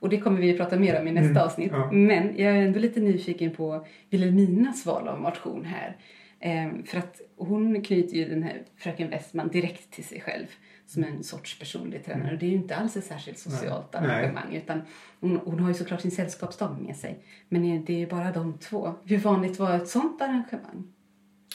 Och 0.00 0.08
det 0.08 0.18
kommer 0.20 0.40
vi 0.40 0.50
att 0.50 0.56
prata 0.56 0.78
mer 0.78 1.00
om 1.00 1.08
i 1.08 1.12
nästa 1.12 1.30
mm. 1.30 1.42
avsnitt. 1.42 1.72
Ja. 1.72 1.92
Men 1.92 2.34
jag 2.36 2.56
är 2.56 2.62
ändå 2.62 2.78
lite 2.78 3.00
nyfiken 3.00 3.50
på 3.50 3.86
Wilhelminas 4.10 4.86
val 4.86 5.08
av 5.08 5.20
motion 5.20 5.64
här. 5.64 5.96
Ehm, 6.40 6.84
för 6.84 6.98
att 6.98 7.20
hon 7.36 7.82
knyter 7.82 8.16
ju 8.16 8.28
den 8.28 8.42
här 8.42 8.62
fröken 8.76 9.10
Westman 9.10 9.48
direkt 9.48 9.90
till 9.90 10.04
sig 10.04 10.20
själv 10.20 10.46
som 10.90 11.04
en 11.04 11.22
sorts 11.22 11.58
personlig 11.58 12.04
tränare. 12.04 12.22
Mm. 12.22 12.34
Och 12.34 12.40
det 12.40 12.46
är 12.46 12.50
ju 12.50 12.56
inte 12.56 12.76
alls 12.76 12.96
ett 12.96 13.04
särskilt 13.04 13.38
socialt 13.38 13.86
Nej. 13.92 14.02
arrangemang. 14.02 14.54
Utan 14.54 14.82
hon, 15.20 15.40
hon, 15.44 15.60
har 15.60 15.68
ju 15.68 15.74
såklart 15.74 16.00
sin 16.00 16.10
sällskapsdam 16.10 16.76
med 16.76 16.96
sig. 16.96 17.24
Men 17.48 17.84
det 17.84 18.02
är 18.02 18.06
bara 18.06 18.32
de 18.32 18.58
två. 18.58 18.94
Hur 19.04 19.18
vanligt 19.18 19.58
var 19.58 19.76
ett 19.76 19.88
sånt 19.88 20.22
arrangemang? 20.22 20.92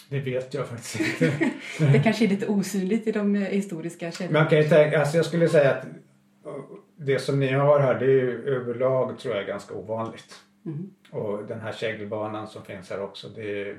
Det 0.09 0.19
vet 0.19 0.53
jag 0.53 0.67
faktiskt 0.67 0.99
inte. 1.21 1.51
det 1.79 1.99
kanske 2.03 2.25
är 2.25 2.29
lite 2.29 2.47
osynligt 2.47 3.07
i 3.07 3.11
de 3.11 3.35
eh, 3.35 3.41
historiska 3.41 4.11
källorna. 4.11 4.39
Man 4.39 4.49
kan 4.49 4.57
ju 4.57 4.69
tänka, 4.69 4.99
alltså 4.99 5.17
jag 5.17 5.25
skulle 5.25 5.49
säga 5.49 5.71
att 5.71 5.85
det 6.97 7.19
som 7.19 7.39
ni 7.39 7.51
har 7.51 7.79
här 7.79 7.99
det 7.99 8.05
är 8.05 8.09
ju 8.09 8.43
överlag 8.47 9.19
tror 9.19 9.35
jag 9.35 9.47
ganska 9.47 9.75
ovanligt. 9.75 10.35
Mm. 10.65 10.89
Och 11.11 11.43
den 11.43 11.59
här 11.59 11.71
kägelbanan 11.71 12.47
som 12.47 12.63
finns 12.63 12.89
här 12.89 13.01
också. 13.01 13.29
Det 13.29 13.61
är, 13.61 13.77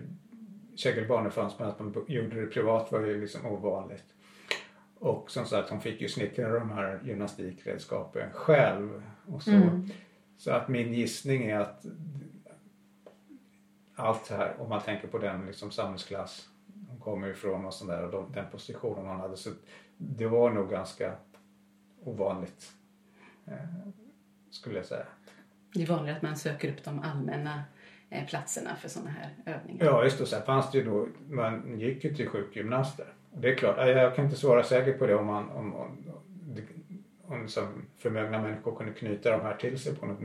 kägelbanor 0.75 1.31
fanns 1.31 1.59
men 1.59 1.69
att 1.69 1.79
man 1.79 2.05
gjorde 2.09 2.41
det 2.41 2.47
privat 2.47 2.93
var 2.93 3.01
ju 3.01 3.21
liksom 3.21 3.47
ovanligt. 3.47 4.05
Och 5.07 5.31
som 5.31 5.47
sagt 5.47 5.71
hon 5.71 5.81
fick 5.81 6.01
ju 6.01 6.09
snickra 6.09 6.59
de 6.59 6.71
här 6.71 7.01
gymnastikredskapen 7.05 8.31
själv. 8.33 9.03
Och 9.27 9.43
så, 9.43 9.51
mm. 9.51 9.89
Så 10.39 10.51
att 10.51 10.69
min 10.69 10.93
gissning 10.93 11.47
är 11.47 11.59
att 11.59 11.87
allt 13.95 14.31
här, 14.31 14.61
om 14.61 14.69
man 14.69 14.81
tänker 14.81 15.09
på 15.09 15.19
den 15.19 15.47
liksom 15.47 15.71
samhällsklass 15.71 16.49
hon 16.89 17.01
kommer 17.01 17.29
ifrån 17.29 17.65
och 17.65 17.75
sådär 17.75 18.05
och 18.05 18.11
de, 18.11 18.33
den 18.33 18.45
positionen 18.51 19.07
hon 19.07 19.21
hade. 19.21 19.37
Så 19.37 19.51
det 19.97 20.27
var 20.27 20.51
nog 20.51 20.71
ganska 20.71 21.13
ovanligt 22.05 22.73
eh, 23.47 23.55
skulle 24.51 24.77
jag 24.77 24.87
säga. 24.87 25.07
Det 25.75 25.83
är 25.83 25.87
vanligt 25.87 26.17
att 26.17 26.23
man 26.23 26.37
söker 26.37 26.73
upp 26.73 26.85
de 26.85 27.01
allmänna 27.01 27.65
eh, 28.11 28.27
platserna 28.27 28.77
för 28.77 28.89
sådana 28.89 29.11
här 29.11 29.35
övningar. 29.47 29.85
Ja, 29.85 30.05
just 30.05 30.19
det. 30.19 30.27
Sen 30.27 30.43
fanns 30.43 30.71
det 30.71 30.79
ju 30.79 30.85
då, 30.85 31.09
man 31.29 31.81
gick 31.81 32.05
ju 32.05 32.15
till 32.15 32.29
sjukgymnaster. 32.29 33.16
Det 33.41 33.51
är 33.51 33.55
klart, 33.55 33.77
jag 33.79 34.15
kan 34.15 34.25
inte 34.25 34.37
svara 34.37 34.65
säkert 34.65 34.99
på 34.99 35.07
det 35.07 35.15
om 35.15 35.27
man 35.27 35.51
om, 35.51 35.75
om, 35.75 35.97
om 37.27 37.43
liksom 37.43 37.67
förmögna 37.99 38.43
människor 38.43 38.77
kunde 38.77 38.93
knyta 38.93 39.31
de 39.31 39.41
här 39.41 39.57
till 39.57 39.79
sig 39.79 39.97
på 39.97 40.07
något. 40.07 40.21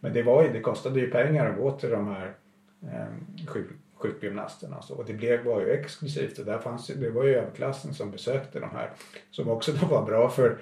Men 0.00 0.12
det, 0.12 0.22
var 0.22 0.42
ju, 0.42 0.52
det 0.52 0.60
kostade 0.60 1.00
ju 1.00 1.10
pengar 1.10 1.50
att 1.50 1.56
gå 1.56 1.78
till 1.78 1.90
de 1.90 2.06
här 2.06 2.34
eh, 2.82 3.06
sjuk, 3.46 3.66
sjukgymnasterna. 3.94 4.76
Och, 4.76 4.84
så. 4.84 4.94
och 4.94 5.04
det 5.04 5.12
blev, 5.12 5.44
var 5.44 5.60
ju 5.60 5.70
exklusivt 5.70 6.38
och 6.38 6.44
där 6.44 6.58
fanns, 6.58 6.86
det 6.86 7.10
var 7.10 7.24
ju 7.24 7.34
överklassen 7.34 7.94
som 7.94 8.10
besökte 8.10 8.60
de 8.60 8.70
här. 8.70 8.90
Som 9.30 9.50
också 9.50 9.72
då 9.72 9.86
var 9.86 10.06
bra 10.06 10.30
för 10.30 10.58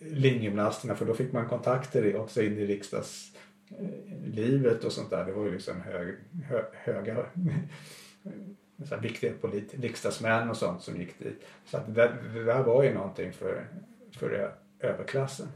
linjegymnasterna 0.00 0.94
för 0.94 1.06
då 1.06 1.14
fick 1.14 1.32
man 1.32 1.48
kontakter 1.48 2.16
också 2.16 2.42
in 2.42 2.58
i 2.58 2.66
riksdagslivet 2.66 4.80
eh, 4.80 4.86
och 4.86 4.92
sånt 4.92 5.10
där. 5.10 5.24
Det 5.24 5.32
var 5.32 5.44
ju 5.44 5.52
liksom 5.52 5.80
hög, 5.80 6.16
hö, 6.48 6.62
höga 6.72 7.16
så 8.84 8.94
här 8.94 9.02
viktiga 9.02 9.32
polit, 9.40 9.74
riksdagsmän 9.74 10.50
och 10.50 10.56
sånt 10.56 10.82
som 10.82 10.96
gick 10.96 11.18
dit. 11.18 11.46
Så 11.64 11.76
att 11.76 11.86
det, 11.86 11.92
där, 11.92 12.16
det 12.34 12.44
där 12.44 12.62
var 12.62 12.82
ju 12.82 12.94
någonting 12.94 13.32
för, 13.32 13.66
för 14.12 14.54
överklassen. 14.80 15.48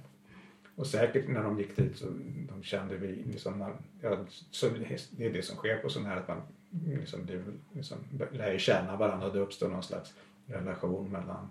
Och 0.77 0.87
säkert 0.87 1.29
när 1.29 1.43
de 1.43 1.59
gick 1.59 1.77
dit 1.77 1.97
så 1.97 2.07
de 2.49 2.63
kände 2.63 2.97
vi 2.97 3.25
liksom, 3.33 3.75
ja, 4.01 4.17
så 4.51 4.69
det 5.11 5.27
är 5.27 5.33
det 5.33 5.43
som 5.43 5.57
sker 5.57 5.77
på 5.77 5.89
sådana 5.89 6.11
här 6.11 6.17
att 6.17 6.29
man 6.29 6.43
liksom, 6.87 7.27
det, 7.27 7.43
liksom, 7.73 7.99
lär 8.33 8.59
känna 8.59 8.97
varandra 8.97 9.27
och 9.27 9.33
det 9.33 9.41
uppstår 9.41 9.69
någon 9.69 9.83
slags 9.83 10.15
relation 10.47 11.13
mellan 11.13 11.51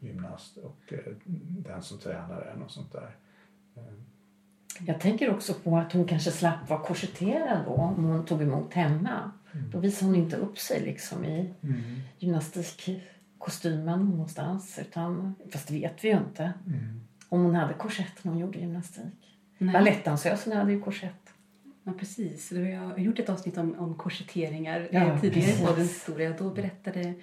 gymnast 0.00 0.56
och 0.56 0.92
eh, 0.92 1.12
den 1.48 1.82
som 1.82 1.98
tränar 1.98 2.52
en 2.54 2.62
och 2.62 2.70
sånt 2.70 2.92
där. 2.92 3.16
Jag 4.80 5.00
tänker 5.00 5.30
också 5.30 5.54
på 5.54 5.76
att 5.76 5.92
hon 5.92 6.04
kanske 6.04 6.30
slapp 6.30 6.70
vara 6.70 6.80
korsetterad 6.80 7.64
då 7.64 7.70
om 7.70 8.04
hon 8.04 8.24
tog 8.24 8.42
emot 8.42 8.74
hemma. 8.74 9.30
Mm. 9.52 9.70
Då 9.70 9.78
visade 9.78 10.06
hon 10.06 10.16
inte 10.16 10.36
upp 10.36 10.58
sig 10.58 10.80
liksom 10.80 11.24
i 11.24 11.54
mm. 11.62 11.82
gymnastikkostymen 12.18 14.04
någonstans. 14.04 14.78
Utan, 14.78 15.34
fast 15.50 15.68
det 15.68 15.74
vet 15.74 16.04
vi 16.04 16.08
ju 16.08 16.16
inte. 16.16 16.52
Mm. 16.66 17.00
Om 17.28 17.44
hon 17.44 17.54
hade 17.54 17.74
korsett 17.74 18.24
när 18.24 18.32
hon 18.32 18.40
gjorde 18.40 18.58
gymnastik. 18.58 19.38
Balettdansöserna 19.58 20.56
hade 20.56 20.72
ju 20.72 20.80
korsett. 20.80 21.26
Ja, 21.86 21.92
precis. 21.92 22.52
Vi 22.52 22.72
har 22.72 22.98
gjort 22.98 23.18
ett 23.18 23.28
avsnitt 23.28 23.58
om, 23.58 23.78
om 23.78 23.94
korsetteringar 23.94 24.88
ja, 24.90 25.00
eh, 25.00 25.20
tidigare 25.20 25.50
i 25.50 25.66
poddens 25.66 25.90
historia. 25.90 26.34
Då 26.38 26.50
berättade, 26.50 27.14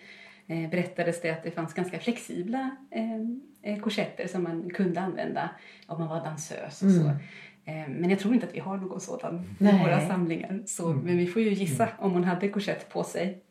eh, 0.48 0.70
berättades 0.70 1.22
det 1.22 1.30
att 1.30 1.44
det 1.44 1.52
fanns 1.52 1.74
ganska 1.74 2.00
flexibla 2.00 2.78
eh, 2.92 3.74
eh, 3.74 3.80
korsetter 3.80 4.28
som 4.28 4.44
man 4.44 4.70
kunde 4.70 5.02
använda 5.02 5.50
om 5.88 6.00
man 6.00 6.10
var 6.10 6.24
dansös 6.24 6.82
och 6.82 6.90
mm. 6.90 7.04
så. 7.04 7.10
Eh, 7.10 7.16
men 7.66 8.10
jag 8.10 8.20
tror 8.20 8.34
inte 8.34 8.46
att 8.48 8.56
vi 8.56 8.60
har 8.60 8.78
någon 8.78 9.02
sådan 9.02 9.56
Nej. 9.58 9.76
i 9.76 9.80
våra 9.80 10.08
samlingar. 10.08 10.64
Så, 10.66 10.90
mm. 10.90 11.00
Men 11.06 11.18
vi 11.18 11.28
får 11.28 11.42
ju 11.42 11.50
gissa 11.50 11.84
mm. 11.84 11.96
om 12.00 12.12
hon 12.12 12.24
hade 12.24 12.50
korsett 12.50 12.90
på 12.90 13.04
sig. 13.04 13.42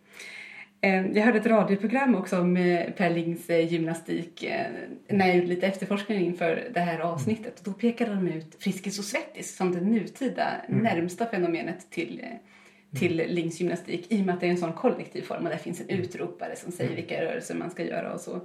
Jag 1.15 1.23
hörde 1.23 1.39
ett 1.39 1.47
radioprogram 1.47 2.15
också 2.15 2.41
om 2.41 2.55
Pellings 2.97 3.49
gymnastik 3.51 4.45
när 5.09 5.27
jag 5.27 5.37
gjorde 5.37 5.49
lite 5.49 5.67
efterforskning 5.67 6.27
inför 6.27 6.69
det 6.75 6.81
här 6.81 6.99
avsnittet. 6.99 7.61
Då 7.65 7.73
pekade 7.73 8.15
de 8.15 8.29
ut 8.29 8.57
Friskis 8.59 8.99
och 8.99 9.05
Svettis 9.05 9.57
som 9.57 9.73
det 9.73 9.81
nutida 9.81 10.49
mm. 10.69 10.83
närmsta 10.83 11.27
fenomenet 11.27 11.91
till, 11.91 12.25
till 12.99 13.21
mm. 13.21 13.35
Lings 13.35 13.61
gymnastik 13.61 14.13
i 14.13 14.23
och 14.23 14.27
med 14.27 14.35
att 14.35 14.41
det 14.41 14.47
är 14.47 14.51
en 14.51 14.57
sån 14.57 14.73
kollektiv 14.73 15.23
form 15.23 15.45
och 15.45 15.51
där 15.51 15.57
finns 15.57 15.81
en 15.81 15.89
mm. 15.89 16.03
utropare 16.03 16.57
som 16.57 16.73
säger 16.73 16.97
vilka 16.97 17.21
rörelser 17.21 17.55
man 17.55 17.71
ska 17.71 17.85
göra 17.85 18.13
och 18.13 18.21
så. 18.21 18.41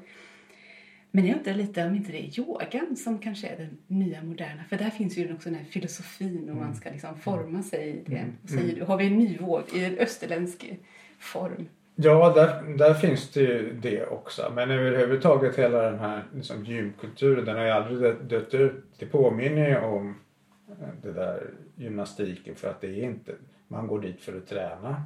Men 1.18 1.26
jag 1.26 1.38
undrar 1.38 1.54
lite 1.54 1.86
om 1.86 1.96
inte 1.96 2.12
det 2.12 2.18
är 2.18 2.40
yogan 2.40 2.96
som 2.96 3.20
kanske 3.20 3.48
är 3.48 3.58
den 3.58 3.78
nya 3.88 4.24
moderna. 4.24 4.64
För 4.70 4.78
där 4.78 4.90
finns 4.90 5.18
ju 5.18 5.34
också 5.34 5.50
den 5.50 5.58
här 5.58 5.66
filosofin 5.66 6.50
och 6.50 6.56
man 6.56 6.76
ska 6.76 6.90
liksom 6.90 7.18
forma 7.18 7.64
sig 7.64 7.90
i 7.90 8.04
det. 8.06 8.26
Säger 8.48 8.76
du, 8.76 8.84
har 8.84 8.98
vi 8.98 9.08
en 9.08 9.18
ny 9.18 9.38
våg 9.38 9.62
i 9.74 9.86
en 9.86 9.98
österländsk 9.98 10.74
form? 11.20 11.70
Ja, 11.96 12.34
där, 12.34 12.78
där 12.78 12.94
finns 12.94 13.32
det 13.32 13.42
ju 13.42 13.80
det 13.82 14.06
också. 14.06 14.52
Men 14.56 14.72
överhuvudtaget 14.72 15.56
hela 15.56 15.82
den 15.82 16.00
här 16.00 16.24
liksom, 16.36 16.66
gymkulturen, 16.66 17.46
den 17.46 17.56
har 17.56 17.64
ju 17.64 17.72
aldrig 17.72 18.16
dött 18.16 18.54
ut. 18.54 18.86
Det 19.00 19.06
påminner 19.06 19.70
ju 19.70 19.78
om 19.78 20.16
eh, 20.70 20.88
det 21.02 21.12
där 21.12 21.50
gymnastiken 21.76 22.56
för 22.56 22.70
att 22.70 22.82
det 22.82 22.88
är 22.88 23.04
inte, 23.04 23.36
man 23.68 23.88
går 23.88 24.02
dit 24.02 24.22
för 24.22 24.38
att 24.38 24.48
träna. 24.48 25.04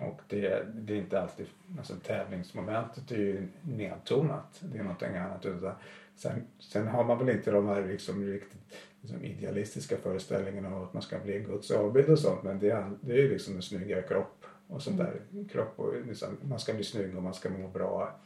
Och 0.00 0.20
det, 0.28 0.66
det 0.74 0.92
är 0.92 0.98
inte 0.98 1.20
alltid, 1.20 1.46
alltså 1.78 1.94
tävlingsmomentet 1.94 3.10
är 3.10 3.16
ju 3.16 3.48
nedtonat. 3.62 4.60
Det 4.60 4.78
är 4.78 4.82
någonting 4.82 5.16
annat. 5.16 5.46
Sen, 6.16 6.46
sen 6.58 6.86
har 6.86 7.04
man 7.04 7.18
väl 7.18 7.36
inte 7.36 7.50
de 7.50 7.68
här 7.68 7.86
liksom 7.86 8.24
riktigt 8.24 8.76
liksom 9.00 9.24
idealistiska 9.24 9.96
föreställningarna 9.96 10.76
om 10.76 10.82
att 10.82 10.92
man 10.92 11.02
ska 11.02 11.18
bli 11.18 11.36
en 11.36 11.44
Guds 11.44 11.70
avbild 11.70 12.08
och 12.08 12.18
sånt. 12.18 12.42
Men 12.42 12.58
det 12.58 12.70
är, 12.70 12.90
det 13.00 13.12
är 13.12 13.16
ju 13.16 13.28
liksom 13.28 13.56
en 13.56 13.62
snyggare 13.62 14.02
kropp 14.02 14.44
och 14.68 14.82
sånt 14.82 14.98
där. 14.98 15.20
Kropp 15.52 15.72
och 15.76 16.06
liksom, 16.06 16.28
man 16.42 16.58
ska 16.58 16.74
bli 16.74 16.84
snygg 16.84 17.16
och 17.16 17.22
man 17.22 17.34
ska 17.34 17.50
må 17.50 17.68
bra 17.68 18.20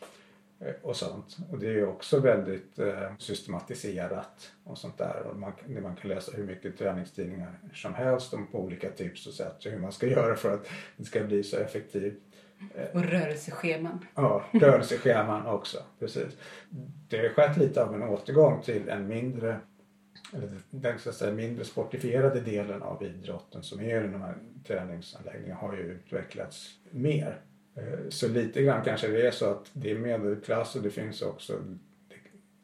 och 0.82 0.96
sånt. 0.96 1.36
Och 1.50 1.58
det 1.58 1.66
är 1.66 1.88
också 1.88 2.20
väldigt 2.20 2.78
eh, 2.78 3.16
systematiserat 3.18 4.52
och 4.64 4.78
sånt 4.78 4.98
där. 4.98 5.22
Och 5.30 5.36
man, 5.36 5.52
man 5.82 5.96
kan 5.96 6.10
läsa 6.10 6.32
hur 6.32 6.44
mycket 6.44 6.78
träningstidningar 6.78 7.58
som 7.74 7.94
helst 7.94 8.34
om 8.34 8.46
på 8.46 8.60
olika 8.60 8.90
tips 8.90 9.26
och 9.26 9.34
sätt 9.34 9.56
hur 9.60 9.78
man 9.78 9.92
ska 9.92 10.06
göra 10.10 10.36
för 10.36 10.54
att 10.54 10.68
det 10.96 11.04
ska 11.04 11.24
bli 11.24 11.42
så 11.42 11.56
effektivt. 11.56 12.22
Eh, 12.74 12.96
och 12.96 13.04
rörelsescheman. 13.04 14.06
Ja, 14.14 14.44
rörelsescheman 14.52 15.46
också. 15.46 15.78
Precis. 15.98 16.36
Det 17.08 17.18
har 17.18 17.28
skett 17.28 17.56
lite 17.56 17.84
av 17.84 17.94
en 17.94 18.02
återgång 18.02 18.62
till 18.62 18.88
en 18.88 19.08
mindre 19.08 19.60
den 20.70 20.98
så 20.98 21.08
att 21.08 21.14
säga, 21.14 21.32
mindre 21.32 21.64
sportifierade 21.64 22.40
delen 22.40 22.82
av 22.82 23.02
idrotten 23.02 23.62
som 23.62 23.80
är 23.80 24.00
de 24.00 24.22
här 24.22 24.34
träningsanläggningarna 24.66 25.60
har 25.60 25.76
ju 25.76 25.82
utvecklats 25.82 26.70
mer. 26.90 27.40
Eh, 27.81 28.09
så 28.09 28.28
lite 28.28 28.62
grann 28.62 28.85
kanske 28.85 29.09
det 29.09 29.27
är 29.27 29.31
så 29.31 29.51
att 29.51 29.70
det 29.73 29.90
är 29.90 29.98
medelklass 29.98 30.77
och 30.77 30.82
det 30.82 30.90
finns 30.90 31.23
också 31.23 31.59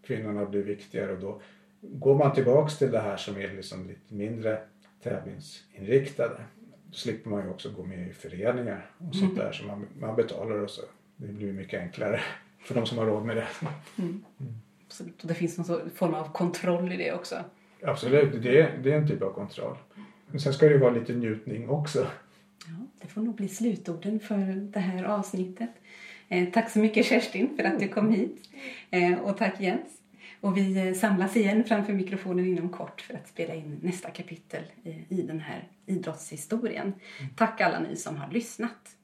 kvinnorna 0.07 0.45
blir 0.45 0.63
viktigare 0.63 1.13
och 1.13 1.19
då 1.19 1.41
går 1.81 2.15
man 2.15 2.35
tillbaks 2.35 2.79
till 2.79 2.91
det 2.91 3.01
här 3.01 3.17
som 3.17 3.37
är 3.37 3.55
liksom 3.55 3.89
lite 3.89 4.15
mindre 4.15 4.59
tävlingsinriktade. 5.03 6.41
Då 6.87 6.93
slipper 6.93 7.31
man 7.31 7.45
ju 7.45 7.51
också 7.51 7.71
gå 7.71 7.85
med 7.85 8.09
i 8.09 8.13
föreningar 8.13 8.91
och 8.99 9.15
sånt 9.15 9.33
mm. 9.33 9.45
där 9.45 9.53
så 9.53 9.65
man, 9.65 9.87
man 10.01 10.17
betalar 10.17 10.55
och 10.55 10.71
så. 10.71 10.83
Det 11.17 11.33
blir 11.33 11.53
mycket 11.53 11.81
enklare 11.81 12.21
för 12.65 12.75
de 12.75 12.87
som 12.87 12.99
har 12.99 13.07
råd 13.07 13.25
med 13.25 13.37
det. 13.37 13.47
Mm. 13.99 14.25
Mm. 14.41 14.55
Och 15.23 15.29
det 15.29 15.35
finns 15.35 15.59
någon 15.59 15.91
form 15.91 16.15
av 16.15 16.33
kontroll 16.33 16.93
i 16.93 16.97
det 16.97 17.13
också. 17.13 17.37
Absolut, 17.83 18.43
det 18.43 18.61
är, 18.61 18.79
det 18.83 18.93
är 18.93 18.97
en 18.97 19.09
typ 19.09 19.23
av 19.23 19.33
kontroll. 19.33 19.77
Men 20.27 20.41
sen 20.41 20.53
ska 20.53 20.67
det 20.67 20.73
ju 20.73 20.79
vara 20.79 20.91
lite 20.91 21.13
njutning 21.13 21.69
också. 21.69 22.07
Det 23.07 23.13
får 23.13 23.21
nog 23.21 23.35
bli 23.35 23.49
slutorden 23.49 24.21
för 24.21 24.71
det 24.73 24.81
här 24.81 25.05
avsnittet. 25.05 25.71
Eh, 26.29 26.49
tack 26.53 26.71
så 26.71 26.79
mycket 26.79 27.07
Kerstin 27.07 27.57
för 27.57 27.65
att 27.65 27.81
du 27.81 27.89
kom 27.89 28.11
hit. 28.11 28.51
Eh, 28.91 29.19
och 29.19 29.37
tack 29.37 29.61
Jens. 29.61 29.89
Och 30.41 30.57
vi 30.57 30.89
eh, 30.89 30.95
samlas 30.95 31.37
igen 31.37 31.65
framför 31.65 31.93
mikrofonen 31.93 32.47
inom 32.47 32.69
kort 32.69 33.01
för 33.01 33.15
att 33.15 33.29
spela 33.29 33.55
in 33.55 33.81
nästa 33.83 34.11
kapitel 34.11 34.63
i 35.09 35.23
den 35.23 35.41
här 35.41 35.69
idrottshistorien. 35.87 36.87
Mm. 36.87 37.35
Tack 37.37 37.61
alla 37.61 37.81
ni 37.81 37.97
som 37.97 38.17
har 38.17 38.31
lyssnat. 38.31 38.97